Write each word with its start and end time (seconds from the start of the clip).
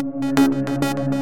Música 0.00 1.17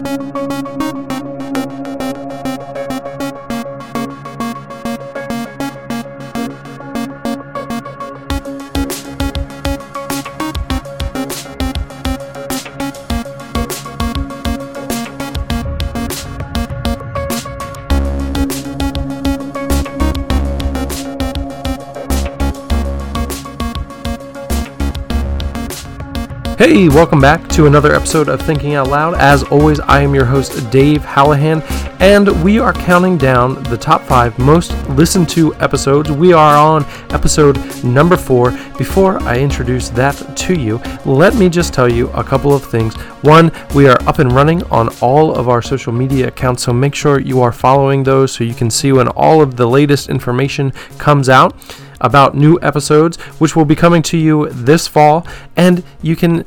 Hey, 26.59 26.88
welcome 26.88 27.20
back 27.20 27.46
to 27.50 27.66
another 27.66 27.95
episode 27.95 28.30
of 28.30 28.41
Thinking 28.41 28.77
Out 28.77 28.88
Loud. 28.88 29.14
As 29.16 29.43
always, 29.43 29.79
I 29.79 30.00
am 30.00 30.14
your 30.14 30.25
host, 30.25 30.70
Dave 30.70 31.02
Hallahan, 31.02 31.62
and 32.01 32.42
we 32.42 32.59
are 32.59 32.73
counting 32.73 33.19
down 33.19 33.62
the 33.64 33.77
top 33.77 34.01
five 34.05 34.38
most 34.38 34.73
listened 34.88 35.28
to 35.28 35.55
episodes. 35.56 36.11
We 36.11 36.33
are 36.33 36.56
on 36.56 36.87
episode 37.11 37.59
number 37.84 38.16
four. 38.16 38.52
Before 38.78 39.23
I 39.24 39.38
introduce 39.38 39.91
that 39.91 40.14
to 40.34 40.59
you, 40.59 40.78
let 41.05 41.34
me 41.34 41.50
just 41.50 41.74
tell 41.74 41.92
you 41.92 42.09
a 42.12 42.24
couple 42.24 42.55
of 42.55 42.64
things. 42.64 42.95
One, 43.20 43.52
we 43.75 43.86
are 43.86 44.02
up 44.09 44.19
and 44.19 44.33
running 44.33 44.62
on 44.70 44.88
all 45.02 45.34
of 45.34 45.50
our 45.50 45.61
social 45.61 45.92
media 45.92 46.28
accounts, 46.28 46.62
so 46.62 46.73
make 46.73 46.95
sure 46.95 47.20
you 47.20 47.42
are 47.42 47.52
following 47.52 48.02
those 48.02 48.33
so 48.33 48.45
you 48.45 48.55
can 48.55 48.70
see 48.70 48.92
when 48.92 49.09
all 49.09 49.42
of 49.42 49.56
the 49.56 49.69
latest 49.69 50.09
information 50.09 50.73
comes 50.97 51.28
out 51.28 51.55
about 52.00 52.34
new 52.34 52.59
episodes, 52.62 53.16
which 53.38 53.56
will 53.56 53.64
be 53.64 53.77
coming 53.77 54.02
to 54.02 54.16
you 54.16 54.48
this 54.50 54.86
fall. 54.86 55.27
And 55.56 55.82
you 56.02 56.16
can 56.16 56.45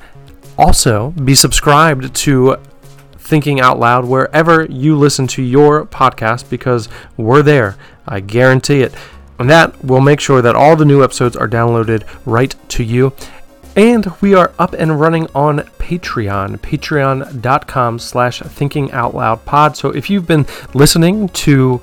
also 0.58 1.12
be 1.12 1.36
subscribed 1.36 2.14
to 2.14 2.58
Thinking 3.18 3.60
Out 3.60 3.80
Loud 3.80 4.06
wherever 4.06 4.66
you 4.66 4.98
listen 4.98 5.28
to 5.28 5.42
your 5.42 5.86
podcast 5.86 6.50
because 6.50 6.90
we're 7.16 7.44
there. 7.44 7.78
I 8.08 8.20
guarantee 8.20 8.82
it. 8.82 8.94
And 9.38 9.50
that 9.50 9.86
will 9.86 10.02
make 10.02 10.20
sure 10.20 10.42
that 10.42 10.56
all 10.56 10.76
the 10.76 10.84
new 10.84 11.04
episodes 11.04 11.38
are 11.38 11.48
downloaded 11.48 12.04
right 12.26 12.54
to 12.70 12.84
you. 12.84 13.14
And 13.76 14.12
we 14.20 14.34
are 14.34 14.52
up 14.60 14.74
and 14.74 15.00
running 15.00 15.28
on 15.34 15.60
Patreon, 15.78 16.58
patreon.com 16.58 18.00
slash 18.00 18.40
thinking 18.42 18.92
out 18.92 19.16
loud 19.16 19.46
pod. 19.46 19.78
So 19.78 19.92
if 19.92 20.10
you've 20.10 20.28
been 20.28 20.46
listening 20.74 21.30
to 21.30 21.82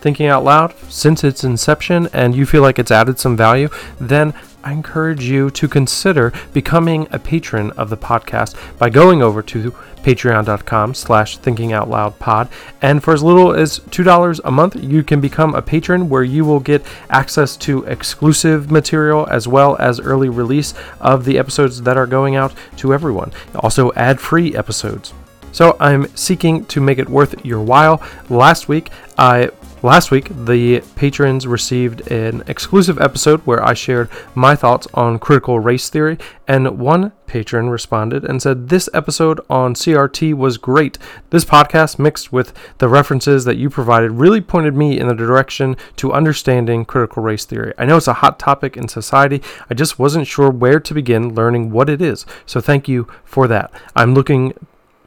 thinking 0.00 0.26
out 0.26 0.44
loud 0.44 0.74
since 0.88 1.24
its 1.24 1.44
inception 1.44 2.08
and 2.12 2.34
you 2.34 2.46
feel 2.46 2.62
like 2.62 2.78
it's 2.78 2.90
added 2.90 3.18
some 3.18 3.36
value, 3.36 3.68
then 4.00 4.34
I 4.64 4.72
encourage 4.72 5.24
you 5.24 5.50
to 5.52 5.68
consider 5.68 6.32
becoming 6.52 7.06
a 7.10 7.18
patron 7.18 7.70
of 7.72 7.90
the 7.90 7.96
podcast 7.96 8.56
by 8.76 8.90
going 8.90 9.22
over 9.22 9.40
to 9.42 9.70
patreon.com 10.02 10.94
slash 10.94 11.38
thinkingoutloudpod. 11.38 12.50
And 12.82 13.02
for 13.02 13.14
as 13.14 13.22
little 13.22 13.54
as 13.54 13.78
$2 13.80 14.40
a 14.44 14.50
month 14.50 14.76
you 14.76 15.02
can 15.02 15.20
become 15.20 15.54
a 15.54 15.62
patron 15.62 16.08
where 16.08 16.24
you 16.24 16.44
will 16.44 16.60
get 16.60 16.84
access 17.08 17.56
to 17.58 17.84
exclusive 17.84 18.70
material 18.70 19.26
as 19.30 19.46
well 19.46 19.76
as 19.78 20.00
early 20.00 20.28
release 20.28 20.74
of 21.00 21.24
the 21.24 21.38
episodes 21.38 21.82
that 21.82 21.96
are 21.96 22.06
going 22.06 22.36
out 22.36 22.52
to 22.76 22.92
everyone. 22.92 23.32
Also 23.54 23.92
ad-free 23.94 24.56
episodes. 24.56 25.14
So 25.52 25.76
I'm 25.80 26.14
seeking 26.14 26.66
to 26.66 26.80
make 26.80 26.98
it 26.98 27.08
worth 27.08 27.44
your 27.44 27.62
while. 27.62 28.02
Last 28.28 28.68
week, 28.68 28.90
I 29.16 29.50
Last 29.80 30.10
week, 30.10 30.30
the 30.30 30.80
patrons 30.96 31.46
received 31.46 32.10
an 32.10 32.42
exclusive 32.48 33.00
episode 33.00 33.40
where 33.42 33.64
I 33.64 33.74
shared 33.74 34.10
my 34.34 34.56
thoughts 34.56 34.88
on 34.92 35.20
critical 35.20 35.60
race 35.60 35.88
theory, 35.88 36.18
and 36.48 36.80
one 36.80 37.12
patron 37.28 37.70
responded 37.70 38.24
and 38.24 38.42
said, 38.42 38.70
This 38.70 38.88
episode 38.92 39.40
on 39.48 39.74
CRT 39.74 40.34
was 40.34 40.58
great. 40.58 40.98
This 41.30 41.44
podcast, 41.44 41.96
mixed 41.96 42.32
with 42.32 42.52
the 42.78 42.88
references 42.88 43.44
that 43.44 43.56
you 43.56 43.70
provided, 43.70 44.10
really 44.10 44.40
pointed 44.40 44.74
me 44.74 44.98
in 44.98 45.06
the 45.06 45.14
direction 45.14 45.76
to 45.94 46.12
understanding 46.12 46.84
critical 46.84 47.22
race 47.22 47.44
theory. 47.44 47.72
I 47.78 47.84
know 47.84 47.98
it's 47.98 48.08
a 48.08 48.14
hot 48.14 48.40
topic 48.40 48.76
in 48.76 48.88
society, 48.88 49.40
I 49.70 49.74
just 49.74 49.96
wasn't 49.96 50.26
sure 50.26 50.50
where 50.50 50.80
to 50.80 50.94
begin 50.94 51.36
learning 51.36 51.70
what 51.70 51.88
it 51.88 52.02
is, 52.02 52.26
so 52.46 52.60
thank 52.60 52.88
you 52.88 53.06
for 53.22 53.46
that. 53.46 53.70
I'm 53.94 54.12
looking 54.12 54.54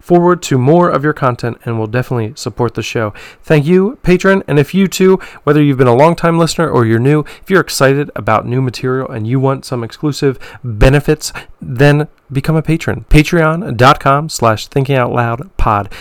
forward 0.02 0.42
to 0.44 0.58
more 0.58 0.90
of 0.90 1.04
your 1.04 1.14
content 1.14 1.58
and 1.64 1.80
will 1.80 1.88
definitely 1.88 2.34
support 2.36 2.74
the 2.74 2.84
show. 2.84 3.14
Thank 3.42 3.66
you, 3.66 3.98
patron. 4.04 4.44
And 4.48 4.60
if 4.60 4.74
you 4.74 4.88
too, 4.88 5.18
whether 5.44 5.62
you've 5.62 5.78
been 5.78 5.88
a 5.88 5.96
long-time 5.96 6.38
listener 6.38 6.70
or 6.70 6.86
you're 6.86 7.00
new, 7.00 7.22
if 7.42 7.50
you're 7.50 7.62
excited 7.62 8.12
about 8.16 8.46
new 8.46 8.62
material 8.62 9.10
and 9.10 9.28
you 9.28 9.40
want 9.40 9.66
some 9.66 9.84
exclusive 9.84 10.40
benefits, 10.64 11.32
then 11.62 12.08
become 12.32 12.56
a 12.56 12.62
patron. 12.62 13.06
Patreon.com 13.10 14.30
slash 14.30 14.68
thinking 14.68 14.96
out 14.96 15.12
loud 15.12 15.56
pod. 15.58 15.92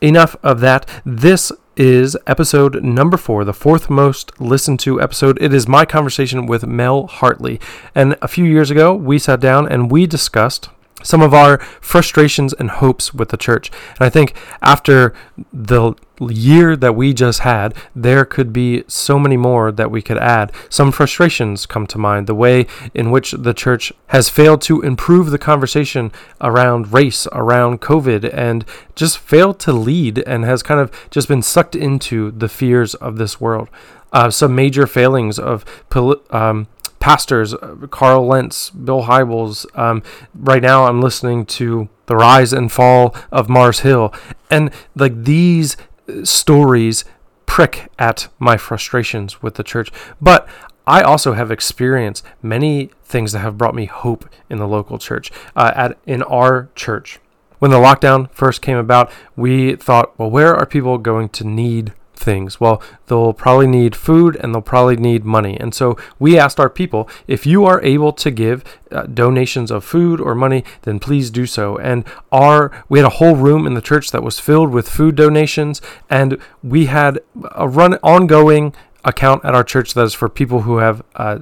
Enough 0.00 0.36
of 0.42 0.60
that. 0.60 0.88
This 1.04 1.50
is 1.76 2.16
episode 2.26 2.84
number 2.84 3.16
four, 3.16 3.44
the 3.44 3.52
fourth 3.52 3.90
most 3.90 4.38
listened 4.40 4.78
to 4.80 5.00
episode. 5.00 5.36
It 5.40 5.52
is 5.52 5.66
my 5.66 5.84
conversation 5.84 6.46
with 6.46 6.66
Mel 6.66 7.06
Hartley. 7.06 7.58
And 7.94 8.16
a 8.22 8.28
few 8.28 8.44
years 8.44 8.70
ago, 8.70 8.94
we 8.94 9.18
sat 9.18 9.40
down 9.40 9.66
and 9.66 9.90
we 9.90 10.06
discussed 10.06 10.68
some 11.04 11.22
of 11.22 11.32
our 11.32 11.58
frustrations 11.80 12.52
and 12.52 12.70
hopes 12.70 13.14
with 13.14 13.28
the 13.28 13.36
church. 13.36 13.70
And 13.90 14.00
I 14.00 14.10
think 14.10 14.34
after 14.60 15.14
the 15.52 15.94
year 16.20 16.76
that 16.76 16.94
we 16.94 17.12
just 17.12 17.40
had, 17.40 17.74
there 17.94 18.24
could 18.24 18.52
be 18.52 18.84
so 18.86 19.18
many 19.18 19.36
more 19.36 19.72
that 19.72 19.90
we 19.90 20.02
could 20.02 20.18
add. 20.18 20.52
Some 20.68 20.92
frustrations 20.92 21.66
come 21.66 21.86
to 21.88 21.98
mind. 21.98 22.26
The 22.26 22.34
way 22.34 22.66
in 22.94 23.10
which 23.10 23.32
the 23.32 23.54
church 23.54 23.92
has 24.08 24.28
failed 24.28 24.62
to 24.62 24.80
improve 24.82 25.30
the 25.30 25.38
conversation 25.38 26.12
around 26.40 26.92
race, 26.92 27.26
around 27.32 27.80
COVID, 27.80 28.32
and 28.32 28.64
just 28.94 29.18
failed 29.18 29.58
to 29.60 29.72
lead 29.72 30.18
and 30.20 30.44
has 30.44 30.62
kind 30.62 30.80
of 30.80 30.90
just 31.10 31.28
been 31.28 31.42
sucked 31.42 31.74
into 31.74 32.30
the 32.30 32.48
fears 32.48 32.94
of 32.94 33.16
this 33.16 33.40
world. 33.40 33.68
Uh, 34.12 34.30
some 34.30 34.54
major 34.54 34.86
failings 34.86 35.40
of 35.40 35.64
poli- 35.90 36.20
um, 36.30 36.68
pastors, 37.04 37.52
uh, 37.52 37.76
Carl 37.90 38.26
Lentz, 38.26 38.70
Bill 38.70 39.02
Hybels. 39.02 39.66
Um, 39.78 40.02
right 40.34 40.62
now, 40.62 40.86
I'm 40.86 41.02
listening 41.02 41.44
to 41.60 41.90
The 42.06 42.16
Rise 42.16 42.54
and 42.54 42.72
Fall 42.72 43.14
of 43.30 43.46
Mars 43.46 43.80
Hill. 43.80 44.10
And 44.50 44.70
like 44.94 45.24
these 45.24 45.76
uh, 46.08 46.24
stories 46.24 47.04
prick 47.44 47.92
at 47.98 48.28
my 48.38 48.56
frustrations 48.56 49.42
with 49.42 49.56
the 49.56 49.62
church. 49.62 49.92
But 50.18 50.48
I 50.86 51.02
also 51.02 51.34
have 51.34 51.50
experienced 51.50 52.24
many 52.40 52.90
things 53.04 53.32
that 53.32 53.40
have 53.40 53.58
brought 53.58 53.74
me 53.74 53.84
hope 53.84 54.26
in 54.48 54.56
the 54.56 54.66
local 54.66 54.96
church, 54.96 55.30
uh, 55.54 55.72
at 55.76 55.98
in 56.06 56.22
our 56.22 56.70
church. 56.74 57.20
When 57.58 57.70
the 57.70 57.76
lockdown 57.76 58.30
first 58.30 58.62
came 58.62 58.78
about, 58.78 59.12
we 59.36 59.76
thought, 59.76 60.18
well, 60.18 60.30
where 60.30 60.56
are 60.56 60.64
people 60.64 60.96
going 60.96 61.28
to 61.28 61.44
need 61.44 61.92
things? 62.16 62.60
Well, 62.60 62.82
they'll 63.06 63.32
probably 63.32 63.66
need 63.66 63.94
food 63.94 64.36
and 64.36 64.54
they'll 64.54 64.62
probably 64.62 64.96
need 64.96 65.24
money. 65.24 65.58
And 65.58 65.74
so 65.74 65.96
we 66.18 66.38
asked 66.38 66.60
our 66.60 66.70
people 66.70 67.08
if 67.26 67.46
you 67.46 67.64
are 67.64 67.82
able 67.82 68.12
to 68.12 68.30
give 68.30 68.64
uh, 68.90 69.02
donations 69.02 69.70
of 69.70 69.84
food 69.84 70.20
or 70.20 70.34
money, 70.34 70.64
then 70.82 70.98
please 70.98 71.30
do 71.30 71.46
so. 71.46 71.76
And 71.78 72.04
our 72.32 72.70
we 72.88 72.98
had 72.98 73.06
a 73.06 73.16
whole 73.16 73.36
room 73.36 73.66
in 73.66 73.74
the 73.74 73.80
church 73.80 74.10
that 74.10 74.22
was 74.22 74.40
filled 74.40 74.70
with 74.70 74.88
food 74.88 75.16
donations, 75.16 75.80
and 76.08 76.38
we 76.62 76.86
had 76.86 77.20
a 77.52 77.68
run 77.68 77.94
ongoing 78.02 78.74
account 79.04 79.44
at 79.44 79.54
our 79.54 79.64
church 79.64 79.94
that 79.94 80.04
is 80.04 80.14
for 80.14 80.28
people 80.28 80.62
who 80.62 80.78
have. 80.78 81.02
Uh, 81.14 81.40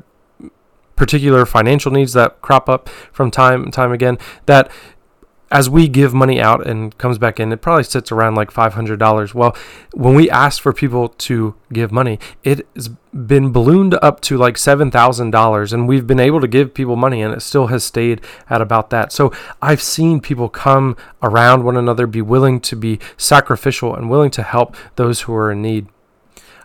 particular 0.94 1.44
financial 1.46 1.90
needs 1.90 2.12
that 2.12 2.40
crop 2.42 2.68
up 2.68 2.88
from 3.10 3.30
time 3.30 3.64
and 3.64 3.72
time 3.72 3.90
again 3.90 4.18
that 4.46 4.70
as 5.52 5.68
we 5.68 5.86
give 5.86 6.14
money 6.14 6.40
out 6.40 6.66
and 6.66 6.96
comes 6.96 7.18
back 7.18 7.38
in, 7.38 7.52
it 7.52 7.60
probably 7.60 7.84
sits 7.84 8.10
around 8.10 8.34
like 8.34 8.50
$500. 8.50 9.34
Well, 9.34 9.54
when 9.92 10.14
we 10.14 10.30
ask 10.30 10.62
for 10.62 10.72
people 10.72 11.10
to 11.10 11.54
give 11.70 11.92
money, 11.92 12.18
it 12.42 12.66
has 12.74 12.88
been 12.88 13.52
ballooned 13.52 13.92
up 14.00 14.22
to 14.22 14.38
like 14.38 14.54
$7,000 14.54 15.72
and 15.72 15.86
we've 15.86 16.06
been 16.06 16.18
able 16.18 16.40
to 16.40 16.48
give 16.48 16.72
people 16.72 16.96
money 16.96 17.20
and 17.20 17.34
it 17.34 17.40
still 17.40 17.66
has 17.66 17.84
stayed 17.84 18.22
at 18.48 18.62
about 18.62 18.88
that. 18.88 19.12
So 19.12 19.30
I've 19.60 19.82
seen 19.82 20.22
people 20.22 20.48
come 20.48 20.96
around 21.22 21.64
one 21.64 21.76
another, 21.76 22.06
be 22.06 22.22
willing 22.22 22.58
to 22.60 22.74
be 22.74 22.98
sacrificial 23.18 23.94
and 23.94 24.08
willing 24.08 24.30
to 24.30 24.42
help 24.42 24.74
those 24.96 25.22
who 25.22 25.34
are 25.34 25.52
in 25.52 25.60
need. 25.60 25.86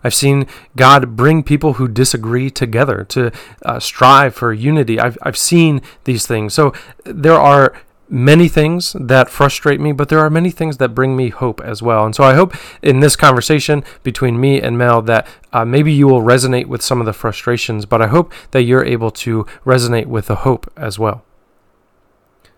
I've 0.02 0.14
seen 0.14 0.48
God 0.78 1.18
bring 1.18 1.44
people 1.44 1.74
who 1.74 1.90
disagree 1.90 2.50
together 2.50 3.04
to 3.10 3.34
uh, 3.66 3.80
strive 3.82 4.34
for 4.34 4.54
unity. 4.54 4.98
I've, 4.98 5.18
I've 5.22 5.36
seen 5.36 5.82
these 6.06 6.26
things. 6.26 6.54
So 6.54 6.72
there 7.04 7.34
are 7.34 7.76
many 8.10 8.48
things 8.48 8.96
that 9.00 9.30
frustrate 9.30 9.80
me, 9.80 9.92
but 9.92 10.10
there 10.10 10.20
are 10.20 10.30
many 10.30 10.50
things 10.50 10.78
that 10.78 10.96
bring 10.96 11.16
me 11.16 11.30
hope 11.30 11.62
as 11.62 11.82
well. 11.82 12.06
And 12.06 12.16
so 12.16 12.24
I 12.24 12.36
hope 12.36 12.56
in 12.82 13.00
this 13.00 13.16
conversation 13.16 13.84
between 14.04 14.40
me 14.40 14.62
and 14.62 14.78
Mel 14.78 15.02
that 15.04 15.28
uh, 15.54 15.66
maybe 15.66 15.92
you 15.92 16.08
will 16.08 16.22
resonate 16.22 16.68
with 16.68 16.82
some 16.82 17.00
of 17.00 17.06
the 17.06 17.14
frustrations, 17.14 17.86
but 17.86 18.02
I 18.02 18.08
hope 18.08 18.34
that 18.52 18.64
you're 18.64 18.86
able 18.86 19.12
to 19.12 19.46
resonate 19.66 20.06
with 20.08 20.28
the 20.28 20.38
hope 20.38 20.72
as 20.78 20.98
well. 20.98 21.24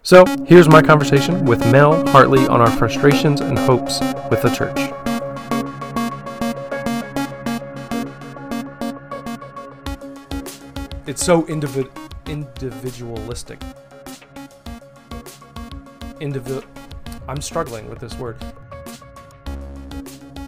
So 0.01 0.25
here's 0.45 0.69
my 0.69 0.81
conversation 0.81 1.45
with 1.45 1.59
Mel 1.71 2.05
Hartley 2.07 2.47
on 2.47 2.61
our 2.61 2.71
frustrations 2.71 3.41
and 3.41 3.59
hopes 3.59 3.99
with 4.29 4.41
the 4.41 4.49
church. 4.49 4.77
It's 11.05 11.25
so 11.25 11.41
individ- 11.43 11.89
individualistic 12.27 13.59
individual. 16.19 16.63
I'm 17.27 17.41
struggling 17.41 17.89
with 17.89 17.99
this 17.99 18.15
word. 18.15 18.37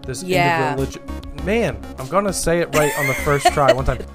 This 0.06 0.24
Yeah. 0.24 0.72
individual. 0.72 1.06
Man, 1.44 1.78
I'm 2.00 2.08
gonna 2.08 2.34
say 2.34 2.60
it 2.60 2.76
right 2.76 2.92
on 3.00 3.08
the 3.08 3.14
first 3.14 3.48
try. 3.48 3.72
One 3.74 3.86
time. 3.86 4.00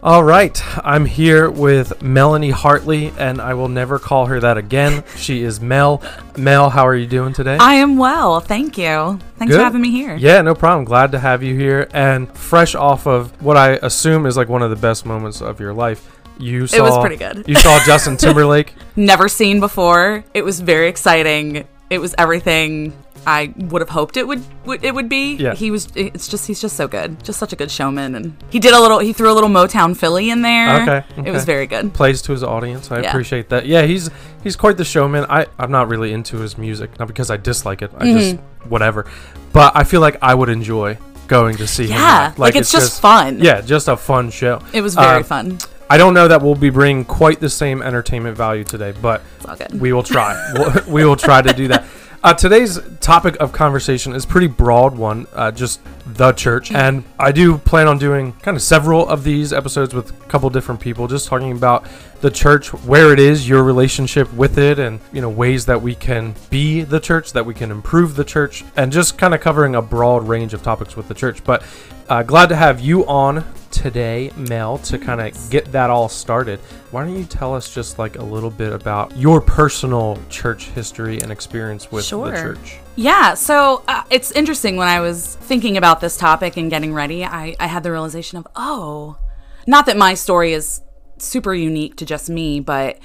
All 0.00 0.22
right, 0.22 0.62
I'm 0.86 1.04
here 1.06 1.50
with 1.50 2.00
Melanie 2.00 2.50
Hartley, 2.52 3.12
and 3.18 3.40
I 3.40 3.54
will 3.54 3.68
never 3.68 3.98
call 3.98 4.26
her 4.26 4.38
that 4.38 4.56
again. 4.56 5.02
She 5.16 5.42
is 5.42 5.60
Mel. 5.60 6.00
Mel, 6.36 6.70
how 6.70 6.86
are 6.86 6.94
you 6.94 7.06
doing 7.06 7.32
today? 7.32 7.56
I 7.58 7.74
am 7.74 7.96
well, 7.96 8.38
thank 8.38 8.78
you. 8.78 9.18
Thanks 9.38 9.50
Good. 9.52 9.58
for 9.58 9.64
having 9.64 9.80
me 9.80 9.90
here. 9.90 10.14
Yeah, 10.14 10.40
no 10.42 10.54
problem. 10.54 10.84
Glad 10.84 11.10
to 11.12 11.18
have 11.18 11.42
you 11.42 11.56
here. 11.56 11.88
And 11.92 12.30
fresh 12.32 12.76
off 12.76 13.08
of 13.08 13.32
what 13.42 13.56
I 13.56 13.70
assume 13.82 14.24
is 14.26 14.36
like 14.36 14.48
one 14.48 14.62
of 14.62 14.70
the 14.70 14.76
best 14.76 15.04
moments 15.04 15.42
of 15.42 15.58
your 15.58 15.74
life, 15.74 16.16
you 16.38 16.66
saw. 16.66 16.76
It 16.76 16.82
was 16.82 16.98
pretty 16.98 17.16
good. 17.16 17.44
You 17.48 17.54
saw 17.56 17.78
Justin 17.86 18.16
Timberlake. 18.16 18.74
Never 18.96 19.28
seen 19.28 19.60
before. 19.60 20.24
It 20.34 20.42
was 20.44 20.60
very 20.60 20.88
exciting. 20.88 21.66
It 21.90 21.98
was 21.98 22.14
everything 22.18 22.92
I 23.26 23.52
would 23.56 23.82
have 23.82 23.88
hoped 23.88 24.16
it 24.16 24.26
would, 24.26 24.42
would 24.64 24.84
it 24.84 24.94
would 24.94 25.08
be. 25.08 25.34
Yeah. 25.36 25.54
He 25.54 25.70
was 25.70 25.88
it's 25.94 26.28
just 26.28 26.46
he's 26.46 26.60
just 26.60 26.76
so 26.76 26.86
good. 26.88 27.22
Just 27.24 27.38
such 27.38 27.52
a 27.52 27.56
good 27.56 27.70
showman 27.70 28.14
and 28.14 28.36
he 28.50 28.58
did 28.58 28.72
a 28.74 28.80
little 28.80 28.98
he 29.00 29.12
threw 29.12 29.30
a 29.30 29.34
little 29.34 29.50
Motown 29.50 29.96
Philly 29.96 30.30
in 30.30 30.42
there. 30.42 30.82
Okay, 30.82 31.04
It 31.26 31.30
was 31.32 31.44
very 31.44 31.66
good. 31.66 31.92
plays 31.94 32.22
to 32.22 32.32
his 32.32 32.42
audience. 32.42 32.90
I 32.90 33.00
Yeah. 33.00 33.08
appreciate 33.08 33.48
that. 33.48 33.66
Yeah, 33.66 33.82
he's 33.82 34.08
he's 34.44 34.54
quite 34.56 34.76
the 34.76 34.84
showman. 34.84 35.26
I 35.28 35.46
I'm 35.58 35.70
not 35.70 35.88
really 35.88 36.12
into 36.12 36.38
his 36.38 36.56
music, 36.56 36.98
not 36.98 37.08
because 37.08 37.30
I 37.30 37.36
dislike 37.38 37.82
it. 37.82 37.90
I 37.98 38.12
just 38.12 38.36
Mm-hmm. 38.36 38.68
whatever. 38.70 39.06
But 39.52 39.72
I 39.76 39.84
feel 39.84 40.00
like 40.00 40.16
I 40.22 40.34
would 40.34 40.48
enjoy 40.50 40.98
going 41.26 41.56
to 41.56 41.66
see 41.66 41.84
him. 41.86 41.92
Yeah. 41.98 42.28
live. 42.28 42.38
Like, 42.38 42.56
it's, 42.56 42.72
just, 42.72 43.02
fun. 43.02 43.40
Yeah, 43.40 43.60
just 43.60 43.86
a 43.88 43.96
fun 43.98 44.30
show. 44.30 44.62
It 44.72 44.80
was 44.80 44.94
very 44.94 45.20
Uh, 45.20 45.24
fun. 45.24 45.58
I 45.90 45.96
don't 45.96 46.12
know 46.14 46.28
that 46.28 46.42
we'll 46.42 46.54
be 46.54 46.70
bringing 46.70 47.04
quite 47.04 47.40
the 47.40 47.48
same 47.48 47.80
entertainment 47.82 48.36
value 48.36 48.64
today, 48.64 48.92
but 48.92 49.22
It's 49.36 49.46
all 49.46 49.56
good. 49.56 49.80
we 49.80 49.92
will 49.92 50.02
try. 50.02 50.52
we'll, 50.54 50.72
we 50.86 51.04
will 51.04 51.16
try 51.16 51.40
to 51.40 51.52
do 51.52 51.68
that. 51.68 51.86
Uh, 52.22 52.34
today's 52.34 52.80
topic 53.00 53.36
of 53.38 53.52
conversation 53.52 54.12
is 54.12 54.26
pretty 54.26 54.48
broad 54.48 54.96
one, 54.98 55.26
uh, 55.34 55.52
just 55.52 55.80
the 56.04 56.32
church, 56.32 56.72
and 56.72 57.04
I 57.16 57.30
do 57.30 57.56
plan 57.58 57.86
on 57.86 57.96
doing 57.96 58.32
kind 58.32 58.56
of 58.56 58.62
several 58.62 59.08
of 59.08 59.22
these 59.22 59.52
episodes 59.52 59.94
with 59.94 60.10
a 60.10 60.24
couple 60.24 60.50
different 60.50 60.80
people, 60.80 61.06
just 61.06 61.28
talking 61.28 61.52
about 61.52 61.86
the 62.20 62.28
church, 62.30 62.74
where 62.74 63.12
it 63.12 63.20
is, 63.20 63.48
your 63.48 63.62
relationship 63.62 64.30
with 64.34 64.58
it, 64.58 64.80
and 64.80 64.98
you 65.12 65.20
know 65.20 65.30
ways 65.30 65.64
that 65.66 65.80
we 65.80 65.94
can 65.94 66.34
be 66.50 66.82
the 66.82 66.98
church, 66.98 67.32
that 67.34 67.46
we 67.46 67.54
can 67.54 67.70
improve 67.70 68.16
the 68.16 68.24
church, 68.24 68.64
and 68.76 68.90
just 68.90 69.16
kind 69.16 69.32
of 69.32 69.40
covering 69.40 69.76
a 69.76 69.80
broad 69.80 70.26
range 70.26 70.52
of 70.54 70.60
topics 70.62 70.96
with 70.96 71.06
the 71.06 71.14
church. 71.14 71.44
But 71.44 71.62
uh, 72.08 72.24
glad 72.24 72.48
to 72.48 72.56
have 72.56 72.80
you 72.80 73.06
on 73.06 73.44
today, 73.70 74.30
Mel, 74.36 74.78
to 74.78 74.98
kind 74.98 75.20
of 75.20 75.50
get 75.50 75.72
that 75.72 75.90
all 75.90 76.08
started. 76.08 76.58
Why 76.90 77.04
don't 77.04 77.16
you 77.16 77.24
tell 77.24 77.54
us 77.54 77.72
just 77.72 77.98
like 77.98 78.16
a 78.16 78.22
little 78.22 78.50
bit 78.50 78.72
about 78.72 79.16
your 79.16 79.40
personal 79.40 80.18
church 80.28 80.68
history 80.70 81.20
and 81.20 81.30
experience 81.30 81.90
with 81.92 82.04
Sure. 82.04 82.30
the 82.30 82.36
church? 82.36 82.78
Yeah, 82.96 83.34
so 83.34 83.82
uh, 83.88 84.02
it's 84.10 84.32
interesting 84.32 84.76
when 84.76 84.88
I 84.88 85.00
was 85.00 85.36
thinking 85.36 85.76
about 85.76 86.00
this 86.00 86.16
topic 86.16 86.56
and 86.56 86.68
getting 86.70 86.92
ready, 86.94 87.24
I, 87.24 87.54
I 87.60 87.66
had 87.66 87.82
the 87.82 87.92
realization 87.92 88.38
of, 88.38 88.46
oh, 88.56 89.18
not 89.66 89.86
that 89.86 89.96
my 89.96 90.14
story 90.14 90.52
is 90.52 90.80
super 91.18 91.54
unique 91.54 91.96
to 91.96 92.04
just 92.06 92.28
me, 92.30 92.60
but 92.60 92.98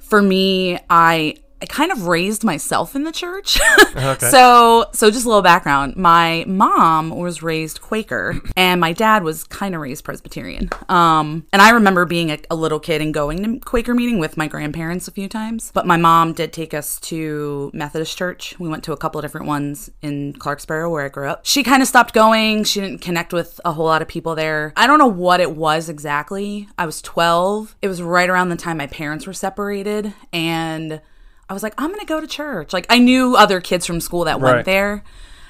for 0.00 0.20
me, 0.20 0.78
I 0.88 1.36
I 1.62 1.66
kind 1.66 1.92
of 1.92 2.06
raised 2.06 2.42
myself 2.42 2.96
in 2.96 3.04
the 3.04 3.12
church. 3.12 3.58
Okay. 4.00 4.30
So, 4.30 4.86
so 4.92 5.10
just 5.10 5.24
a 5.24 5.28
little 5.28 5.42
background. 5.42 5.96
My 5.96 6.44
mom 6.46 7.10
was 7.10 7.42
raised 7.42 7.80
Quaker, 7.82 8.40
and 8.56 8.80
my 8.80 8.92
dad 8.92 9.24
was 9.24 9.44
kind 9.44 9.74
of 9.74 9.80
raised 9.80 10.04
Presbyterian. 10.04 10.70
Um, 10.88 11.46
and 11.52 11.60
I 11.60 11.70
remember 11.70 12.04
being 12.04 12.30
a, 12.30 12.38
a 12.50 12.54
little 12.54 12.78
kid 12.78 13.02
and 13.02 13.12
going 13.12 13.42
to 13.42 13.60
Quaker 13.60 13.94
meeting 13.94 14.18
with 14.18 14.36
my 14.36 14.46
grandparents 14.46 15.08
a 15.08 15.10
few 15.10 15.28
times. 15.28 15.70
But 15.74 15.86
my 15.86 15.96
mom 15.96 16.32
did 16.32 16.52
take 16.52 16.72
us 16.72 17.00
to 17.00 17.70
Methodist 17.74 18.16
church. 18.16 18.58
We 18.58 18.68
went 18.68 18.84
to 18.84 18.92
a 18.92 18.96
couple 18.96 19.18
of 19.18 19.24
different 19.24 19.46
ones 19.46 19.90
in 20.02 20.34
Clarksboro, 20.34 20.90
where 20.90 21.04
I 21.04 21.08
grew 21.08 21.28
up. 21.28 21.44
She 21.44 21.62
kind 21.62 21.82
of 21.82 21.88
stopped 21.88 22.14
going. 22.14 22.64
She 22.64 22.80
didn't 22.80 23.00
connect 23.00 23.32
with 23.32 23.60
a 23.64 23.72
whole 23.72 23.86
lot 23.86 24.02
of 24.02 24.08
people 24.08 24.34
there. 24.34 24.72
I 24.76 24.86
don't 24.86 24.98
know 24.98 25.06
what 25.06 25.40
it 25.40 25.56
was 25.56 25.88
exactly. 25.88 26.68
I 26.78 26.86
was 26.86 27.02
12. 27.02 27.76
It 27.82 27.88
was 27.88 28.00
right 28.00 28.30
around 28.30 28.48
the 28.48 28.56
time 28.56 28.78
my 28.78 28.86
parents 28.86 29.26
were 29.26 29.32
separated, 29.32 30.14
and 30.32 31.00
I 31.50 31.52
was 31.52 31.62
like, 31.64 31.74
I'm 31.76 31.90
gonna 31.90 32.04
go 32.06 32.20
to 32.20 32.26
church. 32.28 32.72
Like 32.72 32.86
I 32.88 32.98
knew 32.98 33.34
other 33.36 33.60
kids 33.60 33.84
from 33.84 34.00
school 34.00 34.24
that 34.24 34.40
Right. 34.40 34.54
went 34.54 34.66
there. 34.66 35.02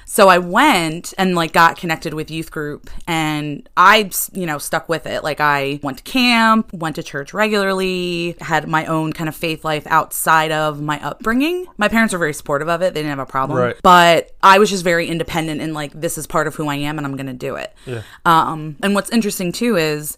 So 0.05 0.27
I 0.27 0.39
went 0.39 1.13
and 1.17 1.35
like 1.35 1.53
got 1.53 1.77
connected 1.77 2.13
with 2.13 2.29
youth 2.29 2.51
group 2.51 2.89
and 3.07 3.69
I, 3.77 4.09
you 4.33 4.45
know, 4.45 4.57
stuck 4.57 4.89
with 4.89 5.05
it. 5.05 5.23
Like 5.23 5.39
I 5.39 5.79
went 5.83 5.99
to 5.99 6.03
camp, 6.03 6.73
went 6.73 6.97
to 6.97 7.03
church 7.03 7.33
regularly, 7.33 8.35
had 8.41 8.67
my 8.67 8.85
own 8.87 9.13
kind 9.13 9.29
of 9.29 9.35
faith 9.37 9.63
life 9.63 9.87
outside 9.87 10.51
of 10.51 10.81
my 10.81 11.01
upbringing. 11.01 11.65
My 11.77 11.87
parents 11.87 12.11
were 12.11 12.19
very 12.19 12.33
supportive 12.33 12.67
of 12.67 12.81
it. 12.81 12.93
They 12.93 12.99
didn't 13.01 13.11
have 13.11 13.19
a 13.19 13.25
problem. 13.25 13.59
Right. 13.59 13.75
But 13.83 14.31
I 14.43 14.59
was 14.59 14.69
just 14.69 14.83
very 14.83 15.07
independent 15.07 15.61
and 15.61 15.73
like 15.73 15.93
this 15.93 16.17
is 16.17 16.27
part 16.27 16.45
of 16.47 16.55
who 16.55 16.67
I 16.67 16.75
am 16.75 16.97
and 16.97 17.07
I'm 17.07 17.15
going 17.15 17.27
to 17.27 17.33
do 17.33 17.55
it. 17.55 17.73
Yeah. 17.85 18.01
Um 18.25 18.75
and 18.83 18.95
what's 18.95 19.11
interesting 19.11 19.53
too 19.53 19.77
is 19.77 20.17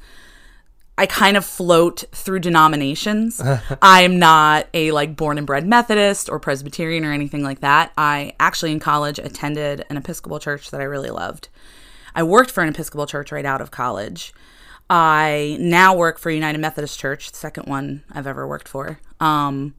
I 0.97 1.07
kind 1.07 1.37
of 1.37 1.45
float 1.45 2.03
through 2.11 2.39
denominations. 2.39 3.41
I 3.81 4.01
am 4.01 4.19
not 4.19 4.67
a 4.73 4.91
like 4.91 5.15
born 5.15 5.37
and 5.37 5.47
bred 5.47 5.65
Methodist 5.65 6.29
or 6.29 6.39
Presbyterian 6.39 7.03
or 7.03 7.11
anything 7.11 7.43
like 7.43 7.61
that. 7.61 7.91
I 7.97 8.35
actually 8.39 8.71
in 8.71 8.79
college 8.79 9.19
attended 9.19 9.85
an 9.89 9.97
Episcopal 9.97 10.39
church 10.39 10.71
that 10.71 10.81
I 10.81 10.85
really 10.85 11.09
loved. 11.09 11.49
I 12.15 12.23
worked 12.23 12.51
for 12.51 12.61
an 12.61 12.69
Episcopal 12.69 13.07
church 13.07 13.31
right 13.31 13.45
out 13.45 13.61
of 13.61 13.71
college. 13.71 14.33
I 14.89 15.57
now 15.59 15.95
work 15.95 16.19
for 16.19 16.29
United 16.29 16.59
Methodist 16.59 16.99
Church, 16.99 17.31
the 17.31 17.37
second 17.37 17.67
one 17.67 18.03
I've 18.11 18.27
ever 18.27 18.47
worked 18.47 18.67
for. 18.67 18.99
Um, 19.19 19.73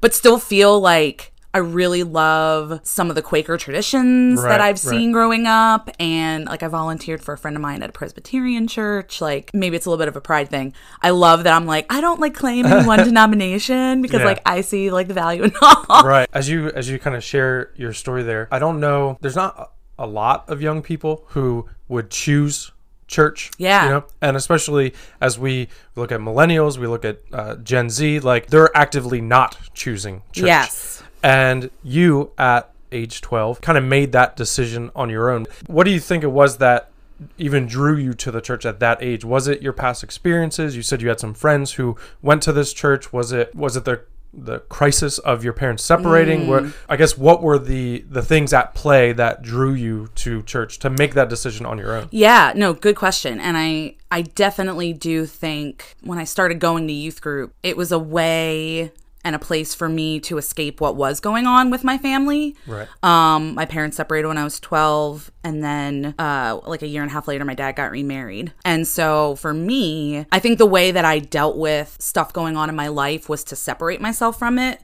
but 0.00 0.14
still 0.14 0.38
feel 0.38 0.78
like 0.78 1.29
I 1.52 1.58
really 1.58 2.02
love 2.04 2.80
some 2.84 3.08
of 3.10 3.16
the 3.16 3.22
Quaker 3.22 3.56
traditions 3.58 4.40
Right, 4.40 4.50
that 4.50 4.60
I've 4.60 4.74
right. 4.84 4.90
seen 4.90 5.10
growing 5.12 5.46
up. 5.46 5.90
And 5.98 6.44
like 6.46 6.62
I 6.62 6.68
volunteered 6.68 7.22
for 7.22 7.34
a 7.34 7.38
friend 7.38 7.56
of 7.56 7.60
mine 7.62 7.82
at 7.82 7.90
a 7.90 7.92
Presbyterian 7.92 8.68
church. 8.68 9.20
Like 9.20 9.50
maybe 9.52 9.76
it's 9.76 9.84
a 9.86 9.90
little 9.90 10.00
bit 10.00 10.08
of 10.08 10.14
a 10.16 10.20
pride 10.20 10.48
thing. 10.48 10.72
I 11.02 11.10
love 11.10 11.44
that 11.44 11.52
I'm 11.52 11.66
like, 11.66 11.86
I 11.92 12.00
don't 12.00 12.20
like 12.20 12.34
claim 12.34 12.66
any 12.66 12.86
one 12.86 12.98
denomination 13.04 14.00
because 14.02 14.20
Yeah. 14.20 14.26
like 14.26 14.42
I 14.46 14.60
see 14.60 14.90
like 14.90 15.08
the 15.08 15.14
value 15.14 15.42
in 15.44 15.52
all. 15.60 16.04
right. 16.04 16.28
As 16.32 16.48
you 16.48 16.68
as 16.70 16.88
you 16.88 16.98
kind 16.98 17.16
of 17.16 17.24
share 17.24 17.72
your 17.74 17.92
story 17.92 18.22
there, 18.22 18.46
I 18.52 18.58
don't 18.58 18.78
know. 18.80 19.18
There's 19.20 19.36
not 19.36 19.58
a 19.58 19.66
a 20.02 20.06
lot 20.06 20.48
of 20.48 20.62
young 20.62 20.80
people 20.80 21.24
who 21.28 21.68
would 21.88 22.10
choose 22.10 22.72
church. 23.06 23.50
Yeah. 23.58 23.84
You 23.84 23.90
know, 23.90 24.04
and 24.22 24.34
especially 24.34 24.94
as 25.20 25.38
we 25.38 25.68
look 25.94 26.10
at 26.10 26.20
millennials, 26.20 26.78
we 26.78 26.86
look 26.86 27.04
at 27.04 27.18
uh, 27.32 27.56
Gen 27.56 27.90
Z, 27.90 28.20
like 28.20 28.46
they're 28.46 28.74
actively 28.74 29.20
not 29.20 29.58
choosing 29.74 30.22
church. 30.32 30.46
Yes. 30.46 31.02
And 31.22 31.70
you 31.82 32.32
at 32.38 32.72
age 32.92 33.20
12 33.20 33.60
kind 33.60 33.78
of 33.78 33.84
made 33.84 34.12
that 34.12 34.36
decision 34.36 34.90
on 34.94 35.10
your 35.10 35.30
own. 35.30 35.46
What 35.66 35.84
do 35.84 35.90
you 35.90 36.00
think 36.00 36.24
it 36.24 36.28
was 36.32 36.58
that 36.58 36.90
even 37.38 37.66
drew 37.66 37.96
you 37.96 38.14
to 38.14 38.30
the 38.30 38.40
church 38.40 38.64
at 38.64 38.80
that 38.80 39.02
age? 39.02 39.24
Was 39.24 39.46
it 39.48 39.62
your 39.62 39.72
past 39.72 40.02
experiences? 40.02 40.76
You 40.76 40.82
said 40.82 41.02
you 41.02 41.08
had 41.08 41.20
some 41.20 41.34
friends 41.34 41.72
who 41.72 41.96
went 42.22 42.42
to 42.44 42.52
this 42.52 42.72
church. 42.72 43.12
Was 43.12 43.32
it 43.32 43.54
was 43.54 43.76
it 43.76 43.84
the 43.84 44.02
the 44.32 44.60
crisis 44.60 45.18
of 45.18 45.42
your 45.42 45.52
parents 45.52 45.84
separating? 45.84 46.46
Where 46.46 46.60
mm. 46.62 46.74
I 46.88 46.96
guess 46.96 47.18
what 47.18 47.42
were 47.42 47.58
the 47.58 48.04
the 48.08 48.22
things 48.22 48.52
at 48.52 48.74
play 48.74 49.12
that 49.12 49.42
drew 49.42 49.74
you 49.74 50.08
to 50.16 50.42
church 50.44 50.78
to 50.80 50.90
make 50.90 51.14
that 51.14 51.28
decision 51.28 51.66
on 51.66 51.78
your 51.78 51.94
own? 51.94 52.08
Yeah, 52.10 52.52
no, 52.54 52.72
good 52.72 52.96
question. 52.96 53.40
And 53.40 53.56
I 53.56 53.96
I 54.10 54.22
definitely 54.22 54.92
do 54.92 55.26
think 55.26 55.96
when 56.02 56.18
I 56.18 56.24
started 56.24 56.58
going 56.58 56.86
to 56.86 56.92
youth 56.92 57.20
group, 57.20 57.54
it 57.62 57.76
was 57.76 57.92
a 57.92 57.98
way 57.98 58.92
and 59.24 59.36
a 59.36 59.38
place 59.38 59.74
for 59.74 59.88
me 59.88 60.18
to 60.20 60.38
escape 60.38 60.80
what 60.80 60.96
was 60.96 61.20
going 61.20 61.46
on 61.46 61.70
with 61.70 61.84
my 61.84 61.98
family. 61.98 62.56
Right. 62.66 62.88
Um, 63.02 63.54
my 63.54 63.66
parents 63.66 63.96
separated 63.96 64.28
when 64.28 64.38
I 64.38 64.44
was 64.44 64.58
12, 64.60 65.30
and 65.44 65.62
then 65.62 66.14
uh, 66.18 66.60
like 66.66 66.82
a 66.82 66.86
year 66.86 67.02
and 67.02 67.10
a 67.10 67.12
half 67.12 67.28
later, 67.28 67.44
my 67.44 67.54
dad 67.54 67.76
got 67.76 67.90
remarried. 67.90 68.52
And 68.64 68.86
so 68.86 69.36
for 69.36 69.52
me, 69.52 70.26
I 70.32 70.38
think 70.38 70.58
the 70.58 70.66
way 70.66 70.90
that 70.90 71.04
I 71.04 71.18
dealt 71.18 71.56
with 71.56 71.96
stuff 72.00 72.32
going 72.32 72.56
on 72.56 72.68
in 72.68 72.76
my 72.76 72.88
life 72.88 73.28
was 73.28 73.44
to 73.44 73.56
separate 73.56 74.00
myself 74.00 74.38
from 74.38 74.58
it. 74.58 74.80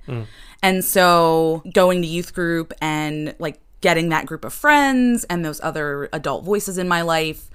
And 0.63 0.85
so 0.85 1.63
going 1.73 2.03
to 2.03 2.09
youth 2.09 2.35
group 2.35 2.73
and 2.81 3.35
like 3.39 3.61
getting 3.81 4.09
that 4.09 4.27
group 4.27 4.45
of 4.45 4.53
friends 4.53 5.25
and 5.25 5.45
those 5.45 5.61
other 5.63 6.09
adult 6.13 6.45
voices 6.45 6.79
in 6.79 6.89
my 6.89 7.03
life, 7.03 7.51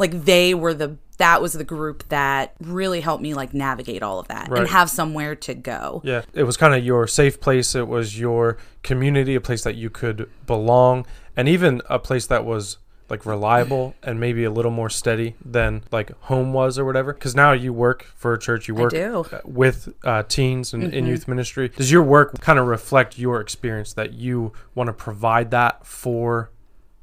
like 0.00 0.24
they 0.24 0.54
were 0.54 0.74
the 0.74 0.96
that 1.18 1.42
was 1.42 1.52
the 1.52 1.64
group 1.64 2.08
that 2.08 2.54
really 2.60 3.02
helped 3.02 3.22
me 3.22 3.34
like 3.34 3.52
navigate 3.52 4.02
all 4.02 4.18
of 4.18 4.28
that 4.28 4.48
Right. 4.48 4.60
and 4.62 4.68
have 4.70 4.88
somewhere 4.88 5.34
to 5.36 5.52
go. 5.54 6.00
Yeah, 6.02 6.22
it 6.32 6.44
was 6.44 6.56
kind 6.56 6.74
of 6.74 6.82
your 6.82 7.06
safe 7.06 7.38
place. 7.40 7.74
It 7.74 7.86
was 7.86 8.18
your 8.18 8.56
community, 8.82 9.34
a 9.34 9.40
place 9.40 9.62
that 9.64 9.74
you 9.76 9.90
could 9.90 10.30
belong, 10.46 11.06
and 11.36 11.46
even 11.46 11.82
a 11.90 11.98
place 11.98 12.26
that 12.28 12.46
was 12.46 12.78
like 13.10 13.26
reliable 13.26 13.94
and 14.02 14.18
maybe 14.18 14.44
a 14.44 14.50
little 14.50 14.70
more 14.70 14.88
steady 14.88 15.34
than 15.44 15.82
like 15.92 16.18
home 16.22 16.54
was 16.54 16.78
or 16.78 16.86
whatever. 16.86 17.12
Because 17.12 17.34
now 17.34 17.52
you 17.52 17.74
work 17.74 18.04
for 18.16 18.32
a 18.32 18.38
church, 18.38 18.66
you 18.66 18.74
work. 18.74 18.94
Mm-hmm. 18.94 19.34
uh, 19.34 19.40
with 19.44 19.92
uh, 20.04 20.22
teens 20.22 20.72
and 20.72 20.94
in 20.94 21.04
youth 21.04 21.28
ministry. 21.28 21.68
Does 21.68 21.92
your 21.92 22.02
work 22.02 22.40
kind 22.40 22.58
of 22.58 22.66
reflect 22.66 23.18
your 23.18 23.42
experience 23.42 23.92
that 23.92 24.14
you 24.14 24.54
want 24.74 24.88
to 24.88 24.94
provide 24.94 25.50
that 25.50 25.86
for 25.86 26.50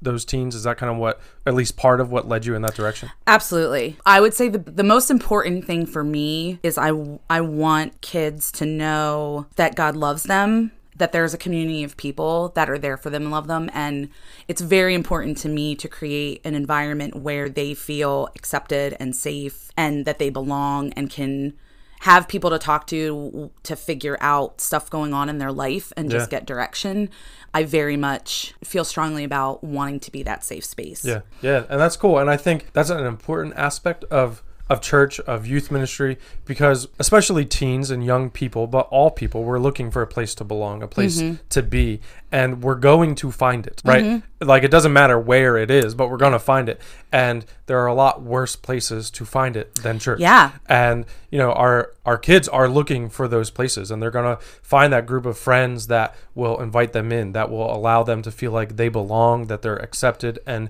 those 0.02 0.26
teens? 0.26 0.56
Is 0.56 0.64
that 0.64 0.78
kind 0.78 0.92
of 0.92 0.98
what, 0.98 1.20
at 1.46 1.54
least 1.54 1.78
part 1.78 2.00
of 2.00 2.12
what 2.12 2.28
led 2.28 2.46
you 2.46 2.56
in 2.56 2.62
that 2.62 2.76
direction? 2.76 3.10
Absolutely. 3.26 3.98
I 4.06 4.22
would 4.22 4.34
say 4.34 4.50
the, 4.50 4.60
the 4.60 4.84
most 4.84 5.10
important 5.10 5.66
thing 5.66 5.86
for 5.86 6.04
me 6.04 6.60
is 6.64 6.78
I, 6.78 6.92
I 7.30 7.42
want 7.42 8.02
kids 8.02 8.52
to 8.54 8.66
know 8.66 9.48
that 9.56 9.76
God 9.76 9.96
loves 9.96 10.24
them, 10.24 10.72
that 10.96 11.12
there's 11.12 11.34
a 11.34 11.38
community 11.38 11.84
of 11.84 11.98
people 11.98 12.50
that 12.50 12.70
are 12.70 12.78
there 12.78 12.98
for 12.98 13.10
them 13.10 13.24
and 13.24 13.32
love 13.32 13.48
them. 13.48 13.70
And 13.74 14.10
it's 14.48 14.62
very 14.62 14.94
important 14.94 15.38
to 15.40 15.50
me 15.50 15.76
to 15.76 15.88
create 15.88 16.42
an 16.44 16.56
environment 16.56 17.16
where 17.16 17.50
they 17.50 17.74
feel 17.74 18.30
accepted 18.36 18.96
and 19.00 19.16
safe 19.16 19.72
and 19.78 20.06
that 20.06 20.20
they 20.20 20.30
belong 20.30 20.92
and 20.94 21.10
can 21.10 21.54
have 22.02 22.28
people 22.28 22.50
to 22.52 22.60
talk 22.60 22.88
to 22.88 23.50
to 23.64 23.76
figure 23.76 24.18
out 24.22 24.62
stuff 24.62 24.90
going 24.90 25.14
on 25.14 25.30
in 25.30 25.38
their 25.40 25.52
life 25.52 25.92
and 25.98 26.10
just 26.12 26.32
Yeah. 26.32 26.40
get 26.40 26.46
direction. 26.48 27.10
I 27.54 27.64
very 27.64 27.98
much 27.98 28.54
feel 28.64 28.84
strongly 28.86 29.24
about 29.24 29.64
wanting 29.64 30.00
to 30.02 30.12
be 30.12 30.22
that 30.24 30.44
safe 30.44 30.64
space. 30.66 31.04
Yeah, 31.04 31.22
yeah, 31.42 31.64
and 31.70 31.80
that's 31.80 31.98
cool. 31.98 32.20
And 32.20 32.30
I 32.30 32.38
think 32.38 32.68
that's 32.74 32.90
an 32.90 33.06
important 33.06 33.56
aspect 33.56 34.04
of 34.06 34.44
of 34.70 34.82
church, 34.82 35.20
of 35.22 35.46
youth 35.46 35.72
ministry, 35.72 36.18
because 36.46 36.88
especially 37.00 37.46
teens 37.46 37.90
and 37.90 38.06
young 38.06 38.30
people, 38.30 38.68
but 38.68 38.88
all 38.90 39.10
people, 39.10 39.44
we're 39.44 39.60
looking 39.60 39.92
for 39.92 40.02
a 40.02 40.08
place 40.08 40.36
to 40.36 40.44
belong, 40.44 40.84
a 40.84 40.88
place 40.88 41.22
mm-hmm. 41.22 41.36
to 41.50 41.64
be, 41.64 42.02
and 42.32 42.62
we're 42.62 42.76
going 42.76 43.16
to 43.16 43.32
find 43.32 43.66
it, 43.66 43.82
right? 43.86 44.04
Mm-hmm. 44.04 44.48
Like 44.48 44.64
it 44.64 44.72
doesn't 44.72 44.92
matter 44.92 45.18
where 45.18 45.58
it 45.58 45.72
is, 45.72 45.96
but 45.96 46.10
we're 46.10 46.18
going 46.18 46.34
to 46.34 46.40
find 46.40 46.68
it. 46.68 46.82
And 47.12 47.46
there 47.68 47.80
are 47.80 47.88
a 47.88 47.94
lot 47.94 48.22
worse 48.22 48.56
places 48.56 49.10
to 49.12 49.26
find 49.26 49.56
it 49.56 49.76
than 49.76 50.00
church. 50.00 50.20
Yeah. 50.20 50.52
And 50.68 51.06
you 51.32 51.38
know, 51.38 51.54
our 51.54 51.94
our 52.06 52.18
kids 52.18 52.48
are 52.50 52.68
looking 52.68 53.10
for 53.10 53.28
those 53.28 53.50
places 53.50 53.90
and 53.92 54.02
they're 54.02 54.12
going 54.12 54.38
to 54.38 54.44
find 54.62 54.92
that 54.92 55.06
group 55.06 55.26
of 55.26 55.38
friends 55.38 55.88
that 55.88 56.16
will 56.36 56.60
invite 56.62 56.94
them 56.94 57.12
in, 57.12 57.32
that 57.32 57.50
will 57.50 57.74
allow 57.74 58.04
them 58.04 58.22
to 58.24 58.32
feel 58.32 58.52
like 58.52 58.76
they 58.76 58.90
belong, 58.90 59.48
that 59.48 59.62
they're 59.62 59.78
accepted 59.78 60.40
and 60.46 60.70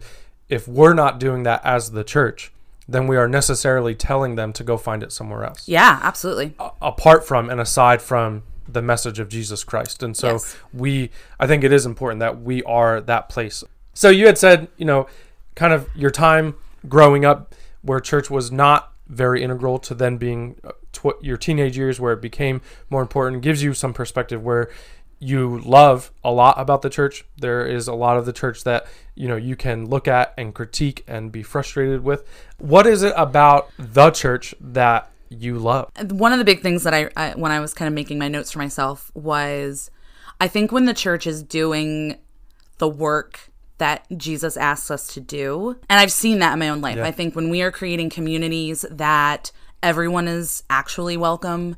if 0.50 0.68
we're 0.68 0.94
not 0.94 1.20
doing 1.20 1.44
that 1.44 1.62
as 1.63 1.92
the 1.92 2.04
church, 2.04 2.51
then 2.88 3.08
we 3.08 3.17
are 3.17 3.27
necessarily 3.27 3.94
telling 3.96 4.36
them 4.36 4.53
to 4.53 4.63
go 4.63 4.77
find 4.77 5.03
it 5.03 5.12
somewhere 5.12 5.44
else. 5.44 5.67
Yeah, 5.67 6.00
absolutely. 6.03 6.53
A- 6.60 6.72
apart 6.82 7.27
from 7.27 7.50
and 7.50 7.60
aside 7.60 8.01
from 8.01 8.44
the 8.67 8.82
message 8.82 9.20
of 9.20 9.29
Jesus 9.29 9.63
Christ. 9.63 10.03
And 10.03 10.15
so 10.15 10.34
Yes. 10.34 10.58
we 10.74 11.10
I 11.39 11.48
think 11.48 11.63
it 11.63 11.72
is 11.72 11.86
important 11.86 12.20
that 12.20 12.41
we 12.41 12.63
are 12.63 13.00
that 13.01 13.29
place. 13.29 13.63
So 13.94 14.10
you 14.10 14.25
had 14.27 14.38
said, 14.38 14.67
you 14.77 14.86
know, 14.86 15.08
kind 15.56 15.74
of 15.74 15.88
your 15.96 16.12
time 16.12 16.56
growing 16.88 17.25
up 17.25 17.56
where 17.82 18.00
church 18.00 18.29
was 18.29 18.51
not 18.51 18.91
very 19.08 19.41
integral 19.41 19.79
to 19.79 19.94
then 19.96 20.17
being 20.17 20.56
uh, 20.65 20.72
tw- 20.91 21.22
your 21.22 21.38
teenage 21.38 21.77
years 21.77 22.00
where 22.00 22.12
it 22.13 22.22
became 22.22 22.62
more 22.89 23.01
important 23.01 23.41
gives 23.41 23.63
you 23.63 23.74
some 23.74 23.94
perspective 23.94 24.44
where 24.44 24.70
you 25.19 25.59
love 25.59 26.12
a 26.24 26.31
lot 26.31 26.59
about 26.59 26.81
the 26.81 26.89
church. 26.89 27.25
There 27.38 27.65
is 27.65 27.88
a 27.88 27.93
lot 27.93 28.17
of 28.17 28.25
the 28.25 28.33
church 28.33 28.63
that 28.63 28.86
you 29.15 29.27
know 29.27 29.36
you 29.36 29.55
can 29.55 29.88
look 29.88 30.07
at 30.07 30.33
and 30.38 30.53
critique 30.53 31.03
and 31.07 31.31
be 31.31 31.43
frustrated 31.43 32.03
with. 32.03 32.27
What 32.59 32.86
is 32.86 33.03
it 33.03 33.13
about 33.17 33.69
the 33.77 34.12
church 34.12 34.53
that 34.62 35.09
you 35.29 35.57
love? 35.57 35.91
One 36.12 36.33
of 36.33 36.39
the 36.39 36.45
big 36.45 36.62
things 36.62 36.83
that 36.83 36.93
I, 36.93 37.09
I 37.15 37.31
when 37.31 37.51
I 37.51 37.59
was 37.59 37.74
kind 37.74 37.88
of 37.88 37.93
making 37.93 38.19
my 38.19 38.27
notes 38.27 38.51
for 38.51 38.59
myself 38.59 39.12
was 39.15 39.89
I 40.39 40.47
think 40.47 40.71
when 40.71 40.86
the 40.86 40.93
church 40.93 41.25
is 41.25 41.41
doing 41.41 42.17
the 42.77 42.88
work 42.88 43.50
that 43.79 44.05
Jesus 44.15 44.57
asks 44.57 44.89
us 44.89 45.07
to 45.13 45.19
do, 45.19 45.77
and 45.89 46.00
I've 46.00 46.12
seen 46.12 46.39
that 46.39 46.53
in 46.53 46.59
my 46.59 46.69
own 46.69 46.81
life. 46.81 46.97
I 46.97 47.12
think 47.12 47.36
when 47.36 47.50
we 47.50 47.62
are 47.62 47.71
creating 47.71 48.09
communities 48.09 48.86
that 48.89 49.51
everyone 49.83 50.27
is 50.27 50.63
actually 50.69 51.17
welcome, 51.17 51.75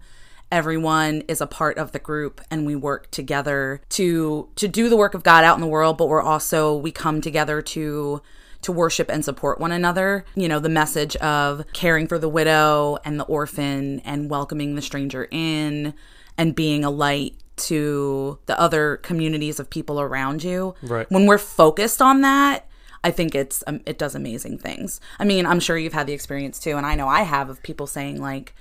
everyone 0.52 1.22
is 1.28 1.42
a 1.42 1.48
part 1.48 1.78
of 1.78 1.92
the 1.92 2.00
group 2.00 2.42
and 2.50 2.66
we 2.66 2.76
work 2.76 3.10
together 3.12 3.82
to 3.90 4.50
to 4.56 4.68
do 4.68 4.90
the 4.90 4.98
work 4.98 5.14
of 5.14 5.24
God 5.24 5.44
out 5.44 5.56
in 5.56 5.62
the 5.62 5.68
world, 5.68 5.98
but 5.98 6.08
we're 6.08 6.22
also 6.22 6.76
we 6.76 6.92
come 6.92 7.22
together 7.22 7.62
to 7.62 8.22
to 8.62 8.72
worship 8.72 9.10
and 9.10 9.24
support 9.24 9.60
one 9.60 9.72
another. 9.72 10.26
You 10.36 10.48
know, 10.48 10.60
the 10.60 10.70
message 10.70 11.16
of 11.18 11.64
caring 11.74 12.08
for 12.08 12.20
the 12.20 12.30
widow 12.30 12.98
and 13.06 13.20
the 13.20 13.26
orphan 13.26 14.02
and 14.02 14.30
welcoming 14.30 14.76
the 14.76 14.82
stranger 14.82 15.28
in 15.32 15.94
and 16.38 16.56
being 16.56 16.84
a 16.84 16.90
light 16.90 17.36
to 17.58 18.40
the 18.46 18.60
other 18.60 18.98
communities 18.98 19.60
of 19.60 19.70
people 19.70 20.00
around 20.00 20.44
you. 20.44 20.76
Right. 20.82 21.10
When 21.12 21.26
we're 21.26 21.38
focused 21.38 22.02
on 22.02 22.22
that, 22.22 22.66
I 23.04 23.12
think 23.12 23.36
it's 23.36 23.64
um, 23.68 23.82
it 23.86 23.98
does 23.98 24.16
amazing 24.16 24.58
things. 24.58 25.00
I 25.20 25.26
mean, 25.26 25.46
I'm 25.46 25.60
sure 25.60 25.78
you've 25.78 25.94
had 25.94 26.08
the 26.08 26.14
experience 26.14 26.60
too, 26.60 26.76
and 26.76 26.86
I 26.86 26.96
know 26.96 27.08
I 27.08 27.22
have 27.22 27.50
of 27.50 27.64
people 27.64 27.88
saying 27.88 28.22
like, 28.22 28.54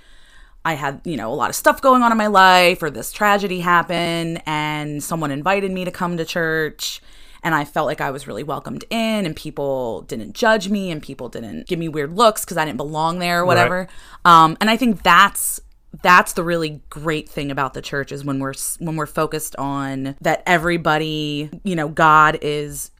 I 0.65 0.73
had, 0.73 1.01
you 1.05 1.15
know, 1.17 1.31
a 1.31 1.35
lot 1.35 1.49
of 1.49 1.55
stuff 1.55 1.81
going 1.81 2.03
on 2.03 2.11
in 2.11 2.17
my 2.17 2.27
life 2.27 2.83
or 2.83 2.89
this 2.89 3.11
tragedy 3.11 3.61
happened 3.61 4.41
and 4.45 5.01
someone 5.03 5.31
invited 5.31 5.71
me 5.71 5.85
to 5.85 5.91
come 5.91 6.17
to 6.17 6.25
church 6.25 7.01
and 7.41 7.55
I 7.55 7.63
felt 7.63 7.87
like 7.87 8.01
I 8.01 8.11
was 8.11 8.27
really 8.27 8.43
welcomed 8.43 8.83
in 8.89 9.25
and 9.25 9.33
people 9.35 10.01
didn't 10.01 10.33
judge 10.33 10.67
me 10.69 10.91
and 10.91 11.01
people 11.01 11.29
didn't 11.29 11.67
give 11.67 11.79
me 11.79 11.87
weird 11.87 12.11
looks 12.17 12.43
cuz 12.43 12.57
I 12.57 12.65
didn't 12.65 12.77
belong 12.77 13.19
there 13.19 13.41
or 13.41 13.45
whatever. 13.45 13.87
Um 14.25 14.57
and 14.59 14.69
I 14.69 14.75
think 14.75 15.03
that's 15.03 15.61
that's 16.03 16.33
the 16.33 16.43
really 16.43 16.81
great 16.89 17.27
thing 17.29 17.49
about 17.49 17.73
the 17.73 17.81
church 17.81 18.11
is 18.11 18.23
when 18.25 18.39
we're 18.39 18.53
when 18.79 18.95
we're 18.97 19.05
focused 19.07 19.55
on 19.55 20.15
that 20.21 20.43
everybody, 20.45 21.49
you 21.63 21.75
know, 21.75 21.87
God 21.87 22.37
is 22.41 22.91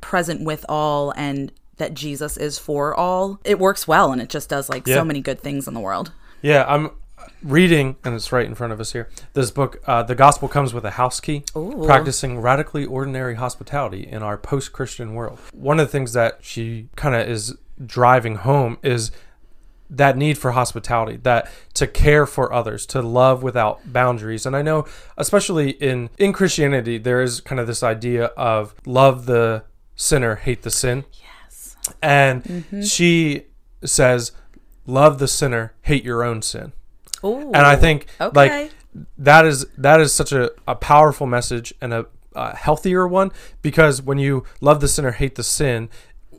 present 0.00 0.44
with 0.44 0.64
all 0.68 1.12
and 1.16 1.52
that 1.78 1.94
Jesus 1.94 2.36
is 2.36 2.58
for 2.58 2.94
all. 2.94 3.40
It 3.44 3.58
works 3.58 3.86
well 3.88 4.12
and 4.12 4.22
it 4.22 4.28
just 4.28 4.48
does 4.48 4.68
like 4.68 4.86
Yeah. 4.86 4.94
so 4.94 5.04
many 5.04 5.20
good 5.20 5.40
things 5.40 5.66
in 5.68 5.74
the 5.74 5.80
world. 5.80 6.12
Yeah, 6.40 6.64
I'm 6.68 6.90
reading, 7.42 7.96
and 8.04 8.14
it's 8.14 8.32
right 8.32 8.46
in 8.46 8.54
front 8.54 8.72
of 8.72 8.80
us 8.80 8.92
here. 8.92 9.08
This 9.32 9.50
book, 9.50 9.82
uh, 9.86 10.02
"The 10.02 10.14
Gospel 10.14 10.48
Comes 10.48 10.74
with 10.74 10.84
a 10.84 10.92
House 10.92 11.20
Key: 11.20 11.44
Ooh. 11.56 11.84
Practicing 11.84 12.40
Radically 12.40 12.84
Ordinary 12.84 13.36
Hospitality 13.36 14.06
in 14.06 14.22
Our 14.22 14.36
Post-Christian 14.36 15.14
World." 15.14 15.38
One 15.52 15.78
of 15.80 15.86
the 15.86 15.92
things 15.92 16.12
that 16.12 16.38
she 16.40 16.88
kind 16.96 17.14
of 17.14 17.28
is 17.28 17.56
driving 17.84 18.36
home 18.36 18.78
is 18.82 19.10
that 19.90 20.16
need 20.16 20.36
for 20.36 20.50
hospitality, 20.50 21.16
that 21.22 21.50
to 21.72 21.86
care 21.86 22.26
for 22.26 22.52
others, 22.52 22.84
to 22.84 23.00
love 23.00 23.42
without 23.42 23.90
boundaries. 23.90 24.44
And 24.44 24.54
I 24.54 24.62
know, 24.62 24.84
especially 25.16 25.70
in 25.70 26.10
in 26.18 26.32
Christianity, 26.32 26.98
there 26.98 27.22
is 27.22 27.40
kind 27.40 27.58
of 27.58 27.66
this 27.66 27.82
idea 27.82 28.26
of 28.36 28.74
love 28.84 29.26
the 29.26 29.64
sinner, 29.96 30.36
hate 30.36 30.62
the 30.62 30.70
sin. 30.70 31.04
Yes. 31.12 31.76
And 32.02 32.84
she 32.86 33.46
says, 33.84 34.32
love 34.86 35.18
the 35.18 35.28
sinner, 35.28 35.72
hate 35.82 36.04
your 36.04 36.22
own 36.22 36.42
sin. 36.42 36.72
Ooh. 37.24 37.46
And 37.52 37.56
I 37.66 37.76
think 37.76 38.06
Okay. 38.20 38.32
like 38.64 38.72
that 39.18 39.44
is 39.44 39.66
that 39.76 40.00
is 40.00 40.12
such 40.12 40.32
a, 40.32 40.50
a 40.66 40.74
powerful 40.74 41.26
message 41.26 41.72
and 41.80 41.92
a, 41.92 42.06
a 42.34 42.56
healthier 42.56 43.06
one 43.06 43.30
because 43.62 44.00
when 44.02 44.18
you 44.18 44.44
love 44.60 44.80
the 44.80 44.88
sinner, 44.88 45.12
hate 45.12 45.34
the 45.34 45.42
sin, 45.42 45.88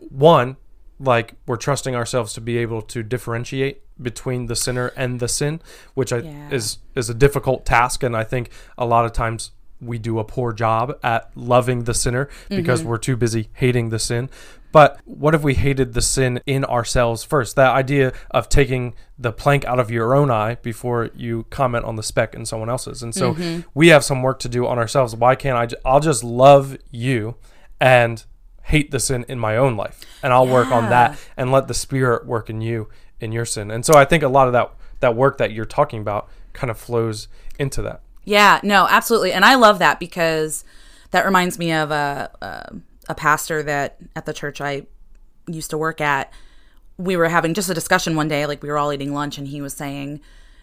one, 0.10 0.58
like 1.00 1.36
we're 1.46 1.56
trusting 1.58 1.96
ourselves 1.96 2.34
to 2.34 2.42
be 2.42 2.58
able 2.58 2.82
to 2.82 3.04
differentiate 3.04 3.82
between 4.02 4.48
the 4.48 4.56
sinner 4.56 4.88
and 4.96 5.20
the 5.20 5.28
sin, 5.28 5.62
which 5.94 6.12
I, 6.14 6.20
Yeah. 6.20 6.50
is 6.52 6.78
is 6.96 7.10
a 7.10 7.14
difficult 7.14 7.66
task, 7.66 8.04
and 8.04 8.16
I 8.16 8.24
think 8.24 8.50
a 8.78 8.86
lot 8.86 9.06
of 9.06 9.14
times 9.14 9.52
we 9.82 9.98
do 9.98 10.20
a 10.20 10.24
poor 10.24 10.54
job 10.54 10.98
at 11.04 11.32
loving 11.36 11.84
the 11.84 11.94
sinner 11.94 12.30
because 12.50 12.82
mm-hmm. 12.82 12.90
we're 12.90 12.98
too 12.98 13.16
busy 13.16 13.50
hating 13.54 13.90
the 13.90 14.00
sin. 14.00 14.30
But 14.72 15.00
what 15.06 15.34
if 15.34 15.42
we 15.42 15.56
hated 15.56 15.94
the 15.94 16.02
sin 16.02 16.42
in 16.46 16.64
ourselves 16.64 17.24
first? 17.24 17.56
That 17.56 17.74
idea 17.74 18.14
of 18.30 18.50
taking 18.50 18.94
the 19.18 19.32
plank 19.32 19.66
out 19.66 19.80
of 19.80 19.90
your 19.90 20.14
own 20.14 20.30
eye 20.30 20.56
before 20.56 21.10
you 21.16 21.46
comment 21.50 21.86
on 21.86 21.96
the 21.96 22.04
speck 22.04 22.36
in 22.36 22.46
someone 22.46 22.70
else's. 22.70 23.02
And 23.02 23.16
so 23.16 23.34
mm-hmm. 23.34 23.62
we 23.74 23.88
have 23.88 24.04
some 24.04 24.22
work 24.22 24.40
to 24.40 24.50
do 24.50 24.68
on 24.68 24.78
ourselves. 24.78 25.16
Why 25.16 25.36
can't 25.36 25.58
I? 25.58 25.66
J- 25.66 25.78
I'll 25.84 26.00
just 26.00 26.24
love 26.24 26.78
you 26.92 27.36
and 27.80 28.24
hate 28.64 28.92
the 28.92 29.00
sin 29.00 29.26
in 29.28 29.40
my 29.40 29.58
own 29.58 29.76
life, 29.76 30.02
and 30.22 30.32
I'll 30.32 30.48
work 30.48 30.72
on 30.72 30.90
that 30.92 31.18
and 31.36 31.52
let 31.52 31.68
the 31.68 31.74
Spirit 31.74 32.28
work 32.28 32.50
in 32.50 32.62
you 32.62 32.88
in 33.20 33.32
your 33.32 33.46
sin. 33.46 33.72
And 33.72 33.84
so 33.84 33.96
I 33.96 34.06
think 34.06 34.22
a 34.22 34.28
lot 34.28 34.48
of 34.48 34.54
that 34.54 34.72
that 35.00 35.16
work 35.16 35.38
that 35.40 35.52
you're 35.52 35.66
talking 35.66 36.02
about 36.02 36.30
kind 36.54 36.70
of 36.70 36.78
flows 36.78 37.28
into 37.58 37.82
that. 37.82 38.02
Yeah, 38.30 38.60
no, 38.62 38.86
absolutely. 38.88 39.32
And 39.32 39.44
I 39.44 39.56
love 39.56 39.80
that 39.80 40.00
because 40.00 40.64
that 41.10 41.26
reminds 41.26 41.58
me 41.58 41.74
of 41.74 41.90
a, 41.90 42.30
a, 42.44 42.76
a 43.10 43.16
pastor 43.16 43.64
that 43.64 43.98
at 44.16 44.28
the 44.28 44.34
church 44.34 44.62
I 44.62 44.86
used 45.48 45.72
to 45.72 45.80
work 45.80 46.00
at. 46.00 46.32
We 47.00 47.18
were 47.18 47.28
having 47.28 47.56
just 47.56 47.72
a 47.72 47.74
discussion 47.74 48.16
one 48.16 48.28
day, 48.28 48.46
like 48.46 48.62
we 48.62 48.70
were 48.70 48.78
all 48.78 48.94
eating 48.94 49.16
lunch, 49.16 49.40
and 49.40 49.48
he 49.48 49.64
was 49.64 49.74
saying, 49.74 50.22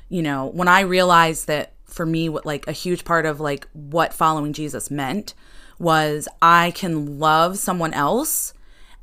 you 0.08 0.22
know, 0.22 0.46
when 0.46 0.68
I 0.68 0.82
realized 0.82 1.48
that 1.48 1.72
for 1.86 2.06
me, 2.06 2.28
what 2.28 2.46
like 2.46 2.68
a 2.68 2.72
huge 2.72 3.04
part 3.04 3.26
of 3.26 3.40
like 3.40 3.66
what 3.72 4.14
following 4.14 4.52
Jesus 4.52 4.88
meant 4.88 5.34
was 5.76 6.28
I 6.40 6.70
can 6.70 7.18
love 7.18 7.58
someone 7.58 7.92
else 7.94 8.54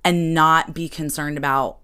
and 0.05 0.33
not 0.33 0.73
be 0.73 0.87
concerned 0.87 1.37
about 1.37 1.79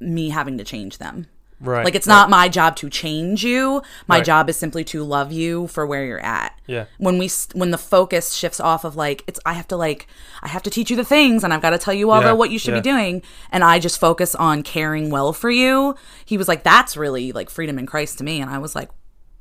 me 0.00 0.28
having 0.28 0.58
to 0.58 0.64
change 0.64 0.98
them. 0.98 1.28
Right. 1.64 1.84
Like 1.84 1.94
it's 1.94 2.06
not 2.06 2.30
my 2.30 2.48
job 2.48 2.76
to 2.76 2.90
change 2.90 3.44
you. 3.44 3.82
My 4.06 4.16
Right. 4.16 4.24
job 4.24 4.48
is 4.48 4.56
simply 4.56 4.84
to 4.84 5.02
love 5.02 5.32
you 5.32 5.66
for 5.68 5.86
where 5.86 6.04
you're 6.04 6.24
at. 6.24 6.58
Yeah. 6.66 6.84
When 6.98 7.18
we 7.18 7.30
when 7.54 7.70
the 7.70 7.78
focus 7.78 8.34
shifts 8.34 8.60
off 8.60 8.84
of 8.84 8.96
like 8.96 9.24
it's 9.26 9.40
I 9.44 9.54
have 9.54 9.68
to 9.68 9.76
like 9.76 10.06
I 10.42 10.48
have 10.48 10.62
to 10.64 10.70
teach 10.70 10.90
you 10.90 10.96
the 10.96 11.04
things 11.04 11.42
and 11.44 11.52
I've 11.52 11.62
got 11.62 11.70
to 11.70 11.78
tell 11.78 11.94
you 11.94 12.10
all 12.10 12.20
Yeah, 12.22 12.28
the 12.28 12.34
what 12.34 12.50
you 12.50 12.58
should 12.58 12.74
yeah. 12.74 12.80
be 12.80 12.90
doing 12.90 13.22
and 13.50 13.64
I 13.64 13.78
just 13.78 13.98
focus 13.98 14.34
on 14.34 14.62
caring 14.62 15.10
well 15.10 15.32
for 15.32 15.50
you. 15.50 15.94
He 16.24 16.36
was 16.38 16.48
like 16.48 16.62
that's 16.62 16.96
really 16.96 17.32
like 17.32 17.50
freedom 17.50 17.78
in 17.78 17.86
Christ 17.86 18.18
to 18.18 18.24
me 18.24 18.40
and 18.40 18.50
I 18.50 18.58
was 18.58 18.74
like 18.74 18.90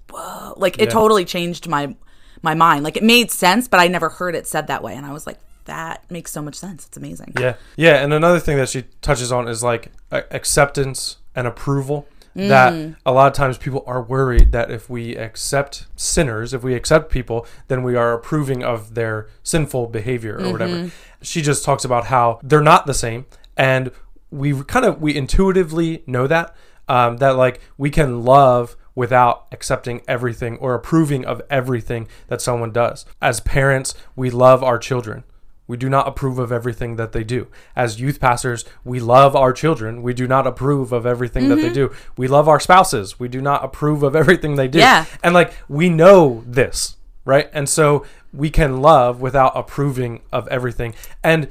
whoa. 0.10 0.54
Like 0.58 0.78
it 0.80 0.86
Yeah. 0.90 0.94
totally 0.94 1.26
changed 1.26 1.68
my 1.68 1.96
my 2.42 2.54
mind. 2.56 2.84
Like 2.84 2.98
it 2.98 3.04
made 3.04 3.32
sense 3.32 3.68
but 3.68 3.80
I 3.80 3.88
never 3.88 4.10
heard 4.10 4.36
it 4.36 4.48
said 4.48 4.68
that 4.68 4.84
way 4.84 4.96
and 4.96 5.06
I 5.06 5.12
was 5.14 5.26
like 5.28 5.40
that 5.66 6.04
makes 6.12 6.30
so 6.30 6.42
much 6.42 6.56
sense. 6.56 6.86
It's 6.88 6.98
amazing. 6.98 7.34
Yeah. 7.40 7.54
Yeah. 7.78 8.04
And 8.04 8.14
another 8.14 8.40
thing 8.40 8.58
that 8.58 8.68
she 8.68 8.84
touches 9.02 9.32
on 9.32 9.48
is 9.48 9.64
like 9.64 9.92
acceptance 10.12 11.18
and 11.36 11.48
approval. 11.48 12.06
That 12.50 12.96
a 13.06 13.12
lot 13.12 13.28
of 13.28 13.34
times 13.34 13.58
people 13.58 13.84
are 13.86 14.02
worried 14.02 14.52
that 14.54 14.72
if 14.72 14.90
we 14.90 15.16
accept 15.16 15.86
sinners, 15.96 16.54
if 16.54 16.64
we 16.64 16.74
accept 16.74 17.12
people, 17.12 17.46
then 17.68 17.84
we 17.84 17.96
are 17.96 18.14
approving 18.14 18.64
of 18.64 18.96
their 18.96 19.28
sinful 19.44 19.88
behavior 19.88 20.38
or 20.38 20.52
whatever. 20.52 20.74
She 21.22 21.42
just 21.42 21.64
talks 21.64 21.86
about 21.86 22.06
how 22.06 22.40
they're 22.44 22.62
not 22.62 22.86
the 22.88 22.94
same. 22.94 23.26
And 23.56 23.92
we 24.32 24.64
kind 24.64 24.86
of, 24.86 25.00
we 25.02 25.16
intuitively 25.16 26.04
know 26.08 26.26
that, 26.28 26.56
um, 26.88 27.18
that 27.18 27.36
like 27.38 27.62
we 27.78 27.90
can 27.92 28.24
love 28.24 28.76
without 28.96 29.48
accepting 29.52 30.02
everything 30.08 30.58
or 30.58 30.74
approving 30.74 31.26
of 31.26 31.42
everything 31.50 32.08
that 32.28 32.42
someone 32.42 32.72
does. 32.72 33.06
As 33.22 33.40
parents, 33.40 33.94
we 34.16 34.30
love 34.30 34.64
our 34.64 34.78
children. 34.78 35.24
We 35.66 35.78
do 35.78 35.90
not 35.90 36.08
approve 36.08 36.40
of 36.40 36.52
everything 36.52 36.98
that 36.98 37.14
they 37.14 37.24
do. 37.24 37.48
As 37.76 38.00
youth 38.00 38.20
pastors, 38.20 38.66
we 38.84 39.00
love 39.00 39.36
our 39.36 39.54
children. 39.54 40.02
We 40.02 40.14
do 40.14 40.28
not 40.28 40.46
approve 40.46 40.92
of 40.92 41.06
everything 41.06 41.48
that 41.50 41.56
they 41.56 41.72
do. 41.72 41.94
We 42.18 42.28
love 42.28 42.50
our 42.50 42.60
spouses. 42.60 43.18
We 43.20 43.30
do 43.30 43.40
not 43.42 43.64
approve 43.64 44.04
of 44.04 44.16
everything 44.22 44.56
they 44.56 44.68
do. 44.68 44.80
Yeah. 44.80 45.06
And 45.24 45.34
like 45.34 45.54
we 45.70 45.88
know 45.90 46.44
this, 46.46 46.98
right? 47.24 47.50
And 47.54 47.70
so 47.70 48.06
we 48.34 48.50
can 48.50 48.82
love 48.82 49.22
without 49.22 49.54
approving 49.56 50.22
of 50.34 50.48
everything. 50.50 50.96
And 51.24 51.48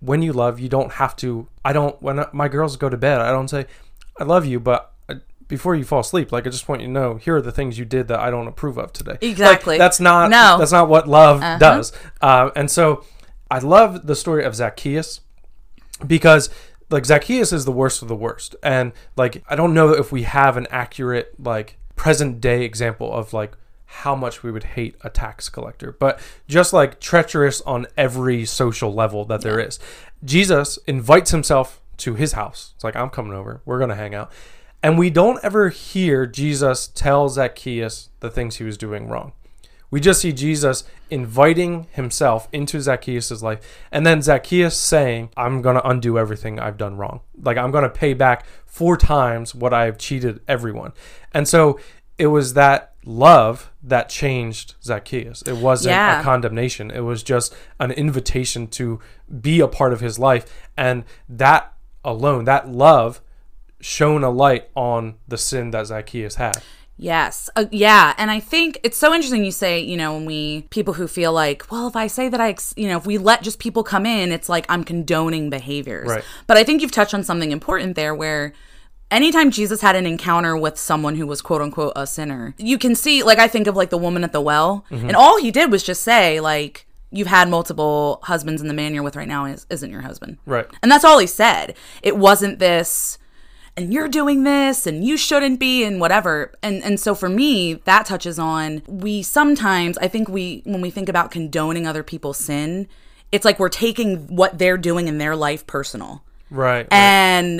when 0.00 0.22
you 0.22 0.32
love, 0.32 0.58
you 0.58 0.68
don't 0.68 0.92
have 0.94 1.14
to. 1.16 1.46
I 1.64 1.72
don't. 1.72 2.00
When 2.02 2.24
my 2.32 2.48
girls 2.48 2.76
go 2.76 2.88
to 2.88 2.96
bed, 2.96 3.20
I 3.20 3.30
don't 3.30 3.48
say, 3.48 3.66
"I 4.18 4.24
love 4.24 4.44
you," 4.46 4.58
but 4.58 4.92
uh, 5.08 5.16
before 5.46 5.76
you 5.76 5.84
fall 5.84 6.00
asleep, 6.00 6.32
like 6.32 6.46
I 6.46 6.50
just 6.50 6.68
want 6.68 6.80
you 6.80 6.86
to 6.88 6.92
know, 6.92 7.16
here 7.16 7.36
are 7.36 7.42
the 7.42 7.52
things 7.52 7.78
you 7.78 7.84
did 7.84 8.08
that 8.08 8.18
I 8.18 8.30
don't 8.30 8.48
approve 8.48 8.78
of 8.78 8.92
today. 8.92 9.12
Like, 9.12 9.22
Exactly. 9.22 9.78
that's 9.78 10.00
not. 10.00 10.30
No. 10.30 10.56
That's 10.58 10.72
not 10.72 10.88
what 10.88 11.06
love 11.08 11.40
does. 11.60 11.92
Uh, 12.20 12.50
and 12.56 12.68
so, 12.70 13.04
I 13.52 13.58
love 13.58 14.06
the 14.06 14.16
story 14.16 14.44
of 14.44 14.54
Zacchaeus 14.54 15.20
because 16.06 16.48
like 16.88 17.04
Zacchaeus 17.04 17.52
is 17.52 17.66
the 17.66 17.70
worst 17.70 18.00
of 18.00 18.08
the 18.08 18.16
worst, 18.16 18.56
and 18.62 18.92
like 19.14 19.44
I 19.46 19.56
don't 19.56 19.74
know 19.74 19.90
if 19.90 20.10
we 20.10 20.22
have 20.22 20.56
an 20.56 20.66
accurate 20.70 21.34
like 21.38 21.76
present 21.94 22.40
day 22.40 22.64
example 22.64 23.12
of 23.12 23.34
like 23.34 23.52
how 23.84 24.16
much 24.16 24.42
we 24.42 24.50
would 24.50 24.64
hate 24.64 24.96
a 25.04 25.10
tax 25.10 25.50
collector, 25.50 25.92
but 25.92 26.18
just 26.48 26.72
like 26.72 26.98
treacherous 26.98 27.60
on 27.62 27.86
every 27.94 28.46
social 28.46 28.94
level 28.94 29.26
that 29.26 29.42
there 29.42 29.60
is. 29.60 29.78
Jesus 30.24 30.78
invites 30.86 31.30
himself 31.30 31.82
to 31.98 32.14
his 32.14 32.32
house. 32.32 32.72
It's 32.74 32.84
like 32.84 32.96
I'm 32.96 33.10
coming 33.10 33.34
over. 33.34 33.60
We're 33.66 33.78
gonna 33.78 33.96
hang 33.96 34.14
out, 34.14 34.32
and 34.82 34.96
we 34.96 35.10
don't 35.10 35.44
ever 35.44 35.68
hear 35.68 36.24
Jesus 36.24 36.88
tell 36.88 37.28
Zacchaeus 37.28 38.08
the 38.20 38.30
things 38.30 38.56
he 38.56 38.64
was 38.64 38.78
doing 38.78 39.08
wrong. 39.08 39.32
We 39.90 40.00
just 40.00 40.22
see 40.22 40.32
Jesus 40.32 40.84
inviting 41.12 41.86
himself 41.92 42.48
into 42.52 42.80
Zacchaeus' 42.80 43.42
life, 43.42 43.60
and 43.92 44.06
then 44.06 44.22
Zacchaeus 44.22 44.76
saying, 44.76 45.30
I'm 45.36 45.60
going 45.60 45.76
to 45.76 45.86
undo 45.86 46.18
everything 46.18 46.58
I've 46.58 46.78
done 46.78 46.96
wrong. 46.96 47.20
Like, 47.40 47.58
I'm 47.58 47.70
going 47.70 47.84
to 47.84 47.90
pay 47.90 48.14
back 48.14 48.46
four 48.66 48.96
times 48.96 49.54
what 49.54 49.74
I've 49.74 49.98
cheated 49.98 50.40
everyone. 50.48 50.92
And 51.32 51.46
so 51.46 51.78
it 52.18 52.28
was 52.28 52.54
that 52.54 52.94
love 53.04 53.70
that 53.82 54.08
changed 54.08 54.74
Zacchaeus. 54.82 55.42
It 55.42 55.56
wasn't 55.56 55.92
Yeah. 55.92 56.20
a 56.20 56.22
condemnation, 56.22 56.90
it 56.90 57.00
was 57.00 57.22
just 57.22 57.54
an 57.78 57.90
invitation 57.90 58.66
to 58.68 58.98
be 59.40 59.60
a 59.60 59.68
part 59.68 59.92
of 59.92 60.00
his 60.00 60.18
life. 60.18 60.46
And 60.76 61.04
that 61.28 61.72
alone, 62.04 62.44
that 62.44 62.68
love, 62.68 63.20
shone 63.80 64.22
a 64.24 64.30
light 64.30 64.70
on 64.74 65.16
the 65.28 65.36
sin 65.36 65.72
that 65.72 65.86
Zacchaeus 65.86 66.36
had. 66.36 66.62
Yes. 67.02 67.50
Uh, 67.56 67.66
yeah. 67.72 68.14
And 68.16 68.30
I 68.30 68.38
think 68.38 68.78
it's 68.84 68.96
so 68.96 69.12
interesting 69.12 69.44
you 69.44 69.50
say, 69.50 69.80
you 69.80 69.96
know, 69.96 70.14
when 70.14 70.24
we, 70.24 70.62
people 70.70 70.94
who 70.94 71.08
feel 71.08 71.32
like, 71.32 71.70
well, 71.70 71.88
if 71.88 71.96
I 71.96 72.06
say 72.06 72.28
that 72.28 72.40
I, 72.40 72.50
ex- 72.50 72.74
you 72.76 72.86
know, 72.86 72.96
if 72.96 73.06
we 73.06 73.18
let 73.18 73.42
just 73.42 73.58
people 73.58 73.82
come 73.82 74.06
in, 74.06 74.30
it's 74.30 74.48
like 74.48 74.66
I'm 74.68 74.84
condoning 74.84 75.50
behaviors. 75.50 76.08
Right. 76.08 76.24
But 76.46 76.58
I 76.58 76.64
think 76.64 76.80
you've 76.80 76.92
touched 76.92 77.12
on 77.12 77.24
something 77.24 77.50
important 77.50 77.96
there 77.96 78.14
where 78.14 78.52
anytime 79.10 79.50
Jesus 79.50 79.80
had 79.80 79.96
an 79.96 80.06
encounter 80.06 80.56
with 80.56 80.78
someone 80.78 81.16
who 81.16 81.26
was 81.26 81.42
quote 81.42 81.60
unquote 81.60 81.92
a 81.96 82.06
sinner, 82.06 82.54
you 82.56 82.78
can 82.78 82.94
see, 82.94 83.24
like, 83.24 83.38
I 83.38 83.48
think 83.48 83.66
of 83.66 83.74
like 83.74 83.90
the 83.90 83.98
woman 83.98 84.22
at 84.22 84.30
the 84.32 84.40
well, 84.40 84.84
and 84.90 85.16
all 85.16 85.40
he 85.40 85.50
did 85.50 85.72
was 85.72 85.82
just 85.82 86.02
say, 86.04 86.40
like, 86.40 86.86
You've 87.14 87.28
had 87.28 87.50
multiple 87.50 88.20
husbands, 88.22 88.62
and 88.62 88.70
the 88.70 88.74
man 88.74 88.94
you're 88.94 89.02
with 89.02 89.16
right 89.16 89.28
now 89.28 89.44
is, 89.44 89.66
isn't 89.68 89.90
your 89.90 90.00
husband. 90.00 90.38
Right. 90.46 90.66
And 90.82 90.90
that's 90.90 91.04
all 91.04 91.18
he 91.18 91.26
said. 91.26 91.76
It 92.02 92.16
wasn't 92.16 92.58
this, 92.58 93.18
and 93.76 93.92
you're 93.92 94.08
doing 94.08 94.42
this, 94.42 94.86
and 94.86 95.04
you 95.04 95.16
shouldn't 95.16 95.58
be, 95.58 95.84
and 95.84 96.00
whatever. 96.00 96.52
And 96.62 96.82
and 96.82 96.98
so 97.00 97.14
for 97.14 97.28
me, 97.28 97.74
that 97.74 98.06
touches 98.06 98.38
on 98.38 98.82
we 98.86 99.22
sometimes 99.22 99.98
I 99.98 100.08
think 100.08 100.28
we 100.28 100.62
when 100.64 100.80
we 100.80 100.90
think 100.90 101.08
about 101.08 101.30
condoning 101.30 101.86
other 101.86 102.02
people's 102.02 102.38
sin, 102.38 102.88
it's 103.30 103.44
like 103.44 103.58
we're 103.58 103.68
taking 103.68 104.34
what 104.34 104.58
they're 104.58 104.78
doing 104.78 105.08
in 105.08 105.18
their 105.18 105.36
life 105.36 105.66
personal. 105.66 106.22
Right. 106.50 106.86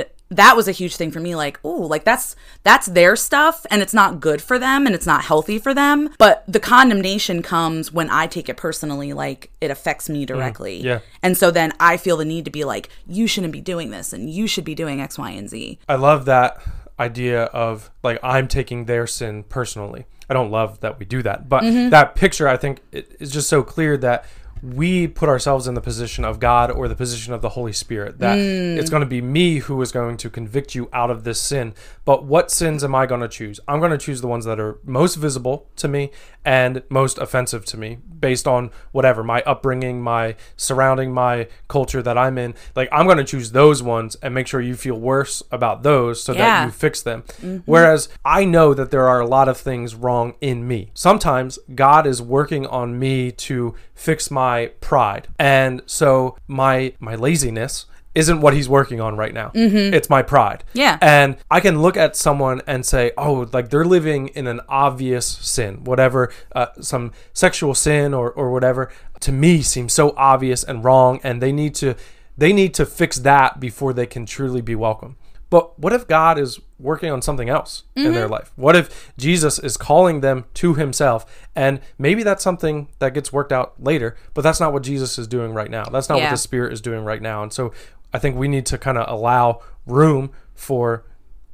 right. 0.01 0.12
That 0.37 0.57
was 0.57 0.67
a 0.69 0.73
huge 0.73 0.97
thing 0.97 1.11
for 1.11 1.21
me 1.21 1.35
like 1.35 1.61
oh 1.63 1.83
like 1.83 2.05
that's 2.05 2.35
that's 2.63 2.87
their 2.87 3.17
stuff 3.17 3.67
and 3.71 3.83
it's 3.83 3.95
not 3.95 4.21
good 4.21 4.41
for 4.41 4.59
them 4.59 4.87
and 4.87 4.95
it's 4.95 5.07
not 5.07 5.25
healthy 5.25 5.59
for 5.59 5.75
them 5.75 6.11
but 6.19 6.45
the 6.49 6.61
condemnation 6.61 7.43
comes 7.43 7.93
when 7.93 8.09
i 8.11 8.27
take 8.27 8.49
it 8.49 8.57
personally 8.57 9.13
like 9.13 9.51
it 9.61 9.71
affects 9.71 10.09
me 10.09 10.25
directly 10.25 10.77
yeah. 10.83 11.01
and 11.23 11.37
so 11.37 11.51
then 11.51 11.73
i 11.79 11.97
feel 11.97 12.17
the 12.17 12.25
need 12.25 12.45
to 12.45 12.51
be 12.51 12.65
like 12.65 12.89
you 13.07 13.27
shouldn't 13.27 13.53
be 13.53 13.61
doing 13.61 13.91
this 13.91 14.13
and 14.13 14.31
you 14.31 14.47
should 14.47 14.65
be 14.65 14.75
doing 14.75 15.01
x 15.01 15.19
y 15.19 15.31
and 15.31 15.49
z 15.51 15.79
I 15.89 15.97
love 15.97 16.25
that 16.27 16.61
idea 16.99 17.45
of 17.45 17.91
like 18.03 18.19
I'm 18.23 18.49
taking 18.49 18.85
their 18.85 19.07
sin 19.07 19.43
personally. 19.45 20.07
I 20.31 20.35
don't 20.35 20.51
love 20.51 20.81
that 20.81 20.99
we 20.99 21.05
do 21.05 21.23
that, 21.23 21.49
but 21.49 21.63
Mm-hmm. 21.63 21.91
that 21.91 22.15
picture 22.15 22.49
I 22.49 22.57
think 22.57 22.81
it 22.93 23.17
is 23.21 23.31
just 23.31 23.49
so 23.49 23.63
clear 23.63 23.97
that 23.99 24.25
we 24.63 25.09
put 25.09 25.29
ourselves 25.29 25.67
in 25.67 25.75
the 25.75 25.81
position 25.81 26.25
of 26.25 26.39
God 26.39 26.71
or 26.71 26.87
the 26.87 26.95
position 26.95 27.35
of 27.35 27.43
the 27.43 27.49
Holy 27.51 27.73
Spirit 27.73 28.21
that 28.21 28.39
Mm. 28.39 28.77
it's 28.79 28.91
going 28.91 29.01
to 29.01 29.07
be 29.07 29.21
me 29.21 29.59
who 29.59 29.81
is 29.83 29.91
going 29.91 30.17
to 30.19 30.31
convict 30.31 30.75
you 30.75 30.89
out 30.93 31.11
of 31.11 31.25
this 31.25 31.41
sin. 31.41 31.75
But 32.05 32.25
what 32.25 32.51
sins 32.51 32.85
am 32.85 32.95
I 32.95 33.07
going 33.07 33.23
to 33.23 33.29
choose? 33.29 33.59
I'm 33.67 33.81
going 33.81 33.91
to 33.91 33.99
choose 33.99 34.21
the 34.21 34.29
ones 34.29 34.45
that 34.45 34.61
are 34.61 34.79
most 34.85 35.17
visible 35.17 35.67
to 35.77 35.89
me 35.89 36.13
and 36.45 36.83
most 36.89 37.19
offensive 37.19 37.65
to 37.67 37.77
me 37.77 37.99
based 38.19 38.47
on 38.49 38.71
whatever 38.93 39.23
my 39.23 39.43
upbringing, 39.43 40.03
my 40.03 40.37
surrounding, 40.57 41.13
my 41.13 41.49
culture 41.69 42.03
that 42.03 42.19
I'm 42.19 42.39
in. 42.39 42.55
Like 42.75 42.89
I'm 42.93 43.07
going 43.07 43.19
to 43.19 43.25
choose 43.25 43.53
those 43.53 43.83
ones 43.83 44.17
and 44.23 44.35
make 44.35 44.47
sure 44.47 44.61
you 44.61 44.75
feel 44.75 44.99
worse 44.99 45.43
about 45.51 45.83
those 45.83 46.23
so 46.23 46.35
that 46.35 46.65
you 46.65 46.71
fix 46.71 47.03
them. 47.03 47.23
Mm-hmm. 47.23 47.59
Whereas 47.65 48.09
I 48.25 48.45
know 48.45 48.75
that 48.75 48.91
there 48.91 49.09
are 49.09 49.21
a 49.21 49.27
lot 49.27 49.49
of 49.49 49.57
things 49.57 49.95
wrong 49.95 50.35
in 50.41 50.67
me. 50.67 50.91
Sometimes 50.95 51.59
God 51.75 52.07
is 52.07 52.23
working 52.23 52.67
on 52.67 52.99
me 52.99 53.31
to 53.33 53.75
fix 53.95 54.31
my 54.31 54.67
pride. 54.81 55.29
And 55.39 55.83
so 55.87 56.37
my 56.47 56.95
my 56.99 57.15
laziness 57.15 57.87
isn't 58.15 58.41
what 58.41 58.55
he's 58.55 58.69
working 58.69 59.01
on 59.01 59.17
right 59.17 59.33
now. 59.33 59.51
It's 59.95 60.11
my 60.11 60.23
pride. 60.23 60.65
Yeah. 60.75 60.99
And 61.01 61.37
I 61.51 61.61
can 61.61 61.81
look 61.81 61.97
at 61.97 62.15
someone 62.15 62.61
and 62.67 62.85
say, 62.85 63.13
oh, 63.17 63.49
like 63.53 63.71
they're 63.71 63.85
living 63.85 64.29
in 64.29 64.47
an 64.47 64.61
obvious 64.69 65.27
sin, 65.27 65.85
whatever, 65.85 66.33
uh, 66.55 66.67
some 66.81 67.13
sexual 67.33 67.75
sin 67.75 68.13
or, 68.13 68.31
or 68.31 68.53
whatever, 68.53 68.91
to 69.21 69.33
me 69.33 69.63
seems 69.63 69.93
so 69.93 70.15
obvious 70.17 70.63
and 70.63 70.85
wrong. 70.85 71.21
And 71.25 71.41
they 71.41 71.53
need 71.53 71.75
to, 71.77 71.95
they 72.37 72.53
need 72.53 72.75
to 72.75 72.85
fix 72.85 73.19
that 73.21 73.61
before 73.61 73.93
they 73.93 74.07
can 74.07 74.27
truly 74.27 74.61
be 74.61 74.75
welcome. 74.75 75.17
But 75.49 75.79
what 75.79 75.93
if 75.93 76.09
God 76.09 76.39
is 76.39 76.61
working 76.79 77.11
on 77.11 77.21
something 77.21 77.51
else 77.51 77.83
in 77.95 78.15
their 78.15 78.27
life? 78.27 78.53
What 78.57 78.75
if 78.75 79.13
Jesus 79.19 79.59
is 79.59 79.77
calling 79.77 80.23
them 80.23 80.47
to 80.55 80.75
himself? 80.75 81.47
And 81.55 81.81
maybe 81.99 82.23
that's 82.23 82.43
something 82.43 82.89
that 83.01 83.13
gets 83.13 83.35
worked 83.35 83.53
out 83.53 83.75
later, 83.79 84.17
but 84.33 84.41
that's 84.41 84.61
not 84.61 84.73
what 84.73 84.83
Jesus 84.83 85.19
is 85.19 85.29
doing 85.29 85.53
right 85.53 85.71
now. 85.71 85.85
That's 85.85 86.09
not 86.09 86.21
what 86.21 86.31
the 86.31 86.37
Spirit 86.39 86.73
is 86.73 86.81
doing 86.81 87.05
right 87.05 87.21
now. 87.21 87.43
And 87.43 87.53
so 87.53 87.71
I 88.13 88.19
think 88.19 88.37
we 88.37 88.49
need 88.49 88.67
to 88.67 88.79
kind 88.79 88.99
of 88.99 89.09
allow 89.09 89.61
room 89.87 90.31
for 90.55 91.05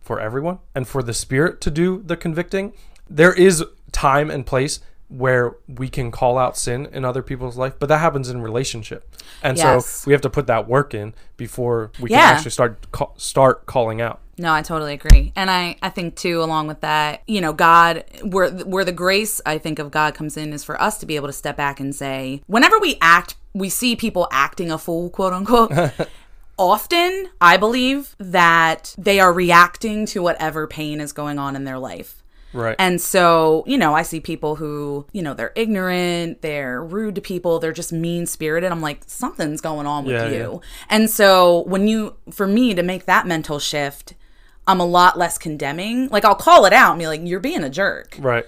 for 0.01 0.19
everyone 0.21 0.59
and 0.75 0.89
for 0.89 1.03
the 1.03 1.13
Spirit 1.13 1.61
to 1.61 1.71
do 1.71 2.03
the 2.05 2.17
convicting. 2.17 2.73
There 3.11 3.33
is 3.33 3.63
time 3.93 4.31
and 4.31 4.47
place 4.47 4.81
where 5.09 5.57
we 5.67 5.89
can 5.89 6.11
call 6.11 6.37
out 6.39 6.57
sin 6.57 6.87
in 6.93 7.05
other 7.05 7.23
people's 7.23 7.57
life, 7.57 7.75
but 7.79 7.89
that 7.89 7.99
happens 7.99 8.29
in 8.29 8.41
relationship. 8.43 9.15
And 9.43 9.57
Yes. 9.57 9.87
so 9.87 10.05
we 10.07 10.13
have 10.13 10.21
to 10.23 10.31
put 10.31 10.47
that 10.47 10.69
work 10.69 10.93
in 10.95 11.15
before 11.39 11.91
we 12.01 12.11
Yeah. 12.11 12.21
can 12.27 12.35
actually 12.37 12.51
start 12.51 12.91
ca- 12.93 13.09
start 13.17 13.65
calling 13.67 14.01
out. 14.03 14.21
No, 14.39 14.53
I 14.53 14.63
totally 14.63 14.95
agree. 14.95 15.33
And 15.35 15.51
I, 15.51 15.77
I 15.83 15.89
think 15.91 16.15
too, 16.17 16.43
along 16.43 16.69
with 16.69 16.81
that, 16.83 17.23
you 17.27 17.41
know, 17.41 17.53
God, 17.53 18.05
where 18.23 18.51
where 18.51 18.85
the 18.85 18.93
grace 18.93 19.41
I 19.47 19.59
think 19.59 19.79
of 19.79 19.91
God 19.91 20.15
comes 20.15 20.37
in 20.37 20.53
is 20.53 20.63
for 20.65 20.81
us 20.81 20.99
to 20.99 21.07
be 21.07 21.17
able 21.17 21.27
to 21.29 21.33
step 21.33 21.57
back 21.57 21.81
and 21.81 21.95
say, 21.95 22.43
whenever 22.47 22.79
we 22.79 22.97
act, 23.01 23.35
we 23.55 23.69
see 23.69 23.97
people 23.97 24.29
acting 24.31 24.71
a 24.71 24.79
fool, 24.79 25.11
quote 25.11 25.33
unquote. 25.33 25.73
often, 26.59 27.29
I 27.41 27.57
believe 27.57 28.15
that 28.19 28.95
they 28.99 29.21
are 29.21 29.33
reacting 29.33 30.07
to 30.07 30.23
whatever 30.23 30.67
pain 30.67 31.01
is 31.01 31.13
going 31.13 31.39
on 31.39 31.57
in 31.57 31.65
their 31.65 31.79
life. 31.79 32.23
Right. 32.53 32.77
And 32.79 33.01
so, 33.01 33.63
you 33.67 33.77
know, 33.77 33.95
I 33.95 34.03
see 34.03 34.21
people 34.21 34.57
who, 34.57 35.07
you 35.13 35.21
know, 35.23 35.35
they're 35.35 35.53
ignorant, 35.55 36.41
they're 36.41 36.83
rude 36.83 37.15
to 37.17 37.21
people, 37.21 37.59
they're 37.59 37.73
just 37.73 37.93
mean 37.93 38.25
spirited. 38.27 38.73
I'm 38.73 38.81
like, 38.81 39.03
something's 39.07 39.61
going 39.61 39.87
on 39.87 40.05
with 40.05 40.15
Yeah, 40.15 40.29
you. 40.29 40.61
And 40.89 41.11
so, 41.11 41.65
when 41.65 41.87
you, 41.89 42.17
for 42.31 42.47
me 42.47 42.75
to 42.75 42.83
make 42.83 43.05
that 43.05 43.27
mental 43.27 43.59
shift, 43.59 44.15
I'm 44.67 44.81
a 44.81 44.87
lot 44.87 45.19
less 45.19 45.37
condemning. 45.39 46.09
Like, 46.09 46.25
I'll 46.25 46.35
call 46.35 46.65
it 46.65 46.73
out 46.73 46.93
and 46.93 46.99
be 46.99 47.07
like, 47.07 47.21
you're 47.25 47.41
being 47.41 47.65
a 47.65 47.71
jerk. 47.71 48.17
right. 48.19 48.47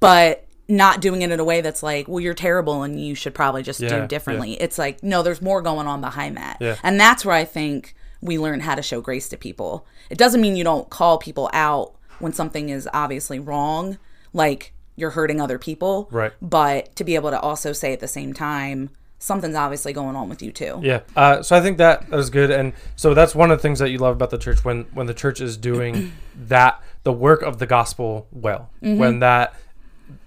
But 0.00 0.46
not 0.68 1.00
doing 1.00 1.22
it 1.22 1.30
in 1.30 1.40
a 1.40 1.44
way 1.44 1.62
that's 1.62 1.82
like, 1.82 2.06
well, 2.08 2.20
you're 2.20 2.34
terrible 2.34 2.82
and 2.82 3.00
you 3.00 3.14
should 3.14 3.34
probably 3.34 3.62
just 3.62 3.80
Yeah, 3.80 4.00
do 4.00 4.06
differently. 4.06 4.52
It's 4.60 4.78
like, 4.78 5.02
no, 5.02 5.22
there's 5.22 5.40
more 5.40 5.62
going 5.62 5.86
on 5.86 6.00
behind 6.00 6.36
that. 6.36 6.58
Yeah. 6.60 6.76
And 6.82 7.00
that's 7.00 7.24
where 7.24 7.34
I 7.34 7.44
think 7.44 7.94
we 8.20 8.38
learn 8.38 8.60
how 8.60 8.74
to 8.74 8.82
show 8.82 9.00
grace 9.00 9.28
to 9.30 9.36
people. 9.36 9.86
It 10.10 10.18
doesn't 10.18 10.40
mean 10.40 10.56
you 10.56 10.64
don't 10.64 10.90
call 10.90 11.18
people 11.18 11.48
out 11.52 11.94
when 12.18 12.32
something 12.32 12.68
is 12.68 12.88
obviously 12.92 13.38
wrong, 13.38 13.98
like 14.32 14.74
you're 14.96 15.10
hurting 15.10 15.40
other 15.40 15.58
people. 15.58 16.08
Right. 16.10 16.32
But 16.42 16.94
to 16.96 17.04
be 17.04 17.14
able 17.14 17.30
to 17.30 17.40
also 17.40 17.72
say 17.72 17.92
at 17.92 18.00
the 18.00 18.08
same 18.08 18.34
time, 18.34 18.90
something's 19.18 19.56
obviously 19.56 19.92
going 19.92 20.16
on 20.16 20.28
with 20.28 20.42
you 20.42 20.52
too. 20.52 20.80
Yeah. 20.82 21.00
Uh, 21.16 21.42
so 21.42 21.56
I 21.56 21.60
think 21.60 21.78
that 21.78 22.08
that 22.10 22.18
is 22.18 22.30
good, 22.30 22.50
and 22.50 22.72
so 22.96 23.14
that's 23.14 23.34
one 23.34 23.50
of 23.50 23.58
the 23.58 23.62
things 23.62 23.78
that 23.78 23.90
you 23.90 23.98
love 23.98 24.16
about 24.16 24.30
the 24.30 24.38
church 24.38 24.64
when 24.64 24.84
when 24.92 25.06
the 25.06 25.14
church 25.14 25.40
is 25.40 25.56
doing 25.56 26.12
that 26.36 26.82
the 27.04 27.12
work 27.12 27.42
of 27.42 27.58
the 27.58 27.66
gospel 27.66 28.26
well, 28.32 28.70
when 28.80 29.20
that 29.20 29.54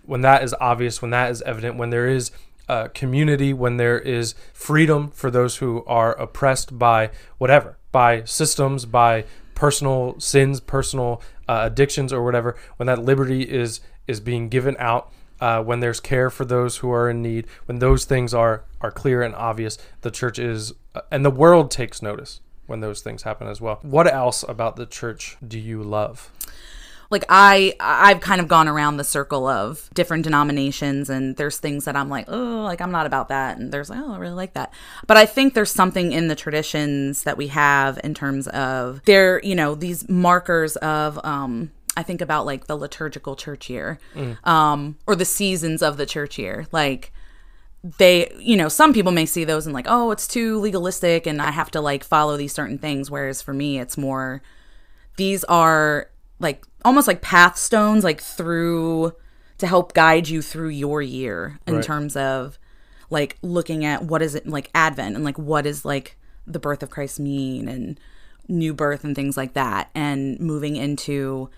when 0.06 0.22
that 0.22 0.44
is 0.44 0.56
obvious, 0.60 1.02
when 1.02 1.12
that 1.12 1.32
is 1.32 1.42
evident, 1.44 1.78
when 1.78 1.90
there 1.90 2.08
is 2.08 2.32
uh, 2.68 2.88
community, 2.90 3.54
when 3.54 3.78
there 3.78 4.00
is 4.00 4.34
freedom 4.54 5.10
for 5.12 5.30
those 5.30 5.58
who 5.58 5.84
are 5.86 6.14
oppressed 6.14 6.78
by 6.78 7.12
whatever, 7.38 7.78
by 7.92 8.24
systems, 8.24 8.86
by 8.86 9.26
personal 9.56 10.20
sins, 10.20 10.60
personal 10.60 11.22
uh, 11.48 11.64
addictions, 11.64 12.14
or 12.14 12.24
whatever, 12.24 12.56
when 12.78 12.88
that 12.88 13.04
liberty 13.04 13.44
is 13.44 13.82
is 14.08 14.20
being 14.20 14.50
given 14.50 14.76
out, 14.80 15.12
uh, 15.40 15.62
when 15.62 15.80
there's 15.80 16.00
care 16.00 16.30
for 16.30 16.46
those 16.46 16.78
who 16.78 16.92
are 16.92 17.10
in 17.10 17.22
need, 17.22 17.46
when 17.66 17.80
those 17.80 18.06
things 18.06 18.34
are 18.34 18.64
are 18.80 18.92
clear 18.92 19.22
and 19.22 19.36
obvious, 19.36 19.78
the 20.02 20.12
church 20.12 20.40
is, 20.40 20.74
uh, 20.96 21.02
and 21.12 21.26
the 21.26 21.30
world 21.30 21.70
takes 21.70 22.02
notice 22.02 22.42
when 22.68 22.80
those 22.80 23.02
things 23.02 23.24
happen 23.24 23.48
as 23.48 23.60
well. 23.60 23.80
What 23.82 24.08
else 24.12 24.44
about 24.48 24.78
the 24.78 24.86
church 24.86 25.38
do 25.46 25.60
you 25.60 25.84
love? 25.84 26.32
Like 27.12 27.26
I 27.28 27.76
I've 27.80 28.22
kind 28.22 28.40
of 28.42 28.48
gone 28.48 28.68
around 28.68 28.98
the 28.98 29.04
circle 29.04 29.46
of 29.46 29.90
different 29.94 30.24
denominations 30.24 31.10
and 31.10 31.36
there's 31.36 31.58
things 31.58 31.86
that 31.86 31.96
I'm 31.96 32.10
like, 32.10 32.26
oh, 32.30 32.64
like 32.64 32.82
I'm 32.82 32.92
not 32.92 33.06
about 33.06 33.28
that 33.28 33.58
and 33.58 33.72
there's 33.72 33.90
like, 33.90 34.00
oh, 34.00 34.14
I 34.14 34.18
really 34.18 34.34
like 34.34 34.54
that. 34.54 34.74
But 35.06 35.18
I 35.18 35.26
think 35.26 35.54
there's 35.54 35.72
something 35.72 36.14
in 36.14 36.30
the 36.30 36.36
traditions 36.36 37.24
that 37.24 37.38
we 37.38 37.48
have 37.48 38.00
in 38.04 38.14
terms 38.14 38.48
of 38.48 39.04
there, 39.06 39.42
you 39.44 39.56
know, 39.56 39.76
these 39.76 40.08
markers 40.10 40.78
of 40.78 41.24
um 41.26 41.72
I 41.98 42.04
think 42.04 42.22
about 42.22 42.46
like 42.46 42.68
the 42.68 42.78
liturgical 42.78 43.36
church 43.36 43.70
year. 43.70 44.00
Um 44.46 44.98
or 45.06 45.16
the 45.16 45.26
seasons 45.26 45.84
of 45.84 45.98
the 45.98 46.06
church 46.06 46.40
year. 46.40 46.66
Like 46.72 47.12
they 47.98 48.32
you 48.40 48.56
know 48.56 48.70
some 48.70 48.94
people 48.94 49.12
may 49.12 49.26
see 49.26 49.44
those 49.44 49.66
and 49.66 49.74
like 49.74 49.88
oh 49.90 50.12
it's 50.12 50.28
too 50.28 50.60
legalistic 50.60 51.26
and 51.26 51.42
i 51.42 51.50
have 51.50 51.72
to 51.72 51.82
like 51.82 52.04
follow 52.04 52.38
these 52.38 52.54
certain 52.54 52.78
things 52.78 53.10
whereas 53.10 53.42
for 53.42 53.56
me 53.56 53.80
it's 53.80 53.98
more 53.98 54.44
these 55.18 55.44
are 55.46 56.12
like 56.40 56.64
almost 56.84 57.08
like 57.08 57.22
path 57.22 57.58
stones 57.58 58.04
like 58.04 58.22
through 58.22 59.14
to 59.58 59.68
help 59.68 59.94
guide 59.94 60.28
you 60.30 60.42
through 60.42 60.70
your 60.70 61.02
year 61.02 61.60
in 61.68 61.76
Right. 61.76 61.84
terms 61.84 62.16
of 62.16 62.58
like 63.10 63.38
looking 63.42 63.86
at 63.86 64.04
what 64.04 64.22
is 64.22 64.36
it 64.36 64.48
like 64.48 64.70
advent 64.74 65.16
and 65.16 65.24
like 65.24 65.38
what 65.38 65.66
is 65.66 65.86
like 65.86 66.18
the 66.48 66.60
birth 66.60 66.82
of 66.82 66.90
christ 66.90 67.20
mean 67.20 67.68
and 67.68 68.00
new 68.48 68.74
birth 68.74 69.04
and 69.04 69.16
things 69.16 69.38
like 69.38 69.54
that 69.54 69.90
and 69.94 70.40
moving 70.40 70.76
into 70.76 71.50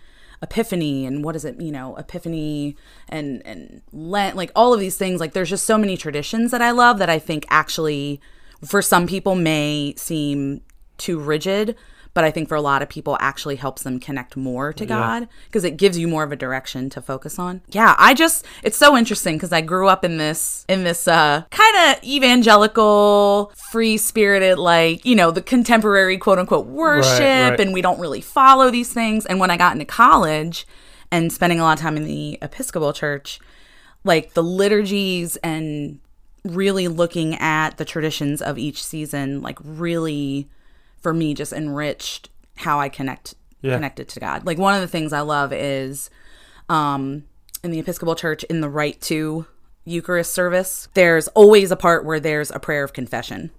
epiphany 0.41 1.05
and 1.05 1.23
what 1.23 1.35
is 1.35 1.45
it 1.45 1.59
you 1.61 1.71
know 1.71 1.95
epiphany 1.95 2.75
and 3.07 3.41
and 3.45 3.81
lent 3.93 4.35
like 4.35 4.51
all 4.55 4.73
of 4.73 4.79
these 4.79 4.97
things 4.97 5.19
like 5.21 5.31
there's 5.33 5.49
just 5.49 5.65
so 5.65 5.77
many 5.77 5.95
traditions 5.95 6.51
that 6.51 6.61
i 6.61 6.69
love 6.71 6.97
that 6.99 7.09
i 7.09 7.17
think 7.17 7.45
actually 7.49 8.19
for 8.65 8.81
some 8.81 9.07
people 9.07 9.35
may 9.35 9.93
seem 9.95 10.61
too 10.97 11.17
rigid 11.17 11.75
but 12.13 12.23
i 12.23 12.31
think 12.31 12.47
for 12.47 12.55
a 12.55 12.61
lot 12.61 12.81
of 12.81 12.89
people 12.89 13.17
actually 13.19 13.55
helps 13.55 13.83
them 13.83 13.99
connect 13.99 14.35
more 14.35 14.71
to 14.73 14.85
god 14.85 15.27
because 15.45 15.63
it 15.63 15.77
gives 15.77 15.97
you 15.97 16.07
more 16.07 16.23
of 16.23 16.31
a 16.31 16.35
direction 16.35 16.89
to 16.89 17.01
focus 17.01 17.39
on. 17.39 17.61
Yeah 17.69 17.95
i 17.97 18.13
just 18.13 18.45
it's 18.61 18.77
so 18.77 18.95
interesting 18.97 19.35
because 19.35 19.51
i 19.51 19.61
grew 19.61 19.87
up 19.87 20.03
in 20.05 20.17
this 20.17 20.65
in 20.67 20.83
this 20.83 21.07
uh 21.07 21.43
kind 21.51 21.97
of 21.97 22.03
evangelical 22.03 23.51
free 23.71 23.97
spirited 23.97 24.57
like 24.57 25.05
you 25.05 25.15
know 25.15 25.31
the 25.31 25.41
contemporary 25.41 26.17
quote 26.17 26.39
unquote 26.39 26.67
worship 26.67 27.19
right. 27.19 27.59
and 27.59 27.73
we 27.73 27.81
don't 27.81 27.99
really 27.99 28.21
follow 28.21 28.69
these 28.69 28.93
things. 28.93 29.25
And 29.25 29.39
when 29.39 29.51
i 29.51 29.57
got 29.57 29.73
into 29.73 29.85
college 29.85 30.67
and 31.11 31.31
spending 31.31 31.59
a 31.59 31.63
lot 31.63 31.77
of 31.77 31.81
time 31.81 31.97
in 31.97 32.05
the 32.05 32.37
episcopal 32.41 32.93
church 32.93 33.39
like 34.03 34.33
the 34.33 34.43
liturgies 34.43 35.37
and 35.37 35.99
really 36.43 36.87
looking 36.87 37.35
at 37.35 37.77
the 37.77 37.85
traditions 37.85 38.41
of 38.41 38.57
each 38.57 38.83
season 38.83 39.41
like 39.41 39.57
really 39.63 40.49
for 41.03 41.13
me 41.13 41.33
just 41.35 41.53
enriched 41.53 42.29
how 42.57 42.79
i 42.79 42.89
connect 42.89 43.35
Yeah. 43.61 43.75
connected 43.75 44.07
to 44.09 44.19
god 44.19 44.45
like 44.45 44.57
one 44.57 44.73
of 44.73 44.81
the 44.81 44.87
things 44.87 45.13
i 45.13 45.21
love 45.21 45.53
is 45.53 46.09
um 46.69 47.25
in 47.63 47.69
the 47.71 47.79
episcopal 47.79 48.15
church 48.15 48.43
in 48.45 48.61
the 48.61 48.69
Rite 48.69 49.09
II 49.11 49.45
eucharist 49.85 50.33
service 50.33 50.87
there's 50.95 51.27
always 51.29 51.69
a 51.71 51.75
part 51.75 52.03
where 52.05 52.19
there's 52.19 52.49
a 52.51 52.59
prayer 52.59 52.83
of 52.83 52.93
confession 52.93 53.51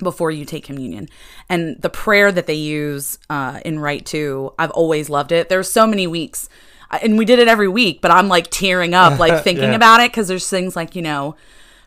before 0.00 0.30
you 0.30 0.44
take 0.44 0.62
communion. 0.62 1.08
And 1.48 1.82
the 1.82 1.90
prayer 1.90 2.30
that 2.30 2.46
they 2.46 2.54
use 2.54 3.18
uh, 3.28 3.58
in 3.64 3.80
Rite 3.80 4.14
II, 4.14 4.50
I've 4.56 4.70
always 4.70 5.10
loved 5.10 5.32
it. 5.32 5.48
There's 5.48 5.68
so 5.68 5.88
many 5.88 6.06
weeks, 6.06 6.48
and 7.02 7.18
we 7.18 7.24
did 7.24 7.40
it 7.40 7.48
every 7.48 7.66
week, 7.66 8.00
but 8.00 8.12
I'm 8.12 8.28
like 8.28 8.46
tearing 8.48 8.94
up, 8.94 9.18
like 9.18 9.42
thinking 9.48 9.70
Yeah. 9.70 9.74
about 9.74 9.98
it 10.00 10.12
because 10.12 10.28
there's 10.28 10.48
things 10.48 10.76
like, 10.76 10.94
you 10.94 11.02
know, 11.02 11.34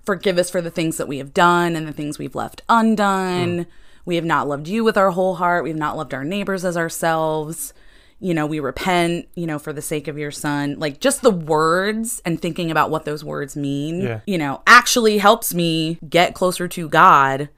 forgive 0.03 0.37
us 0.37 0.49
for 0.49 0.61
the 0.61 0.69
things 0.69 0.97
that 0.97 1.07
we 1.07 1.19
have 1.19 1.33
done 1.33 1.77
and 1.77 1.87
the 1.87 1.93
things 1.93 2.19
we've 2.19 2.35
left 2.35 2.63
undone. 2.67 3.65
We 4.05 4.15
have 4.15 4.25
not 4.25 4.47
loved 4.47 4.67
you 4.67 4.83
with 4.83 4.97
our 4.97 5.11
whole 5.11 5.35
heart. 5.35 5.63
We 5.63 5.69
have 5.69 5.79
not 5.79 5.97
loved 5.97 6.13
our 6.13 6.23
neighbors 6.23 6.65
as 6.65 6.75
ourselves. 6.77 7.73
You 8.19 8.33
know, 8.35 8.45
we 8.45 8.59
repent, 8.59 9.27
you 9.35 9.47
know, 9.47 9.57
for 9.57 9.73
the 9.73 9.81
sake 9.81 10.07
of 10.07 10.17
your 10.17 10.31
son. 10.31 10.75
Like 10.77 10.99
just 10.99 11.21
the 11.23 11.31
words 11.31 12.21
and 12.25 12.39
thinking 12.41 12.69
about 12.71 12.89
what 12.91 13.05
those 13.05 13.23
words 13.23 13.55
mean, 13.55 14.01
Yeah. 14.01 14.19
you 14.27 14.37
know, 14.37 14.61
actually 14.67 15.17
helps 15.17 15.53
me 15.53 15.97
get 16.07 16.33
closer 16.35 16.67
to 16.67 16.87
God 16.89 17.49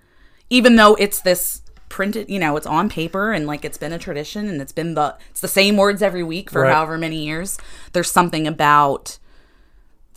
even 0.50 0.76
though 0.76 0.94
it's 0.96 1.22
this 1.22 1.62
printed 1.90 2.28
you 2.30 2.38
know 2.40 2.58
it's 2.58 2.66
on 2.68 2.90
paper 2.90 3.32
and 3.32 3.46
like 3.48 3.64
it's 3.64 3.78
been 3.78 3.94
a 3.94 4.00
tradition 4.00 4.48
and 4.50 4.62
it's 4.62 4.72
been 4.72 4.94
the 4.96 5.16
it's 5.30 5.42
the 5.42 5.48
same 5.48 5.78
words 5.78 6.02
every 6.02 6.24
week 6.24 6.50
for 6.50 6.62
Right. 6.64 6.74
however 6.74 6.98
many 6.98 7.24
years 7.24 7.58
there's 7.94 8.12
something 8.12 8.48
about 8.48 9.20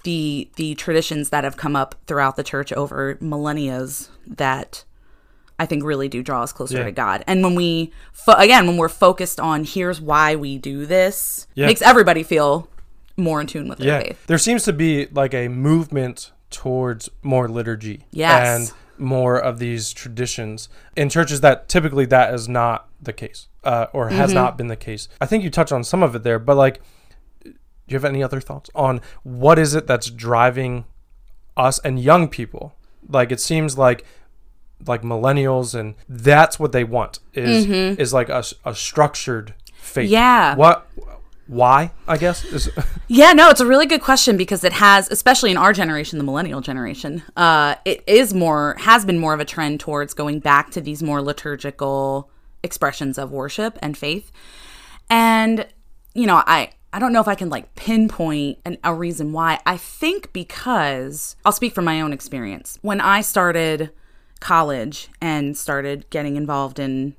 the 0.04 0.48
the 0.56 0.74
traditions 0.76 1.28
that 1.30 1.44
have 1.44 1.56
come 1.58 1.76
up 1.76 1.94
throughout 2.06 2.36
the 2.36 2.42
church 2.42 2.72
over 2.72 3.16
millennias 3.16 4.08
that 4.26 4.84
I 5.58 5.66
think 5.66 5.84
really 5.84 6.08
do 6.08 6.22
draw 6.22 6.42
us 6.42 6.52
closer 6.52 6.78
Yeah. 6.78 6.84
to 6.84 6.92
God. 6.92 7.24
And 7.26 7.42
when 7.42 7.54
we 7.54 7.92
fo- 8.12 8.32
again 8.34 8.66
when 8.66 8.76
we're 8.76 8.88
focused 8.88 9.40
on 9.40 9.64
here's 9.64 10.00
why 10.00 10.36
we 10.36 10.58
do 10.58 10.84
this, 10.86 11.46
Yeah. 11.54 11.66
makes 11.66 11.80
everybody 11.82 12.22
feel 12.22 12.68
more 13.16 13.40
in 13.40 13.46
tune 13.46 13.68
with 13.68 13.78
their 13.78 13.88
Yeah, 13.88 14.00
faith. 14.00 14.26
there 14.26 14.36
seems 14.38 14.64
to 14.64 14.72
be 14.72 15.06
like 15.12 15.32
a 15.32 15.48
movement 15.48 16.32
towards 16.50 17.08
more 17.22 17.48
liturgy. 17.48 18.04
Yes. 18.10 18.70
and 18.70 18.72
more 18.98 19.38
of 19.38 19.58
these 19.58 19.92
traditions 19.92 20.70
in 20.96 21.10
churches 21.10 21.42
that 21.42 21.68
typically 21.68 22.06
that 22.06 22.32
is 22.32 22.48
not 22.48 22.88
the 23.02 23.12
case, 23.12 23.46
uh, 23.62 23.86
or 23.92 24.08
has 24.08 24.30
Mm-hmm. 24.30 24.34
not 24.34 24.56
been 24.56 24.68
the 24.68 24.76
case. 24.76 25.06
I 25.20 25.26
think 25.26 25.44
you 25.44 25.50
touch 25.50 25.70
on 25.70 25.84
some 25.84 26.02
of 26.02 26.14
it 26.14 26.22
there, 26.22 26.38
but 26.38 26.56
like, 26.56 26.80
do 27.44 27.52
you 27.88 27.94
have 27.96 28.06
any 28.06 28.22
other 28.22 28.40
thoughts 28.40 28.70
on 28.74 29.02
what 29.22 29.58
is 29.58 29.74
it 29.74 29.86
that's 29.86 30.08
driving 30.10 30.86
us 31.58 31.78
and 31.80 32.00
young 32.00 32.26
people? 32.28 32.74
Like, 33.06 33.30
it 33.30 33.40
seems 33.40 33.76
like 33.76 34.02
like 34.84 35.02
millennials 35.02 35.74
and 35.74 35.94
that's 36.08 36.58
what 36.58 36.72
they 36.72 36.84
want 36.84 37.18
is 37.34 37.66
is 37.98 38.12
like 38.12 38.28
a, 38.28 38.44
a 38.64 38.74
structured 38.74 39.54
faith. 39.76 40.06
Mm-hmm. 40.06 40.12
Yeah. 40.12 40.54
What? 40.56 40.88
Why? 41.46 41.92
I 42.08 42.16
guess 42.16 42.44
is 42.44 42.70
Yeah, 43.08 43.32
no, 43.32 43.50
it's 43.50 43.60
a 43.60 43.66
really 43.66 43.86
good 43.86 44.02
question 44.02 44.36
because 44.36 44.64
it 44.64 44.72
has, 44.72 45.08
especially 45.10 45.52
in 45.52 45.56
our 45.56 45.72
generation, 45.72 46.18
the 46.18 46.24
millennial 46.24 46.60
generation, 46.60 47.22
uh, 47.36 47.76
it 47.84 48.02
is 48.06 48.34
more, 48.34 48.74
has 48.80 49.04
been 49.04 49.18
more 49.18 49.32
of 49.32 49.38
a 49.38 49.44
trend 49.44 49.78
towards 49.78 50.12
going 50.12 50.40
back 50.40 50.70
to 50.72 50.80
these 50.80 51.02
more 51.02 51.22
liturgical 51.22 52.28
expressions 52.64 53.16
of 53.16 53.30
worship 53.30 53.78
and 53.80 53.96
faith. 53.96 54.32
And, 55.08 55.68
you 56.14 56.26
know, 56.26 56.42
I, 56.46 56.70
I 56.92 56.98
don't 56.98 57.12
know 57.12 57.20
if 57.20 57.28
I 57.28 57.36
can 57.36 57.48
like 57.48 57.76
pinpoint 57.76 58.58
an, 58.64 58.78
a 58.82 58.92
reason 58.92 59.32
why. 59.32 59.60
I 59.64 59.76
think 59.76 60.32
because 60.32 61.36
I'll 61.44 61.52
speak 61.52 61.74
from 61.74 61.84
my 61.84 62.00
own 62.00 62.12
experience. 62.12 62.80
When 62.82 63.00
I 63.00 63.20
started 63.20 63.92
college 64.40 65.08
and 65.20 65.56
started 65.56 66.08
getting 66.10 66.36
involved 66.36 66.78
in 66.78 67.16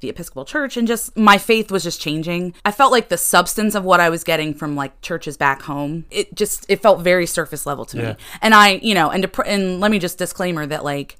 the 0.00 0.10
Episcopal 0.10 0.44
Church 0.44 0.76
and 0.76 0.86
just 0.86 1.16
my 1.16 1.38
faith 1.38 1.70
was 1.70 1.82
just 1.82 2.00
changing. 2.00 2.52
I 2.66 2.70
felt 2.70 2.92
like 2.92 3.08
the 3.08 3.16
substance 3.16 3.74
of 3.74 3.82
what 3.84 3.98
I 3.98 4.10
was 4.10 4.24
getting 4.24 4.52
from 4.52 4.76
like 4.76 5.00
churches 5.00 5.36
back 5.38 5.62
home, 5.62 6.04
it 6.10 6.34
just 6.34 6.66
it 6.68 6.82
felt 6.82 7.00
very 7.00 7.24
surface 7.26 7.64
level 7.64 7.86
to 7.86 7.96
Yeah. 7.96 8.08
me. 8.10 8.16
And 8.42 8.54
I, 8.54 8.72
you 8.82 8.94
know, 8.94 9.10
and 9.10 9.22
to, 9.22 9.28
pr- 9.28 9.42
and 9.44 9.80
let 9.80 9.90
me 9.90 9.98
just 9.98 10.18
disclaimer 10.18 10.66
that 10.66 10.84
like 10.84 11.16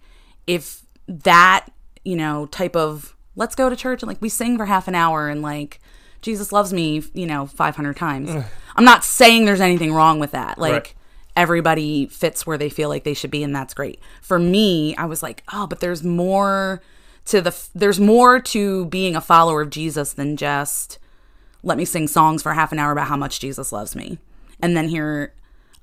if 0.47 0.83
that, 1.09 1.67
you 2.05 2.17
know, 2.17 2.47
type 2.47 2.77
of 2.77 3.17
let's 3.35 3.55
go 3.55 3.71
to 3.71 3.77
church 3.77 4.03
and 4.03 4.09
like 4.09 4.21
we 4.21 4.29
sing 4.29 4.59
for 4.59 4.67
half 4.67 4.89
an 4.89 4.95
hour 4.95 5.29
and 5.29 5.41
like 5.41 5.81
Jesus 6.21 6.53
loves 6.53 6.73
me, 6.73 7.03
you 7.15 7.27
know, 7.27 7.47
500 7.47 7.97
times. 7.97 8.31
I'm 8.77 8.85
not 8.85 9.05
saying 9.05 9.45
there's 9.47 9.61
anything 9.61 9.93
wrong 9.95 10.19
with 10.19 10.33
that. 10.33 10.59
Like 10.59 10.73
Right. 10.73 10.95
Everybody 11.37 12.07
fits 12.07 12.47
where 12.47 12.59
they 12.59 12.69
feel 12.69 12.89
like 12.89 13.05
they 13.05 13.15
should 13.15 13.31
be 13.31 13.43
and 13.43 13.55
that's 13.55 13.75
great 13.75 14.01
for 14.23 14.39
me 14.39 14.97
i 14.97 15.05
was 15.05 15.23
like 15.23 15.43
oh 15.53 15.67
but 15.67 15.81
there's 15.81 16.03
more 16.03 16.81
to 17.25 17.41
the 17.41 17.49
f- 17.49 17.71
there's 17.75 18.01
more 18.01 18.41
to 18.41 18.87
being 18.87 19.15
a 19.15 19.21
follower 19.21 19.61
of 19.61 19.71
jesus 19.71 20.13
than 20.15 20.37
just 20.37 20.99
let 21.63 21.77
me 21.79 21.85
sing 21.85 22.09
songs 22.09 22.43
for 22.43 22.55
half 22.55 22.73
an 22.73 22.79
hour 22.79 22.93
about 22.93 23.09
how 23.09 23.17
much 23.17 23.39
jesus 23.41 23.71
loves 23.73 23.95
me 23.95 24.19
and 24.61 24.77
then 24.77 24.89
hear 24.89 25.33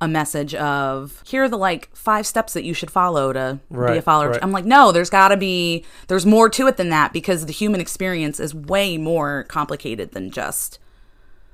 a 0.01 0.07
message 0.07 0.53
of 0.55 1.23
here 1.25 1.43
are 1.43 1.49
the 1.49 1.57
like 1.57 1.89
five 1.95 2.27
steps 2.27 2.53
that 2.53 2.63
you 2.65 2.73
should 2.73 2.91
follow 2.91 3.31
to 3.31 3.59
be 3.93 3.97
a 3.99 4.01
follower. 4.01 4.31
right. 4.31 4.43
I'm 4.43 4.51
like, 4.51 4.65
no, 4.65 4.91
there's 4.91 5.09
got 5.09 5.29
to 5.29 5.37
be 5.37 5.85
there's 6.09 6.25
more 6.25 6.49
to 6.49 6.67
it 6.67 6.75
than 6.75 6.89
that 6.89 7.13
because 7.13 7.45
the 7.45 7.53
human 7.53 7.79
experience 7.79 8.39
is 8.39 8.53
way 8.53 8.97
more 8.97 9.45
complicated 9.47 10.11
than 10.11 10.29
just 10.29 10.77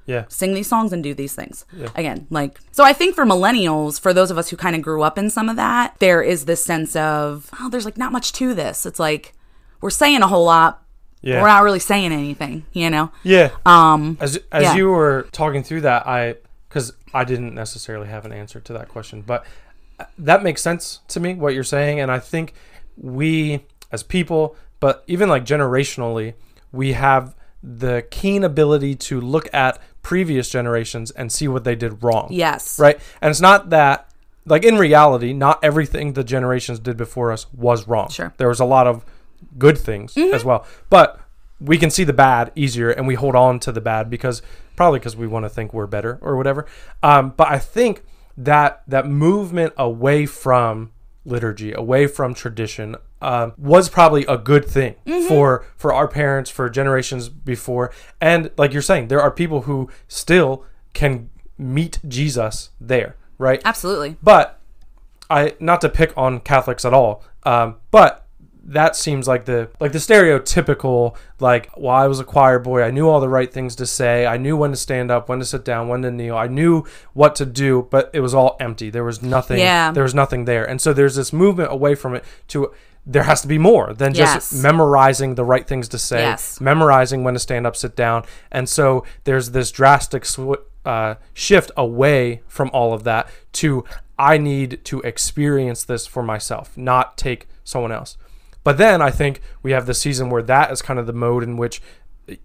Yeah. 0.09 0.25
sing 0.27 0.53
these 0.55 0.67
songs 0.67 0.91
and 0.91 1.03
do 1.03 1.13
these 1.13 1.35
things. 1.35 1.65
Again, 1.95 2.25
like, 2.31 2.59
so 2.71 2.83
I 2.83 2.93
think 2.93 3.13
for 3.15 3.25
millennials, 3.25 3.99
for 3.99 4.11
those 4.13 4.31
of 4.31 4.37
us 4.37 4.49
who 4.49 4.57
kind 4.57 4.75
of 4.75 4.81
grew 4.81 5.03
up 5.03 5.17
in 5.17 5.29
some 5.29 5.47
of 5.49 5.55
that, 5.55 5.95
there 5.99 6.21
is 6.23 6.45
this 6.45 6.63
sense 6.63 6.95
of, 6.95 7.49
oh, 7.59 7.69
there's 7.69 7.85
like 7.85 7.97
not 7.97 8.11
much 8.11 8.33
to 8.33 8.53
this. 8.55 8.85
It's 8.85 8.99
like 8.99 9.33
we're 9.81 9.89
saying 9.91 10.21
a 10.23 10.27
whole 10.27 10.45
lot, 10.45 10.83
Yeah. 11.21 11.41
we're 11.41 11.47
not 11.47 11.63
really 11.63 11.79
saying 11.79 12.11
anything, 12.11 12.65
you 12.73 12.89
know? 12.89 13.11
Yeah. 13.23 13.51
Um, 13.65 14.17
As 14.19 14.39
as 14.51 14.63
yeah. 14.63 14.75
you 14.75 14.89
were 14.89 15.27
talking 15.31 15.63
through 15.63 15.81
that, 15.81 16.07
I 16.07 16.35
because 16.67 16.91
I 17.13 17.23
didn't 17.23 17.53
necessarily 17.55 18.07
have 18.07 18.25
an 18.25 18.33
answer 18.33 18.59
to 18.59 18.73
that 18.73 18.89
question, 18.89 19.21
but 19.21 19.45
uh, 19.99 20.05
that 20.17 20.43
makes 20.43 20.61
sense 20.61 20.99
to 21.09 21.19
me 21.19 21.33
what 21.35 21.53
you're 21.53 21.63
saying, 21.63 21.99
and 21.99 22.11
I 22.11 22.19
think 22.19 22.53
we 22.97 23.65
as 23.91 24.03
people, 24.03 24.55
but 24.79 25.03
even 25.07 25.29
like 25.29 25.45
generationally, 25.45 26.33
we 26.71 26.93
have 26.93 27.35
the 27.63 28.05
keen 28.09 28.43
ability 28.43 28.95
to 28.95 29.19
look 29.19 29.47
at 29.53 29.79
previous 30.09 30.49
generations 30.49 31.11
and 31.11 31.31
see 31.31 31.47
what 31.47 31.63
they 31.63 31.75
did 31.75 32.03
wrong. 32.03 32.27
yes. 32.31 32.79
Right. 32.79 32.97
And 33.21 33.29
it's 33.29 33.41
not 33.49 33.69
that 33.69 34.07
like 34.45 34.63
in 34.63 34.77
reality, 34.77 35.31
not 35.33 35.59
everything 35.63 36.13
the 36.13 36.23
generations 36.23 36.79
did 36.79 36.97
before 36.97 37.31
us 37.31 37.45
was 37.53 37.87
wrong. 37.87 38.09
Sure. 38.09 38.33
There 38.37 38.47
was 38.47 38.59
a 38.59 38.65
lot 38.65 38.87
of 38.87 39.05
good 39.57 39.77
things 39.77 40.15
Mm-hmm. 40.15 40.33
as 40.33 40.43
well. 40.43 40.65
But 40.89 41.19
we 41.61 41.77
can 41.77 41.91
see 41.91 42.03
the 42.05 42.13
bad 42.27 42.51
easier 42.55 42.89
and 42.89 43.05
we 43.05 43.15
hold 43.15 43.35
on 43.35 43.59
to 43.59 43.71
the 43.71 43.81
bad 43.81 44.09
because 44.09 44.41
probably 44.75 44.97
because 44.99 45.15
we 45.15 45.27
want 45.27 45.45
to 45.45 45.49
think 45.49 45.73
we're 45.73 45.85
better 45.87 46.17
or 46.21 46.35
whatever. 46.37 46.65
Um, 47.03 47.33
but 47.37 47.47
I 47.49 47.59
think 47.59 48.01
that 48.37 48.81
that 48.87 49.05
movement 49.05 49.73
away 49.77 50.25
from 50.25 50.91
liturgy, 51.25 51.73
away 51.73 52.07
from 52.07 52.33
tradition, 52.33 52.95
um, 53.21 53.53
was 53.57 53.89
probably 53.89 54.25
a 54.25 54.37
good 54.37 54.65
thing 54.65 54.95
Mm-hmm. 55.05 55.27
for 55.27 55.65
for 55.75 55.93
our 55.93 56.07
parents, 56.07 56.49
for 56.49 56.69
generations 56.69 57.29
before. 57.29 57.91
And 58.21 58.51
like 58.57 58.73
you're 58.73 58.81
saying, 58.81 59.07
there 59.09 59.21
are 59.21 59.31
people 59.31 59.61
who 59.61 59.89
still 60.07 60.65
can 60.93 61.29
meet 61.57 61.99
Jesus 62.07 62.69
there, 62.79 63.15
right? 63.37 63.61
Absolutely. 63.65 64.17
But 64.23 64.59
I 65.29 65.55
not 65.59 65.81
to 65.81 65.89
pick 65.89 66.13
on 66.17 66.39
Catholics 66.39 66.85
at 66.85 66.93
all, 66.93 67.23
um, 67.43 67.75
but 67.91 68.25
that 68.71 68.95
seems 68.95 69.27
like 69.27 69.45
the 69.45 69.69
like 69.79 69.91
the 69.91 69.99
stereotypical 69.99 71.15
like 71.39 71.69
well 71.77 71.95
I 71.95 72.07
was 72.07 72.19
a 72.19 72.23
choir 72.23 72.59
boy 72.59 72.83
I 72.83 72.91
knew 72.91 73.07
all 73.09 73.19
the 73.19 73.29
right 73.29 73.51
things 73.51 73.75
to 73.77 73.85
say 73.85 74.25
I 74.25 74.37
knew 74.37 74.55
when 74.55 74.71
to 74.71 74.77
stand 74.77 75.11
up 75.11 75.29
when 75.29 75.39
to 75.39 75.45
sit 75.45 75.65
down 75.65 75.87
when 75.87 76.01
to 76.03 76.11
kneel 76.11 76.37
I 76.37 76.47
knew 76.47 76.83
what 77.13 77.35
to 77.37 77.45
do 77.45 77.87
but 77.89 78.09
it 78.13 78.19
was 78.21 78.33
all 78.33 78.55
empty 78.59 78.89
there 78.89 79.03
was 79.03 79.21
nothing 79.21 79.59
Yeah. 79.59 79.91
there 79.91 80.03
was 80.03 80.15
nothing 80.15 80.45
there 80.45 80.65
and 80.67 80.79
so 80.79 80.93
there's 80.93 81.15
this 81.15 81.33
movement 81.33 81.71
away 81.71 81.95
from 81.95 82.15
it 82.15 82.23
to 82.49 82.71
there 83.05 83.23
has 83.23 83.41
to 83.41 83.47
be 83.47 83.57
more 83.57 83.93
than 83.93 84.13
just 84.13 84.51
Yes. 84.53 84.61
memorizing 84.63 85.35
the 85.35 85.43
right 85.45 85.65
things 85.67 85.87
to 85.89 85.97
say 85.97 86.19
Yes. 86.21 86.61
memorizing 86.61 87.23
when 87.23 87.33
to 87.33 87.39
stand 87.39 87.65
up, 87.65 87.75
sit 87.75 87.95
down. 87.95 88.23
And 88.51 88.69
so 88.69 89.03
there's 89.23 89.51
this 89.51 89.71
drastic 89.71 90.25
sw- 90.25 90.61
uh, 90.85 91.15
shift 91.33 91.71
away 91.75 92.41
from 92.47 92.69
all 92.71 92.93
of 92.93 93.05
that 93.05 93.27
to 93.53 93.83
I 94.19 94.37
need 94.37 94.81
to 94.85 94.99
experience 95.01 95.85
this 95.85 96.05
for 96.05 96.21
myself, 96.21 96.77
not 96.77 97.17
take 97.17 97.47
someone 97.63 97.91
else. 97.93 98.17
But 98.63 98.77
then 98.77 99.01
I 99.01 99.09
think 99.11 99.41
we 99.63 99.71
have 99.71 99.85
the 99.85 99.93
season 99.93 100.29
where 100.29 100.43
that 100.43 100.71
is 100.71 100.81
kind 100.81 100.99
of 100.99 101.07
the 101.07 101.13
mode 101.13 101.43
in 101.43 101.57
which 101.57 101.81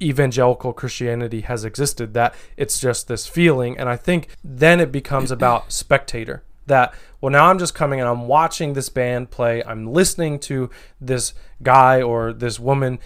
evangelical 0.00 0.72
Christianity 0.72 1.42
has 1.42 1.64
existed, 1.64 2.14
that 2.14 2.34
it's 2.56 2.80
just 2.80 3.08
this 3.08 3.26
feeling. 3.26 3.78
And 3.78 3.88
I 3.88 3.96
think 3.96 4.28
then 4.42 4.80
it 4.80 4.92
becomes 4.92 5.30
about 5.30 5.72
spectator. 5.72 6.42
That, 6.66 6.94
well, 7.20 7.30
now 7.30 7.46
I'm 7.50 7.58
just 7.58 7.74
coming 7.74 8.00
and 8.00 8.08
I'm 8.08 8.26
watching 8.26 8.72
this 8.72 8.88
band 8.88 9.30
play. 9.30 9.62
I'm 9.62 9.86
listening 9.86 10.38
to 10.40 10.70
this 10.98 11.34
guy 11.62 12.00
or 12.00 12.32
this 12.32 12.58
woman 12.58 12.98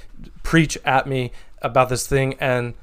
preach 0.45 0.79
at 0.85 1.09
me 1.09 1.33
about 1.61 1.89
this 1.89 2.07
thing. 2.07 2.35
And 2.39 2.75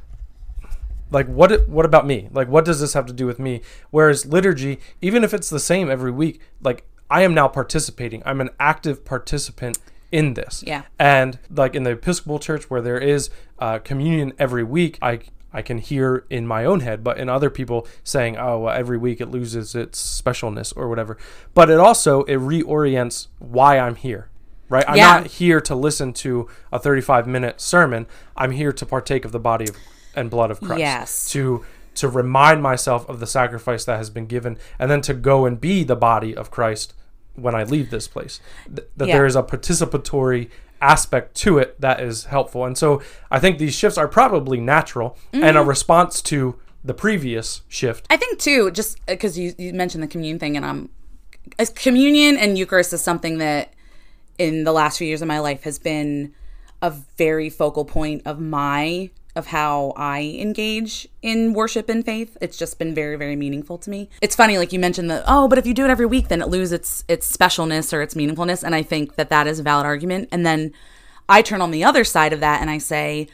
like 1.11 1.27
what 1.27 1.67
what 1.69 1.85
about 1.85 2.05
me 2.05 2.27
like 2.31 2.47
what 2.47 2.65
does 2.65 2.79
this 2.79 2.93
have 2.93 3.05
to 3.05 3.13
do 3.13 3.25
with 3.25 3.39
me 3.39 3.61
whereas 3.91 4.25
liturgy 4.25 4.79
even 5.01 5.23
if 5.23 5.33
it's 5.33 5.49
the 5.49 5.59
same 5.59 5.89
every 5.89 6.11
week 6.11 6.41
like 6.61 6.83
i 7.09 7.21
am 7.21 7.33
now 7.33 7.47
participating 7.47 8.23
i'm 8.25 8.41
an 8.41 8.49
active 8.59 9.05
participant 9.05 9.77
in 10.19 10.33
this 10.33 10.63
Yeah. 10.65 10.83
and 10.97 11.37
like 11.49 11.75
in 11.75 11.83
the 11.83 11.91
episcopal 11.91 12.39
church 12.39 12.69
where 12.69 12.81
there 12.81 12.97
is 12.99 13.29
uh, 13.59 13.79
communion 13.79 14.31
every 14.39 14.63
week 14.63 14.97
i 15.01 15.19
i 15.51 15.61
can 15.61 15.77
hear 15.77 16.25
in 16.29 16.45
my 16.47 16.63
own 16.65 16.79
head 16.81 17.03
but 17.03 17.17
in 17.17 17.27
other 17.29 17.49
people 17.49 17.85
saying 18.03 18.37
oh 18.37 18.59
well, 18.59 18.73
every 18.83 18.97
week 18.97 19.19
it 19.19 19.29
loses 19.29 19.75
its 19.75 19.97
specialness 20.21 20.71
or 20.75 20.87
whatever 20.87 21.17
but 21.53 21.69
it 21.69 21.79
also 21.79 22.23
it 22.23 22.37
reorients 22.39 23.27
why 23.39 23.77
i'm 23.77 23.95
here 23.95 24.29
right 24.69 24.85
i'm 24.87 24.95
Yeah. 24.97 25.11
not 25.19 25.27
here 25.27 25.59
to 25.61 25.75
listen 25.75 26.13
to 26.25 26.47
a 26.71 26.79
35 26.79 27.27
minute 27.27 27.59
sermon 27.59 28.05
i'm 28.37 28.51
here 28.51 28.71
to 28.73 28.85
partake 28.85 29.25
of 29.25 29.31
the 29.33 29.39
body 29.39 29.65
of, 29.69 29.75
and 30.15 30.29
blood 30.29 30.49
of 30.51 30.59
christ 30.61 30.79
Yes. 30.79 31.29
to 31.31 31.65
to 31.95 32.07
remind 32.09 32.61
myself 32.61 33.07
of 33.09 33.19
the 33.19 33.27
sacrifice 33.27 33.85
that 33.85 33.97
has 33.97 34.09
been 34.09 34.27
given 34.27 34.57
and 34.79 34.89
then 34.91 35.01
to 35.01 35.13
go 35.13 35.45
and 35.45 35.59
be 35.59 35.83
the 35.83 35.95
body 35.95 36.35
of 36.35 36.51
christ 36.51 36.93
when 37.35 37.53
i 37.55 37.63
leave 37.63 37.89
this 37.89 38.07
place 38.07 38.39
Th- 38.73 38.87
that 38.97 39.07
Yeah. 39.07 39.15
there 39.17 39.25
is 39.25 39.35
a 39.35 39.43
participatory 39.43 40.49
aspect 40.81 41.35
to 41.35 41.57
it 41.57 41.79
that 41.81 41.99
is 42.01 42.25
helpful 42.25 42.65
and 42.65 42.77
so 42.77 43.01
i 43.31 43.39
think 43.39 43.57
these 43.57 43.73
shifts 43.75 43.97
are 43.97 44.07
probably 44.07 44.59
natural 44.59 45.17
and 45.33 45.43
a 45.43 45.59
Mm-hmm. 45.61 45.69
response 45.69 46.21
to 46.23 46.59
the 46.83 46.93
previous 46.93 47.61
shift 47.67 48.05
I 48.11 48.17
think 48.17 48.37
too, 48.39 48.69
just 48.69 49.03
because 49.07 49.39
you, 49.39 49.55
you 49.57 49.73
mentioned 49.73 50.03
the 50.03 50.07
communion 50.07 50.37
thing, 50.37 50.55
and 50.55 50.63
I'm 50.63 50.89
communion 51.75 52.37
and 52.37 52.57
Eucharist 52.57 52.93
is 52.93 53.01
something 53.01 53.37
that 53.39 53.73
in 54.37 54.63
the 54.65 54.71
last 54.71 54.97
few 54.99 55.07
years 55.07 55.21
of 55.21 55.27
my 55.27 55.39
life 55.39 55.63
has 55.63 55.79
been 55.79 56.33
a 56.81 56.91
very 57.17 57.49
focal 57.49 57.85
point 57.85 58.21
of 58.25 58.39
my 58.39 59.09
of 59.35 59.47
how 59.47 59.93
I 59.95 60.37
engage 60.39 61.07
in 61.21 61.53
worship 61.53 61.89
and 61.89 62.05
faith. 62.05 62.37
It's 62.41 62.57
just 62.57 62.79
been 62.79 62.95
very, 62.95 63.15
very 63.15 63.35
meaningful 63.35 63.77
to 63.79 63.89
me. 63.89 64.09
It's 64.21 64.35
funny, 64.35 64.57
like 64.57 64.71
you 64.71 64.79
mentioned 64.79 65.11
that, 65.11 65.23
oh, 65.27 65.47
but 65.47 65.57
if 65.57 65.65
you 65.65 65.73
do 65.73 65.85
it 65.85 65.89
every 65.89 66.05
week, 66.05 66.29
then 66.29 66.41
it 66.41 66.47
loses 66.47 66.71
its 66.71 67.03
its 67.07 67.35
specialness 67.35 67.93
or 67.93 68.01
its 68.01 68.13
meaningfulness. 68.13 68.63
And 68.63 68.73
I 68.73 68.83
think 68.83 69.15
that 69.15 69.29
that 69.29 69.47
is 69.47 69.59
a 69.59 69.63
valid 69.63 69.85
argument. 69.85 70.29
And 70.31 70.45
then 70.45 70.73
I 71.27 71.41
turn 71.41 71.61
on 71.61 71.71
the 71.71 71.83
other 71.83 72.03
side 72.03 72.33
of 72.33 72.39
that 72.39 72.61
and 72.61 72.69
I 72.69 72.77
say, 72.77 73.27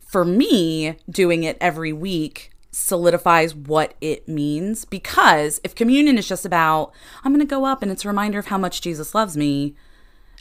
for 0.00 0.24
me, 0.24 0.96
doing 1.08 1.44
it 1.44 1.56
every 1.60 1.92
week 1.92 2.50
solidifies 2.70 3.54
what 3.54 3.94
it 4.02 4.28
means 4.28 4.84
because 4.84 5.62
if 5.64 5.74
communion 5.74 6.18
is 6.18 6.28
just 6.28 6.44
about 6.44 6.92
I'm 7.24 7.32
going 7.32 7.40
to 7.40 7.50
go 7.50 7.64
up 7.64 7.80
and 7.80 7.90
it's 7.90 8.04
a 8.04 8.08
reminder 8.08 8.38
of 8.38 8.48
how 8.48 8.58
much 8.58 8.82
Jesus 8.82 9.14
loves 9.14 9.34
me, 9.34 9.74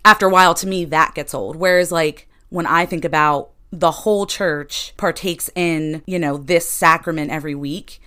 after 0.04 0.28
a 0.28 0.30
while 0.30 0.54
to 0.54 0.68
me 0.68 0.86
that 0.86 1.16
gets 1.16 1.34
old. 1.34 1.56
Whereas 1.56 1.92
like 1.92 2.28
when 2.50 2.68
I 2.68 2.86
think 2.86 3.04
about 3.04 3.52
the 3.80 3.92
whole 3.92 4.26
church 4.26 4.94
partakes 4.96 5.50
in, 5.54 6.02
you 6.06 6.18
know, 6.18 6.38
this 6.38 6.68
sacrament 6.68 7.30
every 7.30 7.56
week, 7.56 8.00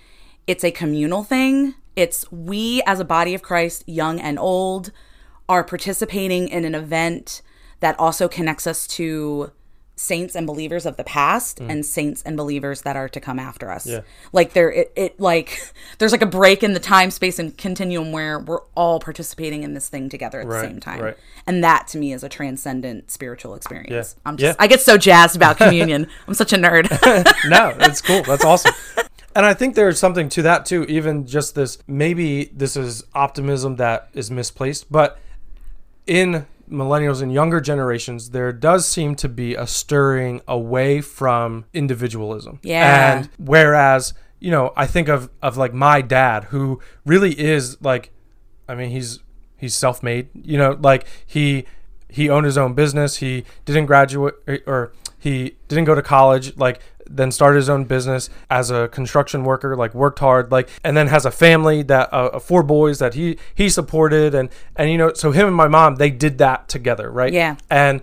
it's 0.46 0.64
a 0.64 0.70
communal 0.70 1.22
thing. 1.22 1.74
It's 1.94 2.30
we 2.32 2.82
as 2.86 3.00
a 3.00 3.04
body 3.04 3.34
of 3.34 3.42
Christ, 3.42 3.84
young 3.86 4.18
and 4.18 4.38
old, 4.38 4.92
are 5.48 5.62
participating 5.62 6.48
in 6.48 6.64
an 6.64 6.74
event 6.74 7.42
that 7.80 7.98
also 8.00 8.28
connects 8.28 8.66
us 8.66 8.86
to 8.86 9.52
saints 9.98 10.36
and 10.36 10.46
believers 10.46 10.86
of 10.86 10.96
the 10.96 11.02
past 11.02 11.58
and 11.58 11.84
saints 11.84 12.22
and 12.22 12.36
believers 12.36 12.82
that 12.82 12.94
are 12.94 13.08
to 13.08 13.20
come 13.20 13.38
after 13.38 13.68
us. 13.70 13.84
Mm. 13.84 13.90
Yeah. 13.90 14.00
Like 14.32 14.52
there 14.52 14.70
it, 14.70 14.92
it 14.94 15.18
like 15.20 15.60
there's 15.98 16.12
like 16.12 16.22
a 16.22 16.26
break 16.26 16.62
in 16.62 16.72
the 16.72 16.80
time 16.80 17.10
space 17.10 17.38
and 17.40 17.56
continuum 17.58 18.12
where 18.12 18.38
we're 18.38 18.62
all 18.76 19.00
participating 19.00 19.64
in 19.64 19.74
this 19.74 19.88
thing 19.88 20.08
together 20.08 20.40
at 20.40 20.46
Right, 20.46 20.62
the 20.62 20.68
same 20.68 20.78
time. 20.80 21.00
right. 21.00 21.16
And 21.46 21.64
that 21.64 21.88
to 21.88 21.98
me 21.98 22.12
is 22.12 22.22
a 22.22 22.28
transcendent 22.28 23.10
spiritual 23.10 23.54
experience. 23.56 24.14
Yeah. 24.16 24.20
I'm 24.24 24.36
just 24.36 24.56
Yeah. 24.56 24.62
I 24.62 24.68
get 24.68 24.80
so 24.80 24.96
jazzed 24.96 25.34
about 25.34 25.56
communion. 25.64 26.06
I'm 26.28 26.34
such 26.34 26.52
a 26.52 26.56
nerd. 26.56 26.88
no, 27.50 27.74
it's 27.80 28.00
cool. 28.00 28.22
That's 28.22 28.44
awesome. 28.44 28.72
And 29.34 29.44
I 29.46 29.54
think 29.54 29.74
there's 29.74 29.98
something 29.98 30.28
to 30.30 30.42
that 30.42 30.64
too. 30.64 30.84
Even 30.84 31.26
just 31.26 31.54
this, 31.56 31.78
maybe 31.88 32.46
this 32.46 32.76
is 32.76 33.04
optimism 33.14 33.76
that 33.76 34.08
is 34.12 34.30
misplaced, 34.30 34.90
but 34.90 35.18
in 36.06 36.46
millennials 36.70 37.22
and 37.22 37.32
younger 37.32 37.60
generations, 37.60 38.30
there 38.30 38.52
does 38.52 38.86
seem 38.86 39.14
to 39.16 39.28
be 39.28 39.54
a 39.54 39.66
stirring 39.66 40.40
away 40.46 41.00
from 41.00 41.64
individualism. 41.72 42.60
Yeah. 42.62 43.18
And 43.18 43.30
whereas, 43.38 44.14
you 44.40 44.50
know, 44.50 44.72
I 44.76 44.86
think 44.86 45.08
of 45.08 45.30
of 45.42 45.56
like 45.56 45.74
my 45.74 46.00
dad, 46.00 46.44
who 46.44 46.80
really 47.04 47.38
is 47.38 47.80
like, 47.82 48.12
I 48.68 48.74
mean, 48.74 48.90
he's 48.90 49.20
he's 49.56 49.74
self-made. 49.74 50.28
You 50.34 50.58
know, 50.58 50.78
like 50.80 51.06
he 51.26 51.64
he 52.08 52.30
owned 52.30 52.46
his 52.46 52.56
own 52.58 52.74
business. 52.74 53.16
He 53.16 53.44
didn't 53.64 53.86
graduate 53.86 54.34
or 54.66 54.92
he 55.18 55.56
didn't 55.68 55.84
go 55.84 55.94
to 55.94 56.02
college. 56.02 56.56
Like 56.56 56.80
then 57.08 57.30
started 57.30 57.56
his 57.56 57.68
own 57.68 57.84
business 57.84 58.30
as 58.50 58.70
a 58.70 58.88
construction 58.88 59.44
worker. 59.44 59.76
Like 59.76 59.94
worked 59.94 60.18
hard. 60.18 60.50
Like 60.50 60.68
and 60.84 60.96
then 60.96 61.08
has 61.08 61.24
a 61.24 61.30
family 61.30 61.82
that 61.84 62.12
uh, 62.12 62.30
uh, 62.34 62.38
four 62.38 62.62
boys 62.62 62.98
that 62.98 63.14
he 63.14 63.38
he 63.54 63.68
supported 63.68 64.34
and 64.34 64.48
and 64.76 64.90
you 64.90 64.98
know 64.98 65.12
so 65.14 65.32
him 65.32 65.46
and 65.46 65.56
my 65.56 65.68
mom 65.68 65.96
they 65.96 66.10
did 66.10 66.38
that 66.38 66.68
together, 66.68 67.10
right? 67.10 67.32
Yeah. 67.32 67.56
And 67.70 68.02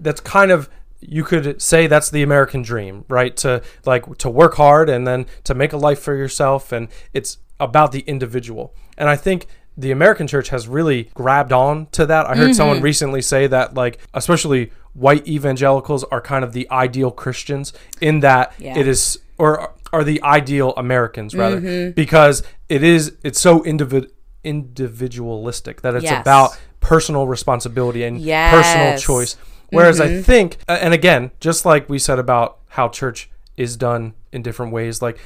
that's 0.00 0.20
kind 0.20 0.50
of 0.50 0.68
you 1.00 1.22
could 1.22 1.62
say 1.62 1.86
that's 1.86 2.10
the 2.10 2.22
American 2.22 2.62
dream, 2.62 3.04
right? 3.08 3.36
To 3.38 3.62
like 3.84 4.18
to 4.18 4.30
work 4.30 4.54
hard 4.54 4.88
and 4.88 5.06
then 5.06 5.26
to 5.44 5.54
make 5.54 5.72
a 5.72 5.76
life 5.76 6.00
for 6.00 6.14
yourself 6.14 6.72
and 6.72 6.88
it's 7.12 7.38
about 7.60 7.92
the 7.92 8.00
individual. 8.00 8.74
And 8.96 9.08
I 9.08 9.16
think 9.16 9.46
the 9.76 9.92
American 9.92 10.26
church 10.26 10.48
has 10.48 10.66
really 10.66 11.04
grabbed 11.14 11.52
on 11.52 11.86
to 11.92 12.04
that. 12.06 12.26
I 12.26 12.34
heard 12.34 12.54
someone 12.56 12.80
recently 12.80 13.22
say 13.22 13.46
that 13.46 13.74
like 13.74 14.00
especially 14.12 14.72
white 14.98 15.26
evangelicals 15.28 16.04
are 16.04 16.20
kind 16.20 16.44
of 16.44 16.52
the 16.52 16.68
ideal 16.70 17.10
Christians 17.10 17.72
in 18.00 18.20
that 18.20 18.52
Yeah. 18.58 18.78
it 18.78 18.86
is 18.86 19.18
or 19.38 19.72
are 19.92 20.04
the 20.04 20.22
ideal 20.22 20.74
Americans 20.76 21.34
rather 21.34 21.60
mm-hmm. 21.60 21.92
because 21.92 22.42
it 22.68 22.82
is 22.82 23.16
it's 23.22 23.40
so 23.40 23.60
individ, 23.60 24.10
individualistic 24.44 25.82
that 25.82 25.94
it's 25.94 26.04
Yes. 26.04 26.20
about 26.20 26.58
personal 26.80 27.26
responsibility 27.26 28.04
and 28.04 28.18
personal 28.24 28.98
choice. 28.98 29.36
Whereas 29.70 30.00
I 30.00 30.08
mm-hmm. 30.08 30.22
think, 30.22 30.58
and 30.66 30.94
again, 30.94 31.30
just 31.40 31.66
like 31.66 31.88
we 31.88 31.98
said 31.98 32.18
about 32.18 32.58
how 32.68 32.88
church 32.88 33.30
is 33.56 33.76
done 33.76 34.14
in 34.32 34.42
different 34.42 34.72
ways, 34.72 35.02
like 35.02 35.18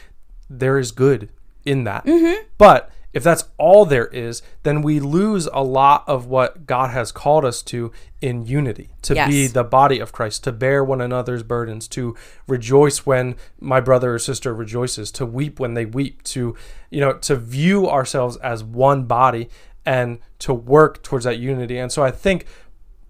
there 0.51 0.79
is 0.79 0.91
good 0.91 1.31
in 1.65 1.85
that. 1.85 2.05
Mm-hmm. 2.05 2.43
But 2.59 2.91
if 3.13 3.23
that's 3.23 3.45
all 3.59 3.85
there 3.85 4.07
is, 4.07 4.43
then 4.63 4.81
we 4.83 4.99
lose 5.01 5.47
a 5.53 5.63
lot 5.63 6.05
of 6.07 6.27
what 6.27 6.67
God 6.67 6.91
has 6.91 7.13
called 7.13 7.45
us 7.45 7.63
to 7.65 7.93
in 8.21 8.47
unity, 8.47 8.91
to 9.03 9.15
be 9.29 9.47
the 9.47 9.65
body 9.65 9.99
of 9.99 10.13
Christ, 10.13 10.45
to 10.45 10.53
bear 10.53 10.83
one 10.83 11.01
another's 11.01 11.43
burdens, 11.43 11.89
to 11.89 12.17
rejoice 12.47 13.05
when 13.05 13.37
my 13.61 13.81
brother 13.81 14.15
or 14.15 14.19
sister 14.19 14.55
rejoices, 14.55 15.11
to 15.13 15.27
weep 15.27 15.61
when 15.61 15.75
they 15.75 15.85
weep, 15.85 16.23
to 16.25 16.57
you 16.91 17.01
know, 17.01 17.15
to 17.15 17.37
view 17.37 17.89
ourselves 17.89 18.37
as 18.39 18.63
one 18.65 19.05
body 19.05 19.49
and 19.85 20.19
to 20.39 20.55
work 20.55 21.03
towards 21.03 21.25
that 21.25 21.39
unity. 21.39 21.79
And 21.79 21.91
so 21.91 22.03
I 22.05 22.11
think 22.11 22.47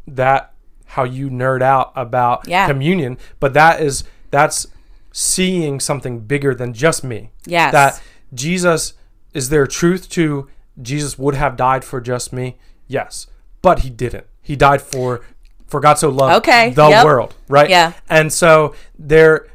that 0.07 0.53
how 0.87 1.05
you 1.05 1.31
nerd 1.31 1.63
out 1.63 1.93
about 1.95 2.47
Yeah. 2.49 2.67
communion, 2.67 3.19
but 3.41 3.55
that 3.55 3.81
is 3.81 4.05
that's 4.31 4.67
seeing 5.13 5.79
something 5.79 6.21
bigger 6.21 6.55
than 6.55 6.73
just 6.73 7.05
me. 7.05 7.31
Yes. 7.47 7.73
That 7.73 8.01
Jesus 8.35 8.95
is 9.35 9.49
there 9.49 9.67
truth 9.67 10.09
to 10.11 10.49
Jesus 10.81 11.19
would 11.19 11.35
have 11.35 11.57
died 11.57 11.85
for 11.85 12.01
just 12.01 12.33
me? 12.33 12.57
Yes. 12.87 13.27
But 13.63 13.81
he 13.81 13.91
didn't. 13.91 14.27
He 14.41 14.57
died 14.57 14.83
for 14.83 15.21
for 15.67 15.81
God 15.81 15.95
so 15.99 16.11
loved 16.11 16.47
Okay, 16.47 16.71
the 16.71 16.89
yep. 16.89 17.05
world, 17.05 17.35
right? 17.49 17.71
Yeah. 17.71 17.93
And 18.11 18.33
so 18.33 18.75
there 18.99 19.47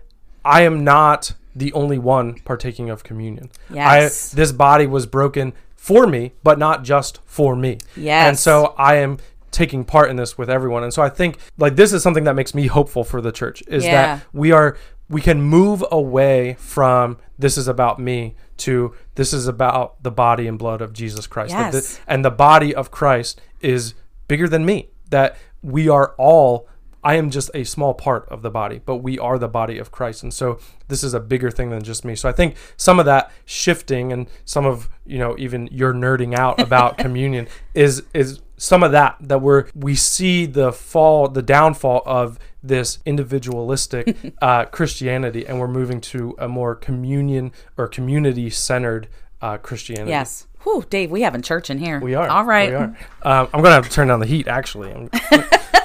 I 0.43 0.61
am 0.63 0.83
not 0.83 1.33
the 1.55 1.73
only 1.73 1.97
one 1.97 2.35
partaking 2.39 2.89
of 2.89 3.03
communion. 3.03 3.49
Yes. 3.71 4.33
I 4.33 4.35
this 4.35 4.51
body 4.51 4.87
was 4.87 5.05
broken 5.05 5.53
for 5.75 6.07
me, 6.07 6.33
but 6.43 6.57
not 6.57 6.83
just 6.83 7.19
for 7.25 7.55
me. 7.55 7.77
Yes. 7.95 8.27
And 8.27 8.39
so 8.39 8.73
I 8.77 8.95
am 8.95 9.17
taking 9.51 9.83
part 9.85 10.09
in 10.09 10.15
this 10.17 10.37
with 10.37 10.49
everyone. 10.49 10.83
And 10.83 10.93
so 10.93 11.01
I 11.01 11.09
think 11.09 11.37
like 11.57 11.75
this 11.75 11.93
is 11.93 12.03
something 12.03 12.25
that 12.25 12.35
makes 12.35 12.53
me 12.53 12.67
hopeful 12.67 13.03
for 13.03 13.21
the 13.21 13.31
church 13.31 13.63
is 13.67 13.85
Yeah. 13.85 13.91
that 14.17 14.25
we 14.33 14.51
are 14.51 14.77
we 15.09 15.21
can 15.21 15.41
move 15.41 15.83
away 15.91 16.55
from 16.59 17.17
this 17.39 17.57
is 17.57 17.67
about 17.67 17.99
me 17.99 18.35
to 18.57 18.93
this 19.15 19.33
is 19.33 19.47
about 19.47 20.01
the 20.03 20.11
body 20.11 20.47
and 20.47 20.57
blood 20.59 20.81
of 20.81 20.91
Jesus 20.93 21.27
Christ. 21.27 21.53
That 21.53 21.71
the- 21.71 21.77
Yes. 21.77 21.99
and 22.07 22.25
the 22.25 22.31
body 22.31 22.73
of 22.75 22.91
Christ 22.91 23.39
is 23.61 23.93
bigger 24.27 24.47
than 24.47 24.65
me. 24.65 24.89
That 25.09 25.37
we 25.61 25.87
are 25.89 26.13
all 26.17 26.67
I 27.03 27.13
am 27.15 27.29
just 27.29 27.49
a 27.53 27.63
small 27.63 27.93
part 27.93 28.27
of 28.27 28.41
the 28.41 28.49
body, 28.49 28.81
but 28.83 28.97
we 28.97 29.17
are 29.17 29.37
the 29.39 29.47
body 29.47 29.77
of 29.77 29.91
Christ. 29.91 30.23
And 30.23 30.33
so 30.33 30.59
this 30.89 31.03
is 31.03 31.13
a 31.13 31.21
bigger 31.21 31.49
thing 31.49 31.69
than 31.69 31.83
just 31.83 32.03
me. 32.03 32.15
So 32.15 32.27
I 32.27 32.33
think 32.33 32.55
some 32.75 32.99
of 32.99 33.05
that 33.05 33.31
shifting 33.45 34.11
and 34.11 34.27
some 34.43 34.65
of, 34.65 34.89
you 35.05 35.17
know, 35.17 35.33
even 35.37 35.69
your 35.71 35.93
nerding 35.93 36.37
out 36.37 36.59
about 36.67 36.97
communion 36.97 37.47
is 37.73 38.03
is 38.13 38.41
some 38.57 38.83
of 38.83 38.91
that 38.91 39.15
that 39.21 39.41
we're 39.41 39.65
we 39.75 39.95
see 39.95 40.47
the 40.47 40.73
fall, 40.73 41.29
the 41.29 41.43
downfall 41.43 42.01
of 42.05 42.39
this 42.67 42.99
individualistic 43.05 44.15
uh, 44.41 44.65
Christianity, 44.65 45.45
and 45.45 45.59
we're 45.59 45.67
moving 45.67 46.01
to 46.01 46.35
a 46.37 46.47
more 46.47 46.75
communion 46.75 47.51
or 47.77 47.87
community 47.87 48.49
centered 48.49 49.07
uh, 49.41 49.57
Christianity. 49.57 50.09
Yes. 50.11 50.47
Whew, 50.63 50.83
Dave, 50.89 51.11
we 51.11 51.21
having 51.21 51.41
church 51.41 51.69
in 51.69 51.77
here. 51.77 51.99
We 51.99 52.15
are. 52.15 52.27
All 52.27 52.43
right. 52.43 52.69
We 52.69 52.75
are. 52.75 52.83
Um, 53.21 53.47
I'm 53.53 53.61
going 53.61 53.65
to 53.65 53.71
have 53.71 53.85
to 53.85 53.91
turn 53.91 54.07
down 54.09 54.19
the 54.19 54.25
heat, 54.25 54.47
actually. 54.47 55.09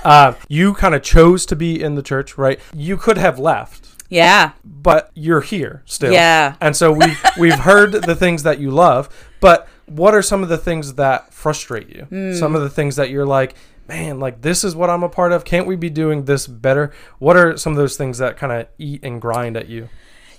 Uh, 0.04 0.34
you 0.48 0.74
kind 0.74 0.96
of 0.96 1.02
chose 1.02 1.46
to 1.46 1.54
be 1.54 1.80
in 1.80 1.94
the 1.94 2.02
church, 2.02 2.36
right? 2.36 2.58
You 2.74 2.96
could 2.96 3.18
have 3.18 3.38
left, 3.38 3.86
Yeah. 4.08 4.50
but 4.64 5.12
you're 5.14 5.42
here 5.42 5.82
still. 5.84 6.12
Yeah. 6.12 6.56
And 6.60 6.74
so 6.74 6.90
we 6.90 7.14
we've 7.38 7.60
heard 7.60 7.92
the 7.92 8.16
things 8.16 8.42
that 8.42 8.58
you 8.58 8.72
love, 8.72 9.08
but 9.38 9.68
what 9.86 10.12
are 10.12 10.22
some 10.22 10.42
of 10.42 10.48
the 10.48 10.58
things 10.58 10.94
that 10.94 11.32
frustrate 11.32 11.88
you? 11.88 12.02
Hmm. 12.06 12.34
Some 12.34 12.56
of 12.56 12.62
the 12.62 12.70
things 12.70 12.96
that 12.96 13.10
you're 13.10 13.26
like, 13.26 13.54
man, 13.92 14.18
like 14.18 14.40
this 14.40 14.64
is 14.64 14.74
what 14.74 14.90
I'm 14.90 15.02
a 15.02 15.08
part 15.08 15.32
of. 15.32 15.44
Can't 15.44 15.66
we 15.66 15.76
be 15.76 15.90
doing 15.90 16.24
this 16.24 16.46
better? 16.46 16.92
What 17.18 17.36
are 17.36 17.56
some 17.56 17.72
of 17.72 17.76
those 17.76 17.96
things 17.96 18.18
that 18.18 18.36
kind 18.36 18.52
of 18.52 18.66
eat 18.78 19.04
and 19.04 19.20
grind 19.20 19.56
at 19.56 19.68
you? 19.68 19.88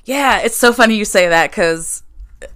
Yeah, 0.05 0.39
it's 0.39 0.57
so 0.57 0.73
funny 0.73 0.95
you 0.95 1.05
say 1.05 1.29
that 1.29 1.51
because 1.51 2.03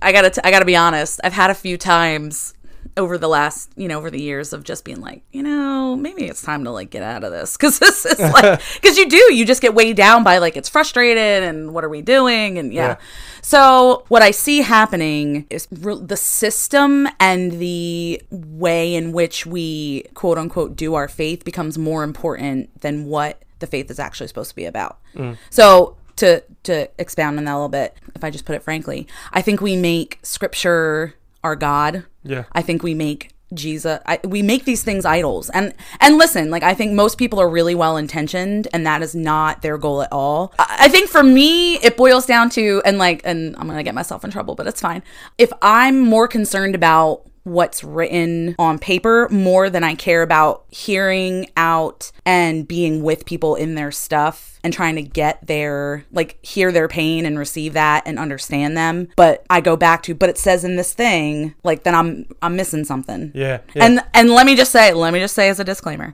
I 0.02 0.12
gotta 0.12 0.32
t- 0.32 0.42
I 0.44 0.52
gotta 0.52 0.66
be 0.66 0.76
honest. 0.76 1.20
I've 1.24 1.34
had 1.34 1.50
a 1.50 1.56
few 1.56 1.78
times 1.78 2.56
over 2.98 3.18
the 3.18 3.28
last 3.28 3.70
you 3.76 3.88
know 3.88 3.98
over 3.98 4.10
the 4.10 4.22
years 4.22 4.54
of 4.54 4.64
just 4.64 4.84
being 4.84 5.00
like 5.00 5.24
you 5.32 5.44
know 5.44 5.96
maybe 5.96 6.26
it's 6.26 6.42
time 6.42 6.64
to 6.64 6.72
like 6.72 6.90
get 6.90 7.04
out 7.04 7.24
of 7.24 7.32
this 7.32 7.56
because 7.58 7.80
this 7.80 8.06
is 8.06 8.20
like 8.34 8.62
because 8.76 8.98
you 8.98 9.08
do 9.08 9.34
you 9.34 9.46
just 9.46 9.62
get 9.62 9.74
weighed 9.74 9.96
down 9.96 10.24
by 10.24 10.38
like 10.38 10.58
it's 10.58 10.70
frustrated 10.70 11.44
and 11.44 11.74
what 11.74 11.84
are 11.84 11.90
we 11.90 12.02
doing 12.02 12.58
and 12.58 12.74
yeah. 12.74 12.88
Yeah. 12.88 12.96
So 13.42 14.04
what 14.10 14.22
I 14.22 14.32
see 14.32 14.62
happening 14.62 15.48
is 15.50 15.68
re- 15.72 16.00
the 16.02 16.18
system 16.18 17.08
and 17.20 17.54
the 17.54 18.22
way 18.30 18.96
in 18.96 19.12
which 19.12 19.46
we 19.46 20.04
quote 20.14 20.38
unquote 20.38 20.76
do 20.76 20.96
our 20.96 21.08
faith 21.08 21.46
becomes 21.46 21.78
more 21.78 22.04
important 22.04 22.82
than 22.82 23.06
what 23.06 23.42
the 23.60 23.68
faith 23.68 23.90
is 23.90 24.00
actually 24.00 24.28
supposed 24.28 24.50
to 24.50 24.56
be 24.56 24.66
about. 24.66 25.00
Mm. 25.16 25.38
So 25.50 25.98
to 26.18 26.44
to 26.64 26.90
expound 27.00 27.38
on 27.38 27.46
that 27.46 27.54
a 27.54 27.56
little 27.56 27.70
bit, 27.70 27.96
if 28.16 28.24
I 28.24 28.30
just 28.30 28.46
put 28.46 28.56
it 28.56 28.64
frankly, 28.64 29.08
I 29.32 29.42
think 29.42 29.62
we 29.62 29.76
make 29.76 30.20
scripture 30.24 31.16
our 31.44 31.56
god. 31.56 32.06
Yeah. 32.28 32.44
I 32.52 32.62
think 32.62 32.84
we 32.84 32.94
make 32.94 33.32
Jesus 33.54 34.00
I, 34.06 34.20
we 34.26 34.42
make 34.42 34.66
these 34.66 34.84
things 34.84 35.06
idols. 35.06 35.50
And 35.52 35.74
and 36.00 36.18
listen, 36.18 36.50
like 36.50 36.64
I 36.64 36.74
think 36.74 36.94
most 36.94 37.18
people 37.18 37.40
are 37.40 37.50
really 37.50 37.76
well 37.76 37.98
intentioned 37.98 38.68
and 38.74 38.86
that 38.86 39.02
is 39.02 39.16
not 39.16 39.62
their 39.62 39.78
goal 39.78 40.02
at 40.02 40.12
all. 40.12 40.54
I, 40.60 40.76
I 40.82 40.90
think 40.90 41.10
for 41.10 41.24
me 41.24 41.76
it 41.76 41.96
boils 41.96 42.26
down 42.26 42.50
to 42.52 42.82
and 42.86 42.98
like 42.98 43.22
and 43.24 43.56
I'm 43.58 43.66
going 43.66 43.78
to 43.78 43.84
get 43.84 43.96
myself 43.96 44.24
in 44.24 44.32
trouble, 44.32 44.56
but 44.56 44.68
it's 44.68 44.82
fine. 44.82 45.04
If 45.38 45.52
I'm 45.62 46.00
more 46.00 46.28
concerned 46.28 46.76
about 46.76 47.24
what's 47.48 47.84
written 47.84 48.56
on 48.60 48.78
paper 48.78 49.28
more 49.30 49.70
than 49.70 49.84
I 49.84 49.96
care 49.96 50.22
about 50.22 50.66
hearing 50.70 51.50
out 51.56 52.12
and 52.26 52.68
being 52.68 53.02
with 53.02 53.26
people 53.26 53.56
in 53.56 53.76
their 53.76 53.92
stuff 53.92 54.60
and 54.64 54.74
trying 54.74 54.96
to 54.96 55.02
get 55.02 55.48
their 55.48 56.06
like 56.12 56.38
hear 56.46 56.72
their 56.72 56.90
pain 56.90 57.26
and 57.26 57.40
receive 57.40 57.74
that 57.74 58.04
and 58.06 58.20
understand 58.20 58.76
them. 58.76 59.08
But 59.16 59.46
I 59.50 59.62
go 59.62 59.78
back 59.78 60.04
to 60.04 60.14
but 60.14 60.30
it 60.30 60.38
says 60.38 60.64
in 60.66 60.76
this 60.76 60.94
thing 60.94 61.56
like 61.64 61.84
then 61.84 61.96
I'm 61.96 62.26
I'm 62.42 62.56
missing 62.56 62.84
something. 62.84 63.32
Yeah, 63.34 63.62
yeah. 63.74 63.86
And 63.86 64.04
and 64.14 64.30
let 64.30 64.46
me 64.46 64.56
just 64.56 64.72
say, 64.72 64.94
let 64.94 65.14
me 65.14 65.20
just 65.20 65.36
say 65.36 65.48
as 65.48 65.60
a 65.60 65.64
disclaimer, 65.64 66.14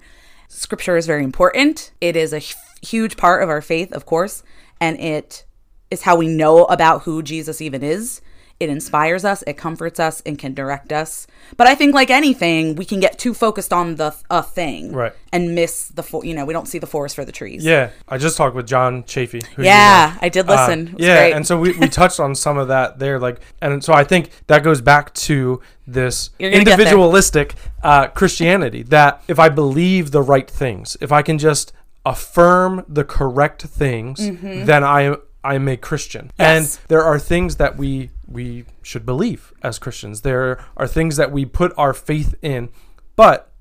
scripture 0.49 0.97
is 0.97 1.07
very 1.07 1.23
important. 1.23 1.91
It 1.99 2.15
is 2.15 2.31
a 2.31 2.41
huge 2.85 3.17
part 3.17 3.41
of 3.41 3.49
our 3.49 3.61
faith, 3.61 3.91
of 3.91 4.05
course, 4.05 4.43
and 4.79 4.99
it 4.99 5.45
is 5.89 6.03
how 6.03 6.15
we 6.15 6.27
know 6.27 6.65
about 6.65 7.03
who 7.03 7.23
Jesus 7.23 7.59
even 7.59 7.83
is. 7.83 8.21
It 8.63 8.69
inspires 8.69 9.23
us, 9.25 9.43
it 9.45 9.57
comforts 9.57 9.99
us, 9.99 10.21
and 10.25 10.39
can 10.39 10.53
direct 10.53 10.91
us. 10.91 11.27
But 11.57 11.67
I 11.67 11.75
think, 11.75 11.93
like 11.93 12.09
anything, 12.09 12.75
we 12.75 12.85
can 12.85 12.99
get 12.99 13.19
too 13.19 13.33
focused 13.33 13.71
on 13.73 13.95
the 13.95 14.15
a 14.29 14.41
thing, 14.41 14.93
Right. 14.93 15.11
and 15.31 15.53
miss 15.53 15.89
the 15.89 16.01
fo- 16.03 16.23
you 16.23 16.33
know 16.33 16.45
we 16.45 16.53
don't 16.53 16.67
see 16.67 16.79
the 16.79 16.87
forest 16.87 17.15
for 17.15 17.25
the 17.25 17.31
trees. 17.31 17.63
Yeah, 17.65 17.89
I 18.07 18.17
just 18.17 18.37
talked 18.37 18.55
with 18.55 18.65
John 18.67 19.03
Chafee. 19.03 19.43
who 19.53 19.61
you 19.63 19.67
Yeah, 19.67 20.13
know. 20.13 20.19
I 20.21 20.29
did 20.29 20.49
Uh, 20.49 20.53
listen. 20.55 20.79
It 20.87 20.93
was 20.95 21.05
yeah, 21.07 21.17
great. 21.19 21.33
and 21.33 21.45
so 21.45 21.59
we, 21.59 21.73
we 21.77 21.87
touched 21.89 22.19
on 22.19 22.33
some 22.35 22.57
of 22.57 22.67
that 22.69 22.99
there, 22.99 23.19
like, 23.19 23.37
and 23.61 23.83
so 23.83 23.93
I 23.93 24.03
think 24.03 24.29
that 24.47 24.63
goes 24.63 24.81
back 24.81 25.13
to 25.29 25.59
this 25.85 26.29
You're 26.39 26.49
gonna 26.51 26.63
get 26.63 26.69
there. 26.71 26.73
individualistic 26.79 27.55
uh, 27.83 28.07
Christianity. 28.07 28.81
That 28.83 29.21
if 29.27 29.37
I 29.39 29.49
believe 29.49 30.11
the 30.11 30.21
right 30.21 30.49
things, 30.49 30.95
if 31.01 31.11
I 31.11 31.21
can 31.21 31.37
just 31.37 31.73
affirm 32.05 32.83
the 32.87 33.03
correct 33.03 33.61
things, 33.63 34.19
then 34.41 34.83
I 34.83 35.15
am 35.43 35.51
I 35.51 35.55
am 35.55 35.67
a 35.67 35.77
Christian. 35.77 36.31
Yes. 36.39 36.77
And 36.77 36.87
there 36.89 37.03
are 37.03 37.19
things 37.19 37.57
that 37.57 37.77
we 37.77 38.09
we 38.27 38.65
should 38.81 39.05
believe 39.05 39.53
as 39.61 39.79
Christians. 39.79 40.21
There 40.21 40.63
are 40.77 40.87
things 40.87 41.17
that 41.17 41.31
we 41.31 41.45
put 41.45 41.71
our 41.77 41.93
faith 41.93 42.35
in, 42.41 42.69
but 43.15 43.51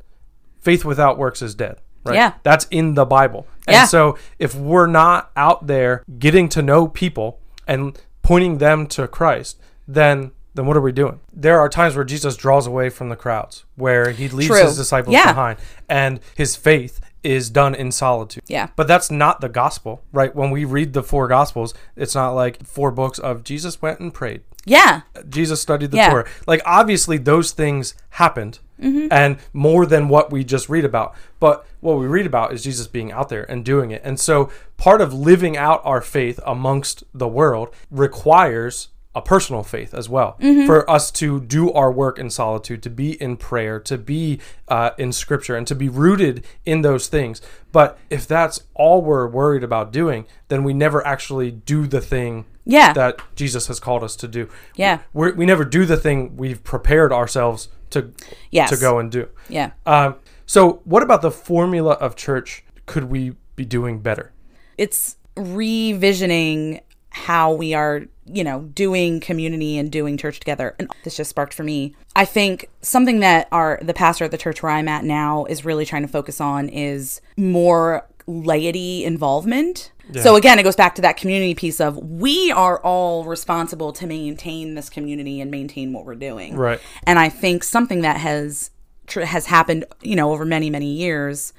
faith 0.60 0.84
without 0.84 1.18
works 1.18 1.42
is 1.42 1.54
dead. 1.54 1.76
Right? 2.04 2.14
Yeah. 2.16 2.32
That's 2.42 2.66
in 2.70 2.94
the 2.94 3.04
Bible. 3.04 3.46
And 3.66 3.74
Yeah. 3.74 3.84
so 3.84 4.16
if 4.38 4.54
we're 4.54 4.86
not 4.88 5.30
out 5.36 5.66
there 5.66 6.02
getting 6.18 6.48
to 6.50 6.62
know 6.62 6.88
people 6.88 7.38
and 7.66 7.96
pointing 8.22 8.58
them 8.58 8.86
to 8.88 9.06
Christ, 9.06 9.60
then 9.86 10.32
then 10.54 10.66
what 10.66 10.76
are 10.76 10.82
we 10.82 10.92
doing? 10.92 11.18
There 11.32 11.58
are 11.60 11.68
times 11.70 11.96
where 11.96 12.04
Jesus 12.04 12.36
draws 12.36 12.66
away 12.66 12.90
from 12.90 13.08
the 13.08 13.16
crowds, 13.16 13.64
where 13.76 14.10
he 14.10 14.28
leaves 14.28 14.48
True. 14.50 14.62
his 14.62 14.76
disciples 14.76 15.14
Yeah. 15.14 15.28
behind, 15.32 15.58
and 15.88 16.20
his 16.34 16.56
faith 16.56 17.00
is 17.24 17.50
done 17.50 17.74
in 17.74 17.92
solitude. 17.92 18.42
Yeah. 18.48 18.68
But 18.76 18.88
that's 18.88 19.10
not 19.10 19.40
the 19.40 19.48
gospel, 19.48 20.02
right? 20.12 20.34
When 20.34 20.50
we 20.50 20.64
read 20.64 20.92
the 20.92 21.02
four 21.02 21.28
gospels, 21.28 21.72
it's 21.96 22.14
not 22.14 22.30
like 22.32 22.64
four 22.66 22.90
books 22.90 23.18
of 23.18 23.44
Jesus 23.44 23.80
went 23.82 24.00
and 24.00 24.12
prayed. 24.12 24.42
yeah, 24.64 25.00
Jesus 25.28 25.60
studied 25.60 25.90
the 25.90 25.96
Yeah. 25.96 26.10
Torah. 26.10 26.28
Like 26.46 26.62
obviously 26.64 27.18
those 27.18 27.52
things 27.52 27.94
happened 28.10 28.58
Mm-hmm. 28.80 29.08
and 29.12 29.36
more 29.52 29.86
than 29.86 30.08
what 30.08 30.32
we 30.32 30.42
just 30.42 30.68
read 30.68 30.84
about. 30.84 31.14
But 31.38 31.64
what 31.78 31.98
we 32.00 32.06
read 32.06 32.26
about 32.26 32.52
is 32.52 32.64
Jesus 32.64 32.88
being 32.88 33.12
out 33.12 33.28
there 33.28 33.48
and 33.48 33.64
doing 33.64 33.92
it. 33.92 34.02
And 34.04 34.18
so 34.18 34.50
part 34.76 35.00
of 35.00 35.14
living 35.14 35.56
out 35.56 35.80
our 35.84 36.00
faith 36.00 36.40
amongst 36.44 37.04
the 37.14 37.28
world 37.28 37.68
requires 37.92 38.88
a 39.14 39.20
personal 39.20 39.62
faith 39.62 39.92
as 39.92 40.08
well. 40.08 40.36
Mm-hmm. 40.40 40.66
For 40.66 40.88
us 40.90 41.10
to 41.12 41.40
do 41.40 41.70
our 41.72 41.92
work 41.92 42.18
in 42.18 42.30
solitude, 42.30 42.82
to 42.84 42.90
be 42.90 43.20
in 43.22 43.36
prayer, 43.36 43.78
to 43.80 43.98
be 43.98 44.40
uh, 44.68 44.90
in 44.96 45.12
scripture, 45.12 45.54
and 45.56 45.66
to 45.66 45.74
be 45.74 45.88
rooted 45.88 46.44
in 46.64 46.80
those 46.82 47.08
things. 47.08 47.42
But 47.72 47.98
if 48.08 48.26
that's 48.26 48.62
all 48.74 49.02
we're 49.02 49.26
worried 49.28 49.62
about 49.64 49.92
doing, 49.92 50.24
then 50.48 50.64
we 50.64 50.72
never 50.72 51.06
actually 51.06 51.50
do 51.50 51.86
the 51.86 52.00
thing 52.00 52.46
Yeah. 52.64 52.92
that 52.94 53.20
Jesus 53.36 53.66
has 53.66 53.78
called 53.80 54.02
us 54.02 54.16
to 54.16 54.28
do. 54.28 54.48
Yeah. 54.76 55.00
We're, 55.12 55.34
we 55.34 55.44
never 55.44 55.64
do 55.64 55.84
the 55.84 55.96
thing 55.98 56.36
we've 56.36 56.64
prepared 56.64 57.12
ourselves 57.12 57.68
to 57.90 58.12
Yes. 58.50 58.70
to 58.70 58.76
go 58.78 58.98
and 58.98 59.10
do. 59.12 59.28
yeah. 59.50 59.72
Um, 59.84 60.16
so, 60.46 60.80
what 60.84 61.02
about 61.02 61.20
the 61.22 61.30
formula 61.30 61.92
of 61.94 62.16
church 62.16 62.64
could 62.86 63.04
we 63.04 63.34
be 63.56 63.64
doing 63.66 64.00
better? 64.00 64.32
it's 64.78 65.16
revisioning 65.36 66.80
how 67.12 67.52
we 67.52 67.74
are, 67.74 68.06
you 68.26 68.42
know, 68.42 68.62
doing 68.74 69.20
community 69.20 69.78
and 69.78 69.90
doing 69.92 70.16
church 70.16 70.40
together. 70.40 70.74
And 70.78 70.90
this 71.04 71.16
just 71.16 71.30
sparked 71.30 71.54
for 71.54 71.62
me. 71.62 71.94
I 72.16 72.24
think 72.24 72.70
something 72.80 73.20
that 73.20 73.48
our 73.52 73.78
the 73.82 73.94
pastor 73.94 74.24
at 74.24 74.30
the 74.30 74.38
church 74.38 74.62
where 74.62 74.72
I'm 74.72 74.88
at 74.88 75.04
now 75.04 75.44
is 75.44 75.64
really 75.64 75.84
trying 75.84 76.02
to 76.02 76.08
focus 76.08 76.40
on 76.40 76.68
is 76.68 77.20
more 77.36 78.06
laity 78.26 79.04
involvement. 79.04 79.92
So 80.20 80.36
again, 80.36 80.58
it 80.58 80.62
goes 80.62 80.76
back 80.76 80.94
to 80.96 81.02
that 81.02 81.16
community 81.16 81.54
piece 81.54 81.80
of 81.80 81.96
we 81.96 82.50
are 82.52 82.80
all 82.80 83.24
responsible 83.24 83.92
to 83.94 84.06
maintain 84.06 84.74
this 84.74 84.90
community 84.90 85.40
and 85.40 85.50
maintain 85.50 85.92
what 85.92 86.04
we're 86.04 86.16
doing. 86.16 86.54
Right. 86.54 86.80
And 87.06 87.18
I 87.18 87.30
think 87.30 87.64
something 87.64 88.02
that 88.02 88.18
has 88.18 88.70
tr- 89.06 89.22
has 89.22 89.46
happened, 89.46 89.86
you 90.02 90.16
know, 90.16 90.32
over 90.32 90.44
many 90.44 90.70
many 90.70 90.92
years 90.92 91.52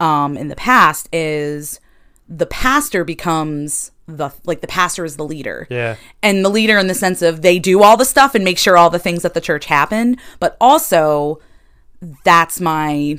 um, 0.00 0.36
in 0.36 0.48
the 0.48 0.54
past 0.54 1.08
is 1.12 1.80
the 2.28 2.46
pastor 2.46 3.04
becomes 3.04 3.90
the 4.06 4.30
like 4.44 4.60
the 4.60 4.66
pastor 4.66 5.04
is 5.04 5.16
the 5.16 5.24
leader. 5.24 5.66
Yeah. 5.70 5.96
And 6.22 6.44
the 6.44 6.48
leader 6.48 6.78
in 6.78 6.86
the 6.86 6.94
sense 6.94 7.22
of 7.22 7.42
they 7.42 7.58
do 7.58 7.82
all 7.82 7.96
the 7.96 8.04
stuff 8.04 8.34
and 8.34 8.44
make 8.44 8.58
sure 8.58 8.76
all 8.76 8.90
the 8.90 8.98
things 8.98 9.24
at 9.24 9.34
the 9.34 9.40
church 9.40 9.66
happen, 9.66 10.16
but 10.40 10.56
also 10.60 11.40
that's 12.24 12.60
my 12.60 13.18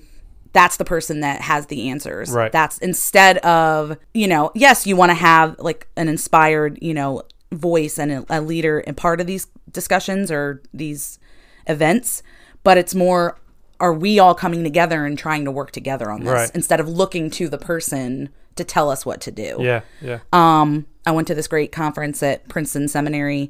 that's 0.51 0.78
the 0.78 0.86
person 0.86 1.20
that 1.20 1.41
has 1.41 1.68
the 1.68 1.89
answers. 1.89 2.32
Right. 2.32 2.51
That's 2.51 2.80
instead 2.80 3.38
of, 3.39 3.97
you 4.14 4.28
know, 4.28 4.51
yes, 4.55 4.88
you 4.88 4.95
want 4.95 5.12
to 5.12 5.16
have 5.16 5.60
like 5.60 5.88
an 5.95 6.07
inspired, 6.07 6.80
you 6.82 6.93
know, 6.93 7.22
voice 7.51 7.99
and 7.99 8.12
a, 8.12 8.26
a 8.30 8.41
leader 8.41 8.80
in 8.80 8.95
part 8.95 9.22
of 9.22 9.28
these 9.28 9.47
discussions 9.72 10.32
or 10.32 10.62
these 10.74 11.20
events, 11.68 12.24
but 12.64 12.78
it's 12.78 12.95
more 12.95 13.38
are 13.80 13.93
we 13.93 14.20
all 14.20 14.36
coming 14.36 14.64
together 14.64 15.05
and 15.05 15.18
trying 15.18 15.45
to 15.45 15.51
work 15.51 15.72
together 15.72 16.12
on 16.12 16.22
this 16.24 16.34
Right. 16.34 16.51
instead 16.53 16.80
of 16.82 16.89
looking 16.89 17.30
to 17.32 17.47
the 17.47 17.57
person 17.57 18.30
to 18.55 18.63
tell 18.63 18.89
us 18.89 19.05
what 19.05 19.21
to 19.21 19.31
do. 19.31 19.57
Yeah. 19.59 19.81
Yeah. 20.01 20.19
Um, 20.33 20.85
I 21.05 21.11
went 21.11 21.27
to 21.27 21.35
this 21.35 21.47
great 21.47 21.71
conference 21.71 22.21
at 22.21 22.47
Princeton 22.47 22.87
Seminary, 22.87 23.49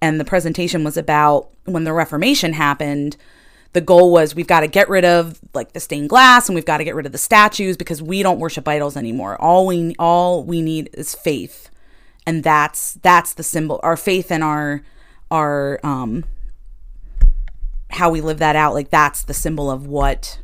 and 0.00 0.20
the 0.20 0.24
presentation 0.24 0.84
was 0.84 0.96
about 0.96 1.48
when 1.64 1.84
the 1.84 1.92
Reformation 1.92 2.52
happened. 2.52 3.16
The 3.72 3.80
goal 3.80 4.12
was 4.12 4.34
we've 4.34 4.46
got 4.46 4.60
to 4.60 4.66
get 4.66 4.88
rid 4.88 5.04
of 5.04 5.40
like 5.54 5.72
the 5.72 5.80
stained 5.80 6.08
glass 6.08 6.48
and 6.48 6.56
we've 6.56 6.64
got 6.64 6.78
to 6.78 6.84
get 6.84 6.94
rid 6.96 7.06
of 7.06 7.12
the 7.12 7.18
statues 7.18 7.76
because 7.76 8.02
we 8.02 8.22
don't 8.22 8.40
worship 8.40 8.66
idols 8.66 8.96
anymore. 8.96 9.40
All 9.40 9.66
we 9.66 9.94
all 9.98 10.42
we 10.42 10.60
need 10.60 10.90
is 10.92 11.14
faith, 11.14 11.70
and 12.26 12.42
that's 12.42 12.94
that's 12.94 13.34
the 13.34 13.44
symbol. 13.44 13.78
Our 13.82 13.96
faith 13.96 14.32
and 14.32 14.42
our 14.42 14.82
our 15.30 15.78
um 15.84 16.24
how 17.90 18.10
we 18.10 18.20
live 18.20 18.38
that 18.38 18.56
out. 18.56 18.74
Like 18.74 18.90
that's 18.90 19.22
the 19.22 19.34
symbol 19.34 19.70
of 19.70 19.86
what 19.86 20.40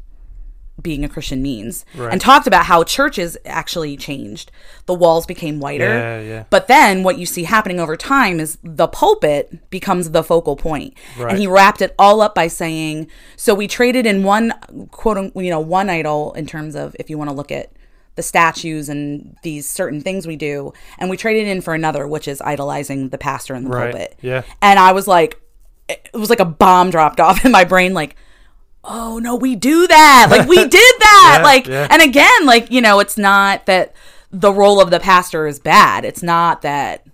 being 0.81 1.05
a 1.05 1.09
Christian 1.09 1.43
means. 1.43 1.85
And 1.99 2.21
talked 2.21 2.47
about 2.47 2.67
how 2.67 2.85
churches 2.85 3.37
actually 3.47 3.97
changed. 3.97 4.51
The 4.85 4.95
walls 4.95 5.25
became 5.27 5.59
whiter. 5.59 5.89
Yeah, 5.89 6.21
yeah. 6.21 6.45
But 6.51 6.69
then 6.69 7.03
what 7.03 7.19
you 7.19 7.25
see 7.27 7.45
happening 7.45 7.81
over 7.81 7.97
time 7.97 8.41
is 8.41 8.59
the 8.63 8.87
pulpit 8.87 9.71
becomes 9.71 10.11
the 10.11 10.23
focal 10.23 10.55
point. 10.55 10.95
Right. 11.19 11.31
And 11.31 11.39
he 11.39 11.47
wrapped 11.47 11.81
it 11.81 11.95
all 11.99 12.21
up 12.21 12.35
by 12.35 12.49
saying, 12.49 13.09
so 13.37 13.55
we 13.55 13.67
traded 13.69 14.05
in 14.07 14.23
one 14.23 14.53
quote 14.91 15.33
you 15.35 15.51
know, 15.51 15.61
one 15.61 15.89
idol 15.89 16.33
in 16.35 16.47
terms 16.47 16.75
of 16.75 16.95
if 16.99 17.09
you 17.09 17.17
want 17.17 17.31
to 17.31 17.37
look 17.37 17.51
at 17.51 17.73
the 18.17 18.23
statues 18.23 18.89
and 18.89 19.37
these 19.43 19.69
certain 19.69 20.01
things 20.01 20.27
we 20.27 20.37
do, 20.37 20.73
and 20.99 21.11
we 21.11 21.17
traded 21.17 21.47
in 21.47 21.61
for 21.61 21.75
another, 21.75 22.07
which 22.07 22.27
is 22.29 22.41
idolizing 22.43 23.11
the 23.11 23.19
pastor 23.19 23.55
in 23.55 23.65
the 23.65 23.71
Right. 23.71 23.93
pulpit. 23.93 24.19
Yeah. 24.23 24.43
And 24.63 24.79
I 24.79 24.93
was 24.93 25.07
like, 25.07 25.41
it 25.89 26.11
was 26.15 26.31
like 26.31 26.41
a 26.41 26.45
bomb 26.47 26.91
dropped 26.91 27.21
off 27.27 27.45
in 27.45 27.53
my 27.53 27.65
brain, 27.65 27.95
like, 27.95 28.17
oh 28.87 29.19
no, 29.19 29.37
we 29.37 29.57
do 29.57 29.87
that. 29.87 30.29
Like 30.31 30.49
we 30.49 30.57
did 30.69 30.73
that. 30.73 31.37
Yeah, 31.39 31.43
like, 31.45 31.67
yeah. 31.67 31.89
and 31.91 32.03
again, 32.03 32.47
like, 32.47 32.71
you 32.71 32.81
know, 32.81 33.01
it's 33.01 33.19
not 33.19 33.67
that 33.67 33.95
the 34.31 34.53
role 34.53 34.81
of 34.81 34.91
the 34.91 35.01
pastor 35.01 35.47
is 35.47 35.59
bad. 35.59 36.05
It's 36.05 36.23
not 36.23 36.63
that, 36.63 37.07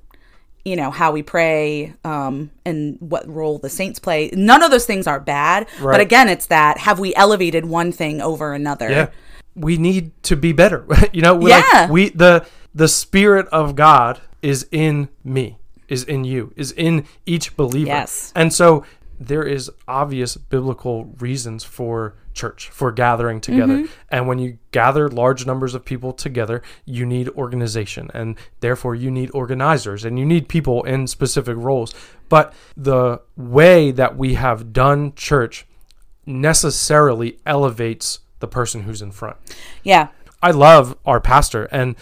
you 0.65 0.77
know, 0.77 0.91
how 0.91 1.13
we 1.13 1.23
pray 1.23 1.95
um, 2.05 2.51
and 2.65 2.97
what 3.01 3.29
role 3.29 3.59
the 3.59 3.69
saints 3.69 3.99
play. 3.99 4.31
None 4.33 4.63
of 4.63 4.71
those 4.71 4.87
things 4.87 5.07
are 5.07 5.21
bad. 5.21 5.67
Right. 5.81 5.95
But 5.95 6.01
again, 6.01 6.29
it's 6.29 6.47
that 6.47 6.79
have 6.79 6.99
we 6.99 7.15
elevated 7.15 7.65
one 7.67 7.93
thing 7.93 8.21
over 8.21 8.55
another? 8.55 8.91
Yeah. 8.91 9.09
We 9.55 9.77
need 9.77 10.23
to 10.25 10.37
be 10.37 10.53
better. 10.53 10.87
you 11.13 11.23
know, 11.23 11.35
we 11.35 11.51
Yeah. 11.51 11.63
like 11.75 11.91
we 11.91 12.09
the 12.11 12.47
the 12.75 12.89
spirit 12.89 13.47
of 13.49 13.77
God 13.77 14.21
is 14.41 14.67
in 14.73 15.09
me, 15.23 15.59
is 15.89 16.05
in 16.05 16.25
you, 16.25 16.53
is 16.57 16.73
in 16.73 17.05
each 17.27 17.55
believer. 17.57 17.89
Yes. 17.89 18.33
And 18.35 18.53
so 18.53 18.85
there 19.27 19.43
is 19.43 19.71
obvious 19.87 20.37
biblical 20.37 21.05
reasons 21.19 21.65
for 21.65 22.15
church, 22.35 22.69
for 22.71 22.91
gathering 22.93 23.41
together. 23.41 23.79
Mm-hmm. 23.79 23.93
And 24.11 24.27
when 24.27 24.39
you 24.39 24.59
gather 24.71 25.09
large 25.09 25.47
numbers 25.47 25.75
of 25.75 25.85
people 25.85 26.13
together, 26.13 26.63
you 26.85 27.05
need 27.07 27.29
organization 27.31 28.11
and 28.15 28.37
therefore 28.61 28.95
you 28.95 29.11
need 29.11 29.31
organizers 29.35 30.05
and 30.05 30.19
you 30.19 30.25
need 30.25 30.49
people 30.49 30.83
in 30.85 31.07
specific 31.07 31.57
roles. 31.57 31.95
But 32.29 32.55
the 32.77 33.21
way 33.37 33.91
that 33.91 34.17
we 34.17 34.35
have 34.35 34.73
done 34.73 35.15
church 35.15 35.67
necessarily 36.25 37.39
elevates 37.45 38.21
the 38.41 38.49
person 38.49 38.83
who's 38.83 39.03
in 39.03 39.13
front. 39.13 39.37
Yeah. 39.83 40.09
I 40.43 40.51
love 40.51 40.97
our 41.05 41.21
pastor 41.21 41.65
and 41.67 41.97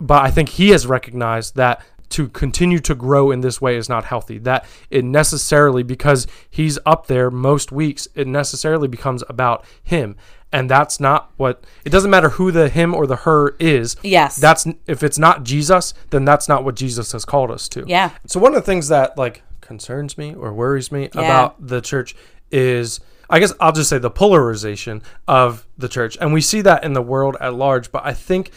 but 0.00 0.22
I 0.22 0.30
think 0.30 0.50
he 0.50 0.70
has 0.70 0.86
recognized 0.86 1.56
that 1.56 1.82
to 2.10 2.28
continue 2.28 2.78
to 2.80 2.94
grow 2.94 3.30
in 3.30 3.40
this 3.40 3.60
way 3.60 3.76
is 3.76 3.88
not 3.88 4.04
healthy. 4.04 4.38
That 4.38 4.66
it 4.90 5.04
necessarily 5.04 5.82
because 5.82 6.26
he's 6.48 6.78
up 6.86 7.06
there 7.06 7.30
most 7.30 7.72
weeks, 7.72 8.08
it 8.14 8.26
necessarily 8.26 8.88
becomes 8.88 9.22
about 9.28 9.64
him. 9.82 10.16
And 10.50 10.70
that's 10.70 10.98
not 10.98 11.30
what 11.36 11.64
it 11.84 11.90
doesn't 11.90 12.10
matter 12.10 12.30
who 12.30 12.50
the 12.50 12.70
him 12.70 12.94
or 12.94 13.06
the 13.06 13.16
her 13.16 13.54
is. 13.58 13.96
Yes. 14.02 14.36
That's 14.36 14.66
if 14.86 15.02
it's 15.02 15.18
not 15.18 15.44
Jesus, 15.44 15.92
then 16.10 16.24
that's 16.24 16.48
not 16.48 16.64
what 16.64 16.74
Jesus 16.74 17.12
has 17.12 17.24
called 17.24 17.50
us 17.50 17.68
to. 17.70 17.84
Yeah. 17.86 18.12
So 18.26 18.40
one 18.40 18.54
of 18.54 18.62
the 18.62 18.66
things 18.66 18.88
that 18.88 19.18
like 19.18 19.42
concerns 19.60 20.16
me 20.16 20.34
or 20.34 20.54
worries 20.54 20.90
me 20.90 21.10
about 21.12 21.66
the 21.66 21.82
church 21.82 22.16
is 22.50 23.00
I 23.30 23.40
guess 23.40 23.52
I'll 23.60 23.72
just 23.72 23.90
say 23.90 23.98
the 23.98 24.10
polarization 24.10 25.02
of 25.26 25.66
the 25.76 25.88
church. 25.88 26.16
And 26.18 26.32
we 26.32 26.40
see 26.40 26.62
that 26.62 26.82
in 26.82 26.94
the 26.94 27.02
world 27.02 27.36
at 27.40 27.54
large, 27.54 27.92
but 27.92 28.06
I 28.06 28.14
think 28.14 28.50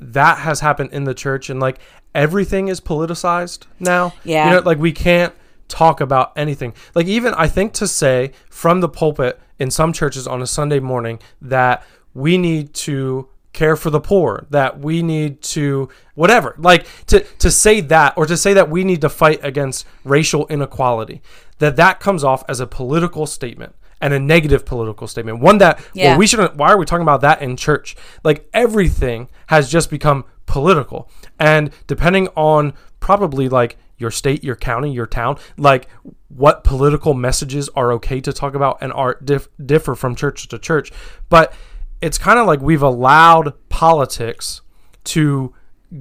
that 0.00 0.38
has 0.38 0.60
happened 0.60 0.90
in 0.92 1.04
the 1.04 1.14
church 1.14 1.50
and 1.50 1.60
like 1.60 1.78
everything 2.14 2.68
is 2.68 2.80
politicized 2.80 3.66
now. 3.80 4.14
Yeah. 4.24 4.46
You 4.46 4.56
know, 4.56 4.60
like 4.60 4.78
we 4.78 4.92
can't 4.92 5.34
talk 5.68 6.00
about 6.00 6.32
anything. 6.36 6.74
Like 6.94 7.06
even 7.06 7.34
I 7.34 7.48
think 7.48 7.72
to 7.74 7.88
say 7.88 8.32
from 8.50 8.80
the 8.80 8.88
pulpit 8.88 9.40
in 9.58 9.70
some 9.70 9.92
churches 9.92 10.26
on 10.26 10.42
a 10.42 10.46
Sunday 10.46 10.80
morning 10.80 11.18
that 11.40 11.84
we 12.12 12.38
need 12.38 12.74
to 12.74 13.28
care 13.52 13.76
for 13.76 13.90
the 13.90 14.00
poor, 14.00 14.46
that 14.50 14.80
we 14.80 15.02
need 15.02 15.40
to 15.40 15.88
whatever. 16.14 16.54
Like 16.58 16.86
to 17.06 17.20
to 17.20 17.50
say 17.50 17.80
that 17.82 18.14
or 18.16 18.26
to 18.26 18.36
say 18.36 18.52
that 18.54 18.68
we 18.68 18.84
need 18.84 19.00
to 19.00 19.08
fight 19.08 19.40
against 19.42 19.86
racial 20.04 20.46
inequality, 20.48 21.22
that 21.58 21.76
that 21.76 22.00
comes 22.00 22.24
off 22.24 22.44
as 22.48 22.60
a 22.60 22.66
political 22.66 23.26
statement 23.26 23.74
and 24.04 24.12
a 24.12 24.20
negative 24.20 24.66
political 24.66 25.08
statement. 25.08 25.40
One 25.40 25.56
that 25.58 25.80
Yeah. 25.94 26.10
well, 26.10 26.18
we 26.18 26.26
shouldn't 26.26 26.56
why 26.56 26.68
are 26.68 26.76
we 26.76 26.84
talking 26.84 27.02
about 27.02 27.22
that 27.22 27.40
in 27.40 27.56
church? 27.56 27.96
Like 28.22 28.46
everything 28.52 29.28
has 29.46 29.70
just 29.70 29.88
become 29.88 30.26
political. 30.44 31.10
And 31.40 31.70
depending 31.86 32.28
on 32.36 32.74
probably 33.00 33.48
like 33.48 33.78
your 33.96 34.10
state, 34.10 34.44
your 34.44 34.56
county, 34.56 34.92
your 34.92 35.06
town, 35.06 35.38
like 35.56 35.88
what 36.28 36.64
political 36.64 37.14
messages 37.14 37.70
are 37.74 37.92
okay 37.92 38.20
to 38.20 38.30
talk 38.30 38.54
about 38.54 38.76
and 38.82 38.92
are 38.92 39.16
dif- 39.24 39.48
differ 39.64 39.94
from 39.94 40.14
church 40.14 40.48
to 40.48 40.58
church. 40.58 40.92
But 41.30 41.54
it's 42.02 42.18
kind 42.18 42.38
of 42.38 42.46
like 42.46 42.60
we've 42.60 42.82
allowed 42.82 43.54
politics 43.70 44.60
to 45.04 45.54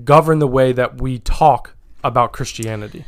govern 0.03 0.39
the 0.39 0.47
way 0.47 0.73
that 0.73 1.01
we 1.01 1.19
talk 1.19 1.75
about 2.03 2.33
Christianity. 2.33 3.05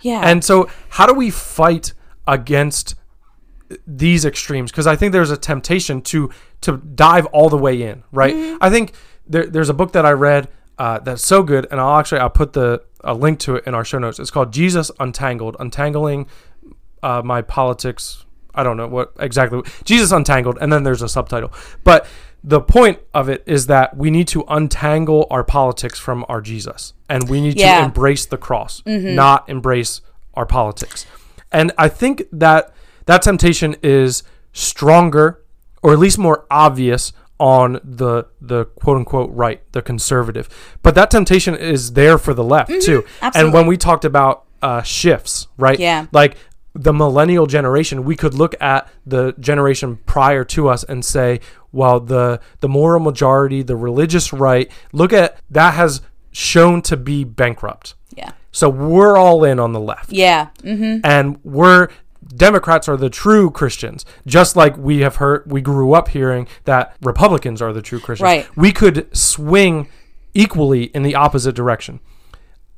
Yeah. 0.00 0.22
And 0.24 0.42
so, 0.42 0.68
how 0.90 1.06
do 1.06 1.14
we 1.14 1.30
fight 1.30 1.92
against 2.26 2.96
these 3.86 4.24
extremes? 4.24 4.70
Because 4.70 4.86
I 4.86 4.96
think 4.96 5.12
there's 5.12 5.30
a 5.30 5.36
temptation 5.36 6.00
to 6.02 6.30
to 6.62 6.78
dive 6.78 7.26
all 7.26 7.48
the 7.48 7.58
way 7.58 7.82
in, 7.82 8.02
right? 8.12 8.34
I 8.60 8.70
think 8.70 8.92
there, 9.26 9.46
there's 9.46 9.68
a 9.68 9.74
book 9.74 9.92
that 9.92 10.04
I 10.06 10.12
read 10.12 10.48
uh, 10.78 10.98
that's 11.00 11.24
so 11.26 11.42
good, 11.42 11.66
and 11.70 11.80
I'll 11.80 11.98
actually 11.98 12.20
I'll 12.20 12.30
put 12.30 12.52
the 12.52 12.82
a 13.04 13.14
link 13.14 13.38
to 13.40 13.56
it 13.56 13.64
in 13.66 13.74
our 13.74 13.84
show 13.84 13.98
notes. 13.98 14.18
It's 14.18 14.30
called 14.30 14.52
Jesus 14.52 14.90
Untangled, 14.98 15.56
untangling 15.60 16.26
uh, 17.02 17.22
my 17.24 17.42
politics. 17.42 18.24
I 18.54 18.64
don't 18.64 18.76
know 18.76 18.88
what 18.88 19.12
exactly 19.20 19.62
Jesus 19.84 20.10
Untangled, 20.10 20.58
and 20.60 20.72
then 20.72 20.82
there's 20.82 21.02
a 21.02 21.08
subtitle, 21.08 21.52
but 21.84 22.06
the 22.44 22.60
point 22.60 23.00
of 23.12 23.28
it 23.28 23.42
is 23.46 23.66
that 23.66 23.96
we 23.96 24.10
need 24.10 24.28
to 24.28 24.44
untangle 24.48 25.26
our 25.30 25.42
politics 25.44 25.98
from 25.98 26.24
our 26.28 26.40
Jesus, 26.40 26.92
and 27.08 27.28
we 27.28 27.40
need 27.40 27.58
Yeah. 27.58 27.78
to 27.80 27.84
embrace 27.84 28.26
the 28.26 28.36
cross, 28.36 28.82
not 28.86 29.48
embrace 29.48 30.00
our 30.34 30.46
politics. 30.46 31.04
And 31.52 31.72
I 31.78 31.88
think 31.88 32.22
that 32.32 32.72
that 33.08 33.22
temptation 33.22 33.74
is 33.82 34.22
stronger 34.52 35.42
or 35.82 35.92
at 35.92 35.98
least 35.98 36.18
more 36.18 36.46
obvious 36.50 37.12
on 37.38 37.80
the 37.84 38.24
the 38.40 38.64
quote 38.66 38.96
unquote 38.96 39.30
right, 39.32 39.60
the 39.72 39.80
conservative. 39.82 40.48
But 40.82 40.94
that 40.96 41.10
temptation 41.10 41.54
is 41.54 41.92
there 41.92 42.18
for 42.18 42.34
the 42.34 42.44
left 42.44 42.70
too. 42.82 43.04
Absolutely. 43.22 43.40
And 43.48 43.54
when 43.54 43.66
we 43.66 43.76
talked 43.76 44.04
about 44.04 44.44
uh, 44.60 44.82
shifts, 44.82 45.46
right? 45.56 45.78
Yeah. 45.78 46.06
Like 46.12 46.36
the 46.74 46.92
millennial 46.92 47.46
generation, 47.46 48.04
we 48.04 48.16
could 48.16 48.34
look 48.34 48.54
at 48.60 48.88
the 49.06 49.32
generation 49.38 49.96
prior 50.04 50.44
to 50.44 50.68
us 50.68 50.82
and 50.84 51.04
say, 51.04 51.40
well, 51.72 52.00
the 52.00 52.40
the 52.60 52.68
moral 52.68 53.00
majority, 53.00 53.62
the 53.62 53.76
religious 53.76 54.32
right, 54.32 54.70
look 54.92 55.12
at 55.12 55.38
that 55.50 55.74
has 55.74 56.02
shown 56.32 56.82
to 56.82 56.96
be 56.96 57.22
bankrupt. 57.24 57.94
Yeah. 58.16 58.32
So 58.50 58.68
we're 58.68 59.16
all 59.16 59.44
in 59.44 59.60
on 59.60 59.72
the 59.72 59.80
left 59.80 60.10
Yeah. 60.12 60.48
Mm-hmm. 60.62 61.00
and 61.04 61.38
we're 61.44 61.88
Democrats 62.34 62.88
are 62.88 62.96
the 62.96 63.10
true 63.10 63.50
Christians, 63.50 64.04
just 64.26 64.54
like 64.56 64.76
we 64.76 64.98
have 65.00 65.16
heard. 65.16 65.44
We 65.50 65.60
grew 65.60 65.92
up 65.94 66.08
hearing 66.08 66.46
that 66.64 66.94
Republicans 67.02 67.62
are 67.62 67.72
the 67.72 67.82
true 67.82 68.00
Christians. 68.00 68.24
Right. 68.24 68.56
We 68.56 68.72
could 68.72 69.08
swing 69.16 69.88
equally 70.34 70.84
in 70.84 71.02
the 71.02 71.14
opposite 71.14 71.54
direction. 71.54 72.00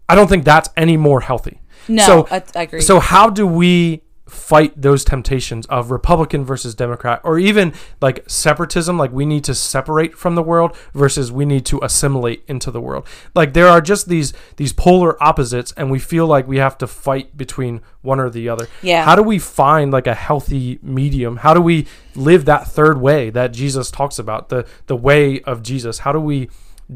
I 0.08 0.14
don't 0.14 0.28
think 0.28 0.44
that's 0.44 0.68
any 0.76 0.96
more 0.96 1.20
healthy. 1.20 1.60
No, 1.88 2.06
so, 2.06 2.28
I- 2.30 2.42
I 2.54 2.62
agree. 2.62 2.80
So 2.80 3.00
how 3.00 3.30
do 3.30 3.46
we 3.46 4.02
fight 4.30 4.80
those 4.80 5.04
temptations 5.04 5.66
of 5.66 5.90
Republican 5.90 6.44
versus 6.44 6.74
Democrat, 6.74 7.20
or 7.24 7.38
even 7.38 7.72
like 8.00 8.28
separatism? 8.28 8.96
Like 8.96 9.12
we 9.12 9.26
need 9.26 9.44
to 9.44 9.54
separate 9.54 10.16
from 10.16 10.34
the 10.34 10.42
world 10.42 10.76
versus 10.94 11.30
we 11.30 11.44
need 11.44 11.66
to 11.66 11.80
assimilate 11.82 12.42
into 12.46 12.70
the 12.70 12.80
world. 12.80 13.06
Like 13.34 13.52
there 13.52 13.68
are 13.68 13.80
just 13.80 14.08
these 14.08 14.32
these 14.56 14.72
polar 14.72 15.22
opposites, 15.22 15.72
and 15.76 15.90
we 15.90 15.98
feel 15.98 16.26
like 16.26 16.46
we 16.46 16.58
have 16.58 16.78
to 16.78 16.86
fight 16.86 17.36
between 17.36 17.80
one 18.02 18.20
or 18.20 18.30
the 18.30 18.48
other. 18.48 18.68
Yeah. 18.82 19.04
How 19.04 19.16
do 19.16 19.22
we 19.22 19.38
find 19.38 19.90
like 19.90 20.06
a 20.06 20.14
healthy 20.14 20.78
medium? 20.82 21.38
How 21.38 21.54
do 21.54 21.60
we 21.60 21.86
live 22.14 22.44
that 22.46 22.66
third 22.66 23.00
way 23.00 23.30
that 23.30 23.52
Jesus 23.52 23.90
talks 23.90 24.18
about, 24.18 24.48
the 24.48 24.66
the 24.86 24.96
way 24.96 25.40
of 25.42 25.62
Jesus? 25.62 26.00
How 26.00 26.12
do 26.12 26.20
we 26.20 26.48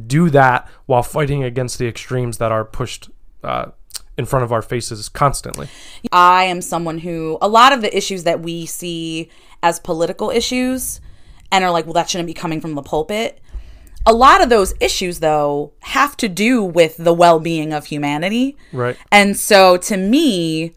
do 0.06 0.30
that 0.30 0.68
while 0.86 1.02
fighting 1.02 1.44
against 1.44 1.78
the 1.78 1.86
extremes 1.86 2.38
that 2.38 2.50
are 2.50 2.64
pushed 2.64 3.10
uh, 3.44 3.66
in 4.16 4.24
front 4.24 4.44
of 4.44 4.52
our 4.52 4.62
faces 4.62 5.08
constantly? 5.08 5.68
I 6.12 6.44
am 6.44 6.60
someone 6.60 6.98
who 6.98 7.38
a 7.40 7.48
lot 7.48 7.72
of 7.72 7.82
the 7.82 7.96
issues 7.96 8.24
that 8.24 8.40
we 8.40 8.66
see 8.66 9.30
as 9.62 9.80
political 9.80 10.30
issues 10.30 11.00
and 11.50 11.64
are 11.64 11.70
like, 11.70 11.84
well, 11.86 11.94
that 11.94 12.10
shouldn't 12.10 12.26
be 12.26 12.34
coming 12.34 12.60
from 12.60 12.74
the 12.74 12.82
pulpit. 12.82 13.40
A 14.06 14.12
lot 14.12 14.42
of 14.42 14.50
those 14.50 14.74
issues, 14.80 15.20
though, 15.20 15.72
have 15.80 16.16
to 16.18 16.28
do 16.28 16.62
with 16.62 16.96
the 16.98 17.14
well 17.14 17.40
being 17.40 17.72
of 17.72 17.86
humanity. 17.86 18.56
Right. 18.72 18.96
And 19.10 19.36
so 19.36 19.78
to 19.78 19.96
me, 19.96 20.74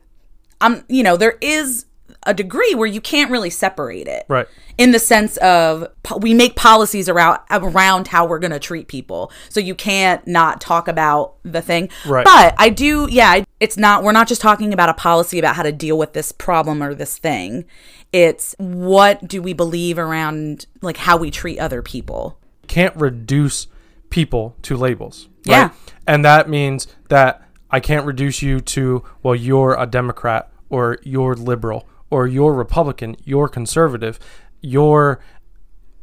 I'm, 0.62 0.86
you 0.88 1.04
know, 1.04 1.18
there 1.18 1.38
is 1.42 1.87
a 2.28 2.34
degree 2.34 2.76
where 2.76 2.88
you 2.88 3.02
can't 3.02 3.32
really 3.32 3.50
separate 3.50 4.08
it. 4.08 4.26
Right. 4.28 4.48
In 4.78 4.92
the 4.92 5.00
sense 5.00 5.38
of 5.38 5.88
po- 6.04 6.18
we 6.18 6.36
make 6.36 6.56
policies 6.56 7.10
around 7.10 7.40
around 7.50 8.10
how 8.10 8.28
we're 8.28 8.38
going 8.38 8.52
to 8.52 8.60
treat 8.60 8.88
people. 8.88 9.32
So 9.50 9.60
you 9.60 9.74
can't 9.74 10.26
not 10.28 10.62
talk 10.62 10.88
about 10.88 11.36
the 11.44 11.64
thing. 11.64 11.90
Right. 12.06 12.26
But 12.26 12.54
I 12.60 12.70
do 12.70 13.08
yeah, 13.10 13.44
it's 13.60 13.78
not 13.78 14.04
we're 14.04 14.12
not 14.12 14.28
just 14.28 14.42
talking 14.42 14.74
about 14.74 14.90
a 14.90 14.94
policy 14.94 15.40
about 15.40 15.56
how 15.56 15.64
to 15.64 15.72
deal 15.72 15.98
with 15.98 16.14
this 16.14 16.32
problem 16.32 16.84
or 16.84 16.94
this 16.94 17.18
thing. 17.18 17.66
It's 18.14 18.54
what 18.60 19.28
do 19.28 19.42
we 19.42 19.54
believe 19.54 19.98
around 19.98 20.68
like 20.82 20.98
how 20.98 21.18
we 21.18 21.32
treat 21.32 21.58
other 21.58 21.82
people. 21.82 22.38
can't 22.68 22.96
reduce 22.96 23.68
people 24.10 24.56
to 24.62 24.78
labels. 24.78 25.28
Yeah. 25.44 25.72
And 26.06 26.24
that 26.24 26.50
means 26.50 26.88
that 27.10 27.44
I 27.70 27.80
can't 27.80 28.06
reduce 28.06 28.42
you 28.42 28.60
to, 28.62 29.04
well, 29.24 29.36
you're 29.36 29.76
a 29.78 29.86
Democrat 29.86 30.52
or 30.70 31.00
you're 31.04 31.36
liberal 31.36 31.88
or 32.10 32.28
you're 32.28 32.54
Republican, 32.54 33.16
you're 33.24 33.48
conservative, 33.48 34.20
you're 34.62 35.20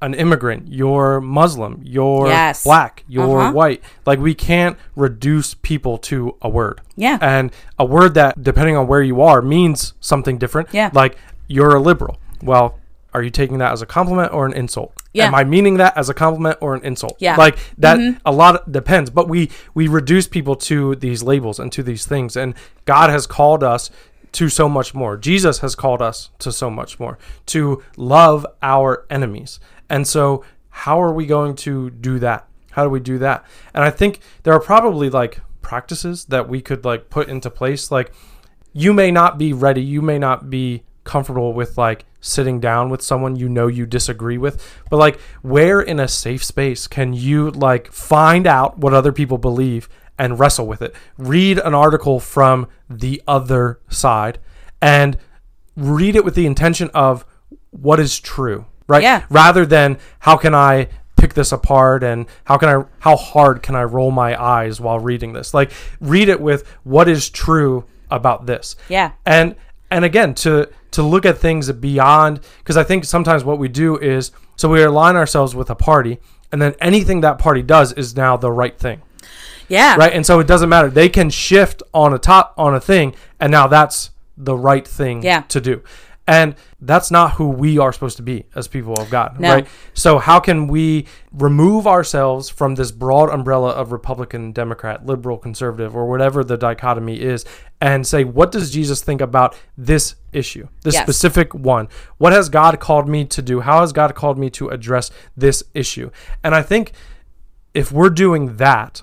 an 0.03 0.13
immigrant, 0.13 0.69
you're 0.69 1.19
Muslim, 1.21 1.81
you're 1.83 2.27
Yes. 2.27 2.63
black, 2.65 3.05
you're 3.09 3.41
Uh-huh. 3.41 3.53
white. 3.53 3.83
Like 4.05 4.19
we 4.19 4.35
can't 4.35 4.77
reduce 4.97 5.55
people 5.55 5.97
to 5.99 6.35
a 6.43 6.49
word. 6.49 6.83
Yeah. 6.95 7.17
And 7.23 7.51
a 7.79 7.87
word 7.87 8.13
that, 8.15 8.43
depending 8.43 8.77
on 8.77 8.87
where 8.87 9.01
you 9.03 9.23
are, 9.23 9.41
means 9.41 9.95
something 10.01 10.37
different. 10.37 10.69
Yeah. 10.73 10.91
Like 10.93 11.17
you're 11.49 11.75
a 11.75 11.81
liberal. 11.81 12.19
Well, 12.43 12.79
are 13.15 13.23
you 13.23 13.31
taking 13.31 13.59
that 13.59 13.73
as 13.73 13.81
a 13.81 13.87
compliment 13.87 14.35
or 14.35 14.45
an 14.45 14.53
insult? 14.53 14.93
Yeah. 15.15 15.29
Am 15.29 15.35
I 15.37 15.45
meaning 15.45 15.77
that 15.79 15.97
as 15.97 16.09
a 16.11 16.15
compliment 16.15 16.59
or 16.61 16.75
an 16.75 16.83
insult? 16.85 17.17
Yeah. 17.21 17.37
Like 17.37 17.57
that 17.79 17.99
a 18.27 18.33
lot 18.33 18.71
depends, 18.73 19.09
but 19.09 19.29
we 19.29 19.51
we 19.73 19.87
reduce 19.89 20.27
people 20.29 20.57
to 20.57 20.97
these 20.97 21.23
labels 21.23 21.59
and 21.59 21.71
to 21.73 21.83
these 21.83 22.05
things 22.05 22.37
and 22.37 22.55
God 22.85 23.09
has 23.11 23.27
called 23.27 23.63
us 23.63 23.91
to 24.35 24.49
so 24.49 24.69
much 24.69 24.95
more. 24.95 25.17
Jesus 25.17 25.61
has 25.61 25.75
called 25.75 26.03
us 26.03 26.31
to 26.41 26.53
so 26.53 26.71
much 26.71 27.01
more 27.01 27.19
to 27.47 27.83
love 27.97 28.47
our 28.63 29.07
enemies. 29.09 29.61
And 29.89 30.07
so 30.07 30.45
how 30.71 31.01
are 31.01 31.13
we 31.13 31.25
going 31.25 31.55
to 31.57 31.91
do 31.91 32.19
that? 32.19 32.47
How 32.73 32.85
do 32.85 32.91
we 32.91 33.01
do 33.01 33.19
that? 33.19 33.45
And 33.73 33.85
I 33.85 33.91
think 33.91 34.21
there 34.43 34.53
are 34.53 34.61
probably 34.61 35.09
like 35.09 35.41
practices 35.63 36.27
that 36.27 36.49
we 36.49 36.61
could 36.61 36.85
like 36.85 37.11
put 37.11 37.29
into 37.29 37.49
place 37.49 37.91
like 37.91 38.13
you 38.73 38.93
may 38.93 39.13
not 39.13 39.39
be 39.39 39.53
ready, 39.53 39.83
you 39.83 40.03
may 40.03 40.19
not 40.19 40.51
be 40.51 40.83
comfortable 41.05 41.53
with 41.53 41.79
like 41.79 42.05
sitting 42.21 42.59
down 42.59 42.89
with 42.89 43.03
someone 43.03 43.37
you 43.37 43.49
know 43.49 43.69
you 43.69 43.87
disagree 43.87 44.39
with, 44.39 44.61
but 44.91 44.97
like 44.97 45.21
where 45.43 45.81
in 45.81 46.01
a 46.01 46.09
safe 46.09 46.43
space 46.43 46.89
can 46.89 47.13
you 47.13 47.51
like 47.51 47.93
find 47.93 48.47
out 48.47 48.79
what 48.79 48.93
other 48.93 49.13
people 49.13 49.39
believe 49.39 49.89
and 50.19 50.39
wrestle 50.39 50.67
with 50.67 50.83
it? 50.83 50.95
Read 51.19 51.59
an 51.59 51.75
article 51.75 52.21
from 52.21 52.69
the 52.89 53.23
other 53.27 53.81
side 53.89 54.39
and 54.81 55.17
read 55.77 56.17
it 56.17 56.25
with 56.25 56.35
the 56.35 56.47
intention 56.47 56.91
of 56.95 57.25
what 57.71 57.99
is 57.99 58.21
true, 58.21 58.67
right? 58.87 59.03
Yeah. 59.03 59.25
Rather 59.29 59.67
than 59.67 59.99
how 60.21 60.37
can 60.37 60.55
I 60.55 60.89
pick 61.17 61.35
this 61.35 61.53
apart 61.53 62.03
and 62.03 62.27
how 62.45 62.57
can 62.57 62.69
I 62.69 62.85
how 62.99 63.17
hard 63.17 63.63
can 63.63 63.75
I 63.75 63.85
roll 63.85 64.11
my 64.11 64.41
eyes 64.41 64.81
while 64.81 64.99
reading 64.99 65.33
this? 65.33 65.55
Like 65.55 65.73
read 66.01 66.29
it 66.29 66.41
with 66.41 66.69
what 66.85 67.09
is 67.09 67.31
true 67.31 67.85
about 68.11 68.47
this. 68.47 68.77
Yeah. 68.89 69.13
And 69.25 69.57
and 69.91 70.05
again 70.05 70.35
to 70.35 70.69
to 70.93 71.03
look 71.03 71.27
at 71.27 71.39
things 71.39 71.71
beyond 71.73 72.41
because 72.59 72.77
I 72.77 72.85
think 72.85 73.05
sometimes 73.05 73.45
what 73.45 73.59
we 73.59 73.69
do 73.69 73.97
is 73.97 74.33
so 74.57 74.69
we 74.69 74.83
align 74.83 75.17
ourselves 75.17 75.55
with 75.55 75.71
a 75.71 75.75
party 75.75 76.21
and 76.53 76.63
then 76.63 76.75
anything 76.81 77.23
that 77.23 77.39
party 77.39 77.63
does 77.63 77.93
is 77.95 78.17
now 78.17 78.37
the 78.37 78.53
right 78.53 78.79
thing 78.79 79.03
Yeah. 79.75 79.97
right 80.03 80.13
and 80.13 80.25
so 80.25 80.41
it 80.41 80.47
doesn't 80.47 80.69
matter 80.75 80.89
they 81.01 81.09
can 81.09 81.29
shift 81.31 81.83
on 81.93 82.15
a 82.15 82.19
top 82.19 82.55
on 82.57 82.75
a 82.75 82.81
thing 82.81 83.15
and 83.41 83.51
now 83.51 83.67
that's 83.77 84.11
the 84.37 84.57
right 84.71 84.87
thing 84.99 85.23
Yeah. 85.23 85.43
to 85.55 85.61
do 85.61 85.83
and 86.27 86.55
that's 86.81 87.11
not 87.11 87.33
who 87.33 87.47
we 87.65 87.71
are 87.79 87.93
supposed 87.93 88.17
to 88.17 88.23
be 88.33 88.39
as 88.59 88.67
people 88.77 88.95
of 89.03 89.11
god 89.11 89.39
No. 89.39 89.53
right 89.55 89.67
so 89.93 90.11
how 90.19 90.39
can 90.41 90.59
we 90.69 91.07
remove 91.33 91.87
ourselves 91.87 92.49
from 92.49 92.77
this 92.77 92.91
broad 92.93 93.29
umbrella 93.31 93.71
of 93.81 93.93
republican 93.93 94.53
democrat 94.53 95.05
liberal 95.05 95.37
conservative 95.37 95.95
or 95.95 96.05
whatever 96.13 96.43
the 96.43 96.57
dichotomy 96.57 97.21
is 97.21 97.45
and 97.81 98.07
say 98.07 98.25
what 98.25 98.51
does 98.53 98.71
jesus 98.71 99.03
think 99.03 99.21
about 99.21 99.55
this 99.77 100.15
issue 100.33 100.67
this 100.83 100.95
Yes. 100.95 101.03
specific 101.05 101.55
one 101.55 101.89
what 102.17 102.33
has 102.33 102.49
god 102.49 102.81
called 102.81 103.07
me 103.07 103.27
to 103.27 103.43
do 103.43 103.61
how 103.61 103.81
has 103.81 103.93
god 103.93 104.15
called 104.15 104.39
me 104.39 104.49
to 104.59 104.69
address 104.77 105.11
this 105.37 105.63
issue 105.75 106.09
and 106.43 106.55
i 106.55 106.63
think 106.63 106.93
if 107.75 107.93
we're 107.93 108.09
doing 108.27 108.57
that 108.57 109.03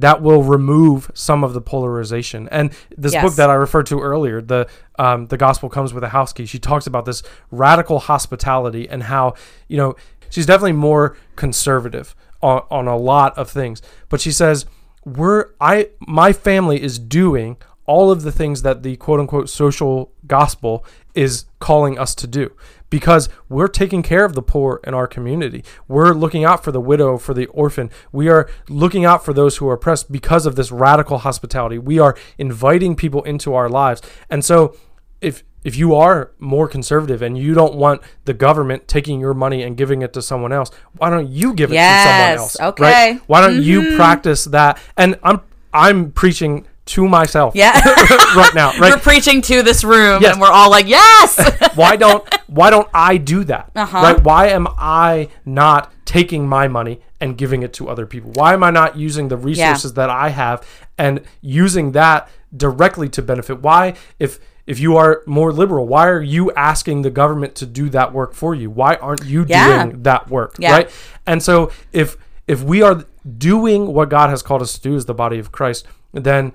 that 0.00 0.22
will 0.22 0.42
remove 0.42 1.10
some 1.14 1.44
of 1.44 1.52
the 1.54 1.60
polarization. 1.60 2.48
And 2.50 2.72
this 2.96 3.12
Yes. 3.12 3.22
book 3.24 3.34
that 3.36 3.50
I 3.50 3.54
referred 3.54 3.86
to 3.86 4.00
earlier, 4.00 4.40
the 4.40 4.66
um, 4.98 5.26
the 5.26 5.36
gospel 5.36 5.68
comes 5.68 5.94
with 5.94 6.04
a 6.04 6.08
house 6.10 6.32
key. 6.32 6.46
She 6.46 6.58
talks 6.58 6.86
about 6.86 7.04
this 7.04 7.22
radical 7.50 7.98
hospitality 8.00 8.88
and 8.88 9.04
how 9.04 9.34
you 9.68 9.76
know 9.76 9.96
she's 10.28 10.46
definitely 10.46 10.72
more 10.72 11.16
conservative 11.36 12.14
on, 12.42 12.62
on 12.70 12.86
a 12.86 12.96
lot 12.96 13.36
of 13.38 13.50
things. 13.50 13.82
But 14.08 14.20
she 14.20 14.32
says 14.32 14.66
we're 15.04 15.46
I 15.60 15.88
my 16.00 16.32
family 16.32 16.82
is 16.82 16.98
doing 16.98 17.56
all 17.90 18.12
of 18.12 18.22
the 18.22 18.30
things 18.30 18.62
that 18.62 18.84
the 18.84 18.96
quote 18.98 19.18
unquote 19.18 19.50
social 19.50 20.12
gospel 20.28 20.86
is 21.12 21.46
calling 21.58 21.98
us 21.98 22.14
to 22.14 22.28
do 22.28 22.52
because 22.88 23.28
we're 23.48 23.66
taking 23.66 24.00
care 24.00 24.24
of 24.24 24.34
the 24.34 24.42
poor 24.42 24.80
in 24.84 24.94
our 24.94 25.08
community. 25.08 25.64
We're 25.88 26.12
looking 26.12 26.44
out 26.44 26.62
for 26.62 26.70
the 26.70 26.80
widow, 26.80 27.18
for 27.18 27.34
the 27.34 27.46
orphan. 27.46 27.90
We 28.12 28.28
are 28.28 28.48
looking 28.68 29.04
out 29.04 29.24
for 29.24 29.32
those 29.32 29.56
who 29.56 29.68
are 29.68 29.72
oppressed 29.72 30.12
because 30.12 30.46
of 30.46 30.54
this 30.54 30.70
radical 30.70 31.18
hospitality. 31.18 31.78
We 31.78 31.98
are 31.98 32.16
inviting 32.38 32.94
people 32.94 33.24
into 33.24 33.54
our 33.54 33.68
lives. 33.68 34.02
And 34.30 34.44
so 34.44 34.76
if 35.20 35.42
if 35.64 35.74
you 35.76 35.96
are 35.96 36.30
more 36.38 36.68
conservative 36.68 37.22
and 37.22 37.36
you 37.36 37.54
don't 37.54 37.74
want 37.74 38.02
the 38.24 38.34
government 38.34 38.86
taking 38.86 39.18
your 39.18 39.34
money 39.34 39.64
and 39.64 39.76
giving 39.76 40.00
it 40.02 40.12
to 40.12 40.22
someone 40.22 40.52
else, 40.52 40.70
why 40.96 41.10
don't 41.10 41.28
you 41.28 41.54
give 41.54 41.72
it 41.72 41.74
to 41.74 42.08
someone 42.08 42.38
else? 42.38 42.60
okay. 42.60 43.14
Mm-hmm. 43.14 43.24
Why 43.26 43.40
don't 43.40 43.60
you 43.64 43.96
practice 43.96 44.44
that? 44.44 44.78
And 44.96 45.18
I'm 45.24 45.40
I'm 45.72 46.12
preaching 46.12 46.66
to 46.90 47.08
myself 47.08 47.54
Yeah. 47.54 47.72
right 48.36 48.52
now, 48.54 48.72
We're 48.78 48.98
preaching 48.98 49.42
to 49.42 49.62
this 49.62 49.84
room 49.84 50.22
Yes. 50.22 50.32
and 50.32 50.40
we're 50.40 50.50
all 50.50 50.70
like, 50.70 50.86
yes. 50.86 51.38
why 51.74 51.96
don't 51.96 52.22
why 52.48 52.70
don't 52.70 52.88
I 52.92 53.16
do 53.16 53.44
that? 53.44 53.70
Uh-huh. 53.76 53.98
Right? 53.98 54.22
Why 54.22 54.48
am 54.48 54.66
I 54.78 55.28
not 55.44 55.92
taking 56.04 56.48
my 56.48 56.66
money 56.68 57.00
and 57.20 57.38
giving 57.38 57.62
it 57.62 57.72
to 57.74 57.88
other 57.88 58.06
people? 58.06 58.32
Why 58.34 58.52
am 58.54 58.62
I 58.64 58.70
not 58.70 58.96
using 58.96 59.28
the 59.28 59.36
resources 59.36 59.94
that 59.94 60.10
I 60.10 60.30
have 60.30 60.66
and 60.98 61.20
using 61.40 61.92
that 61.92 62.28
directly 62.56 63.08
to 63.10 63.22
benefit? 63.22 63.60
Why 63.62 63.94
if 64.18 64.38
if 64.66 64.78
you 64.78 64.96
are 64.96 65.22
more 65.26 65.52
liberal, 65.52 65.86
why 65.86 66.06
are 66.08 66.22
you 66.22 66.52
asking 66.52 67.02
the 67.02 67.10
government 67.10 67.54
to 67.56 67.66
do 67.66 67.88
that 67.90 68.12
work 68.12 68.34
for 68.34 68.54
you? 68.54 68.68
Why 68.70 68.94
aren't 68.96 69.24
you 69.24 69.44
Yeah. 69.48 69.84
doing 69.84 70.02
that 70.02 70.28
work? 70.28 70.54
Yeah. 70.58 70.72
Right? 70.72 70.90
And 71.26 71.42
so 71.42 71.70
if 71.92 72.16
if 72.48 72.62
we 72.64 72.82
are 72.82 73.04
doing 73.38 73.92
what 73.94 74.08
God 74.08 74.30
has 74.30 74.42
called 74.42 74.62
us 74.62 74.72
to 74.74 74.80
do 74.80 74.96
as 74.96 75.04
the 75.06 75.14
body 75.14 75.38
of 75.38 75.52
Christ, 75.52 75.86
then 76.12 76.52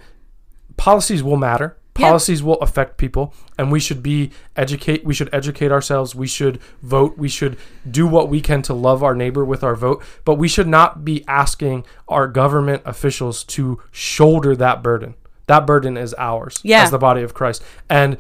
policies 0.78 1.24
will 1.24 1.38
matter. 1.38 1.78
Yeah. 1.98 2.08
Policies 2.08 2.44
will 2.44 2.56
affect 2.60 2.98
people, 2.98 3.34
and 3.58 3.72
we 3.72 3.80
should 3.80 4.04
be 4.04 4.32
educate. 4.58 5.06
We 5.06 5.14
should 5.14 5.30
educate 5.34 5.72
ourselves. 5.72 6.14
We 6.14 6.28
should 6.28 6.60
vote. 6.82 7.18
We 7.18 7.30
should 7.30 7.56
do 7.90 8.06
what 8.06 8.28
we 8.28 8.42
can 8.42 8.62
to 8.64 8.74
love 8.74 9.02
our 9.02 9.16
neighbor 9.16 9.46
with 9.46 9.64
our 9.64 9.76
vote. 9.76 10.04
But 10.26 10.36
we 10.36 10.50
should 10.50 10.68
not 10.68 11.06
be 11.06 11.24
asking 11.26 11.86
our 12.10 12.28
government 12.28 12.82
officials 12.86 13.46
to 13.46 13.82
shoulder 13.92 14.58
that 14.58 14.84
burden. 14.84 15.16
That 15.48 15.66
burden 15.66 15.96
is 15.96 16.14
ours 16.18 16.60
Yeah. 16.64 16.84
as 16.84 16.92
the 16.92 16.98
body 16.98 17.22
of 17.22 17.34
Christ. 17.34 17.64
And 17.90 18.18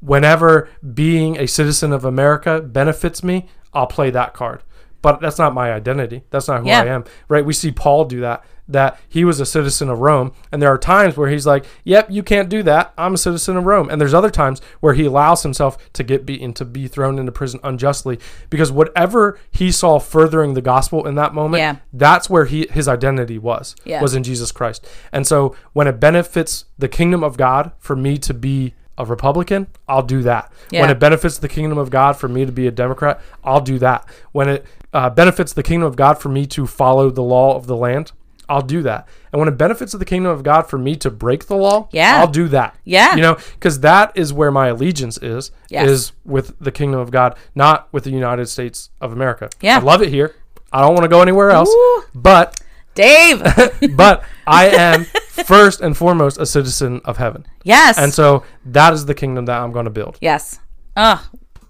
whenever 0.00 0.68
being 0.94 1.38
a 1.38 1.46
citizen 1.46 1.92
of 1.92 2.04
America 2.04 2.60
benefits 2.60 3.24
me, 3.24 3.48
I'll 3.72 3.86
play 3.86 4.10
that 4.10 4.34
card. 4.34 4.62
But 5.02 5.20
that's 5.20 5.38
not 5.38 5.54
my 5.54 5.72
identity. 5.72 6.22
That's 6.30 6.48
not 6.48 6.62
who 6.62 6.68
Yeah. 6.68 6.82
I 6.82 6.86
am. 6.86 7.04
Right? 7.28 7.44
We 7.44 7.52
see 7.52 7.70
Paul 7.70 8.04
do 8.06 8.20
that. 8.20 8.42
That 8.68 8.98
he 9.08 9.24
was 9.24 9.38
a 9.38 9.46
citizen 9.46 9.88
of 9.88 10.00
Rome, 10.00 10.32
and 10.50 10.60
there 10.60 10.70
are 10.70 10.76
times 10.78 11.16
where 11.16 11.28
he's 11.28 11.46
like, 11.46 11.64
"Yep, 11.84 12.08
you 12.10 12.24
can't 12.24 12.48
do 12.48 12.64
that. 12.64 12.92
I'm 12.98 13.14
a 13.14 13.16
citizen 13.16 13.56
of 13.56 13.64
Rome." 13.64 13.88
And 13.88 14.00
there's 14.00 14.12
other 14.12 14.28
times 14.28 14.60
where 14.80 14.94
he 14.94 15.04
allows 15.04 15.44
himself 15.44 15.78
to 15.92 16.02
get 16.02 16.26
beaten, 16.26 16.52
to 16.54 16.64
be 16.64 16.88
thrown 16.88 17.16
into 17.20 17.30
prison 17.30 17.60
unjustly, 17.62 18.18
because 18.50 18.72
whatever 18.72 19.38
he 19.52 19.70
saw 19.70 20.00
furthering 20.00 20.54
the 20.54 20.60
gospel 20.62 21.06
in 21.06 21.14
that 21.14 21.32
moment, 21.32 21.60
Yeah. 21.60 21.76
that's 21.92 22.28
where 22.28 22.46
he 22.46 22.66
his 22.68 22.88
identity 22.88 23.38
was 23.38 23.76
Yeah. 23.84 24.02
was 24.02 24.16
in 24.16 24.24
Jesus 24.24 24.50
Christ. 24.50 24.84
And 25.12 25.28
so 25.28 25.54
when 25.72 25.86
it 25.86 26.00
benefits 26.00 26.64
the 26.76 26.88
kingdom 26.88 27.22
of 27.22 27.36
God 27.36 27.70
for 27.78 27.94
me 27.94 28.18
to 28.18 28.34
be 28.34 28.74
a 28.98 29.04
Republican, 29.04 29.66
I'll 29.88 30.02
do 30.02 30.22
that. 30.22 30.52
When 30.70 30.90
it 30.90 30.98
benefits 30.98 31.38
the 31.38 31.48
kingdom 31.48 31.78
of 31.78 31.90
God 31.90 32.14
for 32.14 32.28
me 32.28 32.44
to 32.46 32.52
be 32.52 32.66
a 32.66 32.70
Democrat, 32.70 33.20
I'll 33.44 33.60
do 33.60 33.78
that. 33.80 34.08
When 34.32 34.48
it 34.48 34.66
uh, 34.92 35.10
benefits 35.10 35.52
the 35.52 35.62
kingdom 35.62 35.86
of 35.86 35.96
God 35.96 36.14
for 36.18 36.28
me 36.28 36.46
to 36.46 36.66
follow 36.66 37.10
the 37.10 37.22
law 37.22 37.56
of 37.56 37.66
the 37.66 37.76
land, 37.76 38.12
I'll 38.48 38.62
do 38.62 38.82
that. 38.82 39.08
And 39.32 39.40
when 39.40 39.48
it 39.48 39.58
benefits 39.58 39.92
the 39.92 40.04
kingdom 40.04 40.30
of 40.30 40.42
God 40.44 40.62
for 40.62 40.78
me 40.78 40.94
to 40.96 41.10
break 41.10 41.46
the 41.46 41.56
law, 41.56 41.88
Yeah. 41.90 42.18
I'll 42.20 42.28
do 42.28 42.46
that. 42.48 42.76
Yeah. 42.84 43.16
You 43.16 43.22
know, 43.22 43.36
because 43.54 43.80
that 43.80 44.12
is 44.14 44.32
where 44.32 44.50
my 44.52 44.68
allegiance 44.68 45.18
is, 45.18 45.50
Yes. 45.68 45.88
is 45.90 46.12
with 46.24 46.54
the 46.60 46.70
kingdom 46.70 47.00
of 47.00 47.10
God, 47.10 47.36
not 47.56 47.88
with 47.92 48.04
the 48.04 48.10
United 48.10 48.46
States 48.46 48.90
of 49.00 49.12
America. 49.12 49.50
Yeah. 49.60 49.78
I 49.78 49.80
love 49.80 50.00
it 50.00 50.10
here. 50.10 50.36
I 50.72 50.80
don't 50.80 50.94
want 50.94 51.02
to 51.02 51.08
go 51.08 51.22
anywhere 51.22 51.50
else. 51.50 51.68
Ooh. 51.70 52.04
But 52.14 52.60
Dave. 52.96 53.42
but 53.96 54.24
I 54.46 54.66
am 54.70 55.04
first 55.44 55.80
and 55.80 55.96
foremost 55.96 56.38
a 56.38 56.46
citizen 56.46 57.00
of 57.04 57.16
heaven. 57.18 57.46
yes. 57.62 57.96
And 57.98 58.12
so 58.12 58.42
that 58.64 58.92
is 58.92 59.06
the 59.06 59.14
kingdom 59.14 59.44
that 59.44 59.60
I'm 59.60 59.70
going 59.70 59.84
to 59.84 59.90
build. 59.90 60.18
yes. 60.20 60.58
Ugh. 60.96 61.20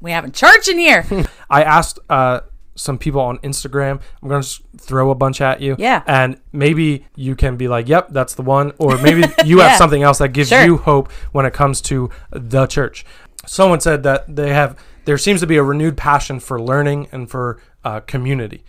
We 0.00 0.12
having 0.12 0.30
church 0.32 0.68
in 0.68 0.78
here. 0.78 1.04
I 1.50 1.62
asked 1.64 1.98
uh, 2.08 2.40
some 2.76 2.96
people 2.98 3.20
on 3.22 3.38
Instagram, 3.38 4.00
I'm 4.22 4.28
going 4.28 4.42
to 4.42 4.60
throw 4.78 5.10
a 5.10 5.14
bunch 5.14 5.40
at 5.40 5.60
you. 5.60 5.74
Yeah. 5.78 6.02
And 6.06 6.38
maybe 6.52 7.06
you 7.16 7.34
can 7.34 7.56
be 7.56 7.66
like, 7.66 7.88
yep, 7.88 8.08
that's 8.10 8.34
the 8.34 8.42
one. 8.42 8.72
Or 8.78 8.98
maybe 8.98 9.24
you 9.44 9.58
Yeah. 9.58 9.68
have 9.68 9.78
something 9.78 10.02
else 10.02 10.18
that 10.18 10.28
gives 10.28 10.50
Sure. 10.50 10.62
you 10.64 10.76
hope 10.76 11.10
when 11.32 11.44
it 11.46 11.54
comes 11.54 11.80
to 11.82 12.10
the 12.30 12.66
church. 12.66 13.04
Someone 13.46 13.80
said 13.80 14.02
that 14.04 14.36
they 14.36 14.52
have, 14.52 14.78
there 15.06 15.18
seems 15.18 15.40
to 15.40 15.46
be 15.46 15.56
a 15.56 15.62
renewed 15.62 15.96
passion 15.96 16.38
for 16.40 16.60
learning 16.60 17.08
and 17.10 17.28
for 17.30 17.60
uh, 17.84 18.00
community. 18.00 18.64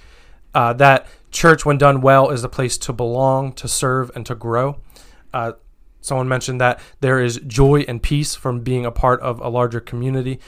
Uh, 0.55 0.74
that 0.74 1.05
church, 1.38 1.65
when 1.65 1.77
done 1.77 2.01
well, 2.01 2.29
is 2.31 2.43
a 2.43 2.49
place 2.49 2.77
to 2.79 2.91
belong, 2.91 3.53
to 3.53 3.67
serve, 3.67 4.11
and 4.15 4.25
to 4.25 4.35
grow. 4.35 4.79
Uh, 5.31 5.53
someone 6.01 6.27
mentioned 6.27 6.59
that 6.59 6.79
there 6.99 7.23
is 7.23 7.39
joy 7.45 7.85
and 7.88 8.01
peace 8.01 8.33
from 8.35 8.61
being 8.61 8.85
a 8.85 8.91
part 8.91 9.21
of 9.21 9.39
a 9.39 9.47
larger 9.47 9.79
community. 9.79 10.39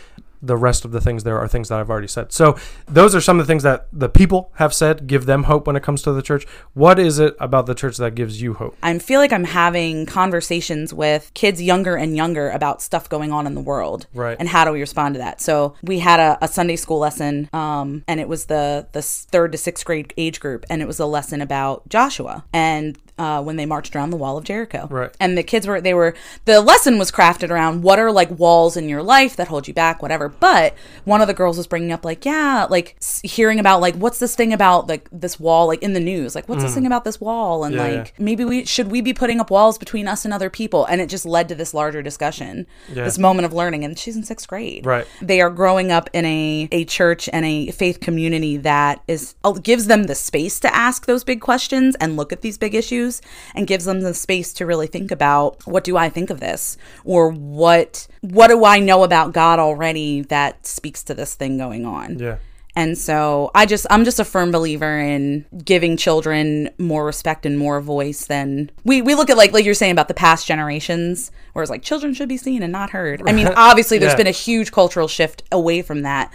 The 0.41 0.57
rest 0.57 0.85
of 0.85 0.91
the 0.91 1.01
things 1.01 1.23
there 1.23 1.39
are 1.39 1.47
things 1.47 1.69
that 1.69 1.79
I've 1.79 1.89
already 1.89 2.07
said. 2.07 2.31
So 2.31 2.57
those 2.87 3.13
are 3.15 3.21
some 3.21 3.39
of 3.39 3.45
the 3.45 3.51
things 3.51 3.63
that 3.63 3.87
the 3.91 4.09
people 4.09 4.51
have 4.55 4.73
said 4.73 5.07
give 5.07 5.25
them 5.25 5.43
hope 5.43 5.67
when 5.67 5.75
it 5.75 5.83
comes 5.83 6.01
to 6.03 6.11
the 6.11 6.21
church. 6.21 6.45
What 6.73 6.99
is 6.99 7.19
it 7.19 7.35
about 7.39 7.65
the 7.65 7.75
church 7.75 7.97
that 7.97 8.15
gives 8.15 8.41
you 8.41 8.53
hope? 8.53 8.75
I 8.81 8.97
feel 8.99 9.19
like 9.19 9.33
I'm 9.33 9.43
having 9.43 10.05
conversations 10.05 10.93
with 10.93 11.31
kids 11.33 11.61
younger 11.61 11.95
and 11.95 12.15
younger 12.15 12.49
about 12.49 12.81
stuff 12.81 13.09
going 13.09 13.31
on 13.31 13.47
in 13.47 13.55
the 13.55 13.61
world, 13.61 14.07
Right. 14.13 14.37
And 14.39 14.47
how 14.49 14.65
do 14.65 14.71
we 14.71 14.79
respond 14.79 15.15
to 15.15 15.19
that? 15.19 15.41
So 15.41 15.75
we 15.81 15.99
had 15.99 16.19
a, 16.19 16.37
a 16.41 16.47
Sunday 16.47 16.75
school 16.75 16.99
lesson, 16.99 17.49
um, 17.53 18.03
and 18.07 18.19
it 18.19 18.27
was 18.27 18.45
the 18.45 18.87
the 18.91 19.01
third 19.01 19.51
to 19.51 19.57
sixth 19.57 19.85
grade 19.85 20.13
age 20.17 20.39
group, 20.39 20.65
and 20.69 20.81
it 20.81 20.85
was 20.85 20.99
a 20.99 21.05
lesson 21.05 21.41
about 21.41 21.87
Joshua 21.89 22.43
and 22.53 22.97
uh, 23.19 23.41
when 23.43 23.55
they 23.57 23.65
marched 23.65 23.95
around 23.95 24.09
the 24.09 24.17
wall 24.17 24.37
of 24.37 24.43
Jericho, 24.45 24.87
Right. 24.89 25.11
And 25.19 25.37
the 25.37 25.43
kids 25.43 25.67
were 25.67 25.79
they 25.81 25.93
were 25.93 26.15
the 26.45 26.61
lesson 26.61 26.97
was 26.97 27.11
crafted 27.11 27.49
around 27.51 27.83
what 27.83 27.99
are 27.99 28.11
like 28.11 28.31
walls 28.39 28.75
in 28.77 28.89
your 28.89 29.03
life 29.03 29.35
that 29.35 29.47
hold 29.49 29.67
you 29.67 29.73
back, 29.73 30.01
whatever. 30.01 30.29
But 30.29 30.73
one 31.05 31.21
of 31.21 31.27
the 31.27 31.33
girls 31.33 31.57
was 31.57 31.67
bringing 31.67 31.91
up 31.91 32.05
like, 32.05 32.25
yeah, 32.25 32.65
like 32.69 32.95
hearing 33.23 33.59
about 33.59 33.81
like 33.81 33.95
what's 33.95 34.19
this 34.19 34.35
thing 34.35 34.53
about 34.53 34.87
like 34.87 35.07
this 35.11 35.39
wall 35.39 35.67
like 35.67 35.83
in 35.83 35.93
the 35.93 35.99
news, 35.99 36.33
like 36.35 36.47
what's 36.49 36.63
this 36.63 36.73
thing 36.73 36.85
about 36.87 37.03
this 37.03 37.19
wall, 37.21 37.63
and 37.63 37.75
Mm. 37.75 37.77
Yeah, 37.77 37.97
like 37.99 38.19
maybe 38.19 38.43
we 38.45 38.65
should 38.65 38.89
we 38.89 39.01
be 39.01 39.13
putting 39.13 39.39
up 39.39 39.51
walls 39.51 39.77
between 39.77 40.07
us 40.07 40.25
and 40.25 40.33
other 40.33 40.49
people, 40.49 40.85
and 40.85 41.01
it 41.01 41.07
just 41.09 41.25
led 41.25 41.47
to 41.49 41.55
this 41.55 41.73
larger 41.73 42.01
discussion, 42.01 42.65
Yeah. 42.93 43.03
this 43.03 43.17
moment 43.19 43.45
of 43.45 43.53
learning. 43.53 43.83
And 43.85 43.97
she's 43.99 44.15
in 44.15 44.23
sixth 44.23 44.47
grade, 44.47 44.85
Right. 44.85 45.05
They 45.21 45.41
are 45.41 45.49
growing 45.49 45.91
up 45.91 46.09
in 46.13 46.25
a 46.25 46.67
a 46.71 46.85
church 46.85 47.29
and 47.31 47.45
a 47.45 47.71
faith 47.71 47.99
community 47.99 48.57
that 48.57 49.01
is 49.07 49.35
uh, 49.43 49.51
gives 49.51 49.87
them 49.87 50.03
the 50.03 50.15
space 50.15 50.59
to 50.61 50.75
ask 50.75 51.05
those 51.05 51.23
big 51.23 51.41
questions 51.41 51.95
and 51.99 52.15
look 52.17 52.31
at 52.33 52.41
these 52.41 52.57
big 52.57 52.73
issues, 53.09 53.21
and 53.55 53.67
gives 53.67 53.85
them 53.85 54.01
the 54.01 54.13
space 54.13 54.53
to 54.53 54.65
really 54.65 54.87
think 54.87 55.11
about 55.11 55.65
what 55.67 55.83
do 55.83 55.97
I 55.97 56.09
think 56.09 56.29
of 56.29 56.39
this, 56.39 56.77
or 57.03 57.29
what 57.31 58.07
what 58.21 58.47
do 58.47 58.65
I 58.65 58.79
know 58.79 59.03
about 59.03 59.33
God 59.33 59.59
already 59.59 60.21
that 60.23 60.65
speaks 60.65 61.03
to 61.03 61.13
this 61.13 61.35
thing 61.35 61.57
going 61.57 61.85
on. 61.85 62.19
Yeah. 62.19 62.37
And 62.75 62.97
so 62.97 63.51
I 63.55 63.65
just 63.65 63.85
I'm 63.89 64.05
just 64.05 64.19
a 64.19 64.25
firm 64.25 64.51
believer 64.51 64.97
in 64.99 65.45
giving 65.65 65.97
children 65.97 66.69
more 66.77 67.03
respect 67.05 67.45
and 67.45 67.57
more 67.57 67.81
voice 67.81 68.25
than 68.25 68.69
we 68.85 69.01
we 69.01 69.15
look 69.15 69.29
at 69.29 69.37
like 69.37 69.51
like 69.51 69.65
you're 69.65 69.73
saying 69.73 69.91
about 69.91 70.07
the 70.07 70.13
past 70.13 70.47
generations 70.47 71.31
where 71.53 71.63
it's 71.63 71.69
like 71.71 71.81
children 71.81 72.13
should 72.13 72.29
be 72.29 72.37
seen 72.37 72.63
and 72.63 72.71
not 72.71 72.91
heard. 72.91 73.21
I 73.27 73.33
mean, 73.33 73.47
obviously 73.55 73.97
there's 73.97 74.13
Yeah. 74.13 74.17
been 74.17 74.27
a 74.27 74.31
huge 74.31 74.71
cultural 74.71 75.07
shift 75.07 75.43
away 75.51 75.81
from 75.81 76.03
that. 76.03 76.31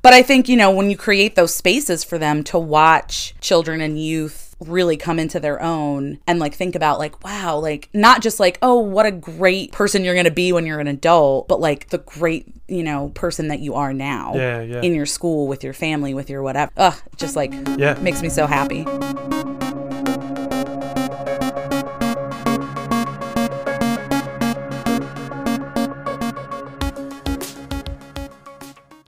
But 0.00 0.12
I 0.12 0.22
think, 0.22 0.48
you 0.48 0.56
know, 0.56 0.70
when 0.70 0.90
you 0.90 0.96
create 0.96 1.34
those 1.34 1.52
spaces 1.52 2.04
for 2.04 2.18
them 2.18 2.44
to 2.44 2.58
watch 2.58 3.34
children 3.40 3.80
and 3.80 4.00
youth 4.00 4.47
really 4.60 4.96
come 4.96 5.18
into 5.20 5.38
their 5.38 5.62
own 5.62 6.18
and 6.26 6.40
like 6.40 6.52
think 6.54 6.74
about 6.74 6.98
like 6.98 7.22
wow 7.24 7.56
like 7.58 7.88
not 7.94 8.20
just 8.20 8.40
like 8.40 8.58
oh 8.60 8.78
what 8.80 9.06
a 9.06 9.12
great 9.12 9.70
person 9.70 10.04
you're 10.04 10.14
going 10.14 10.24
to 10.24 10.30
be 10.32 10.52
when 10.52 10.66
you're 10.66 10.80
an 10.80 10.88
adult 10.88 11.46
but 11.46 11.60
like 11.60 11.88
the 11.90 11.98
great 11.98 12.46
you 12.66 12.82
know 12.82 13.10
person 13.14 13.48
that 13.48 13.60
you 13.60 13.74
are 13.74 13.92
now 13.92 14.32
Yeah, 14.34 14.60
yeah. 14.62 14.80
in 14.82 14.94
your 14.94 15.06
school 15.06 15.46
with 15.46 15.62
your 15.62 15.74
family 15.74 16.12
with 16.12 16.28
your 16.28 16.42
whatever 16.42 16.72
ugh 16.76 17.00
just 17.16 17.36
like 17.36 17.52
Yeah. 17.76 17.96
makes 18.00 18.20
me 18.20 18.28
so 18.28 18.46
happy 18.48 18.84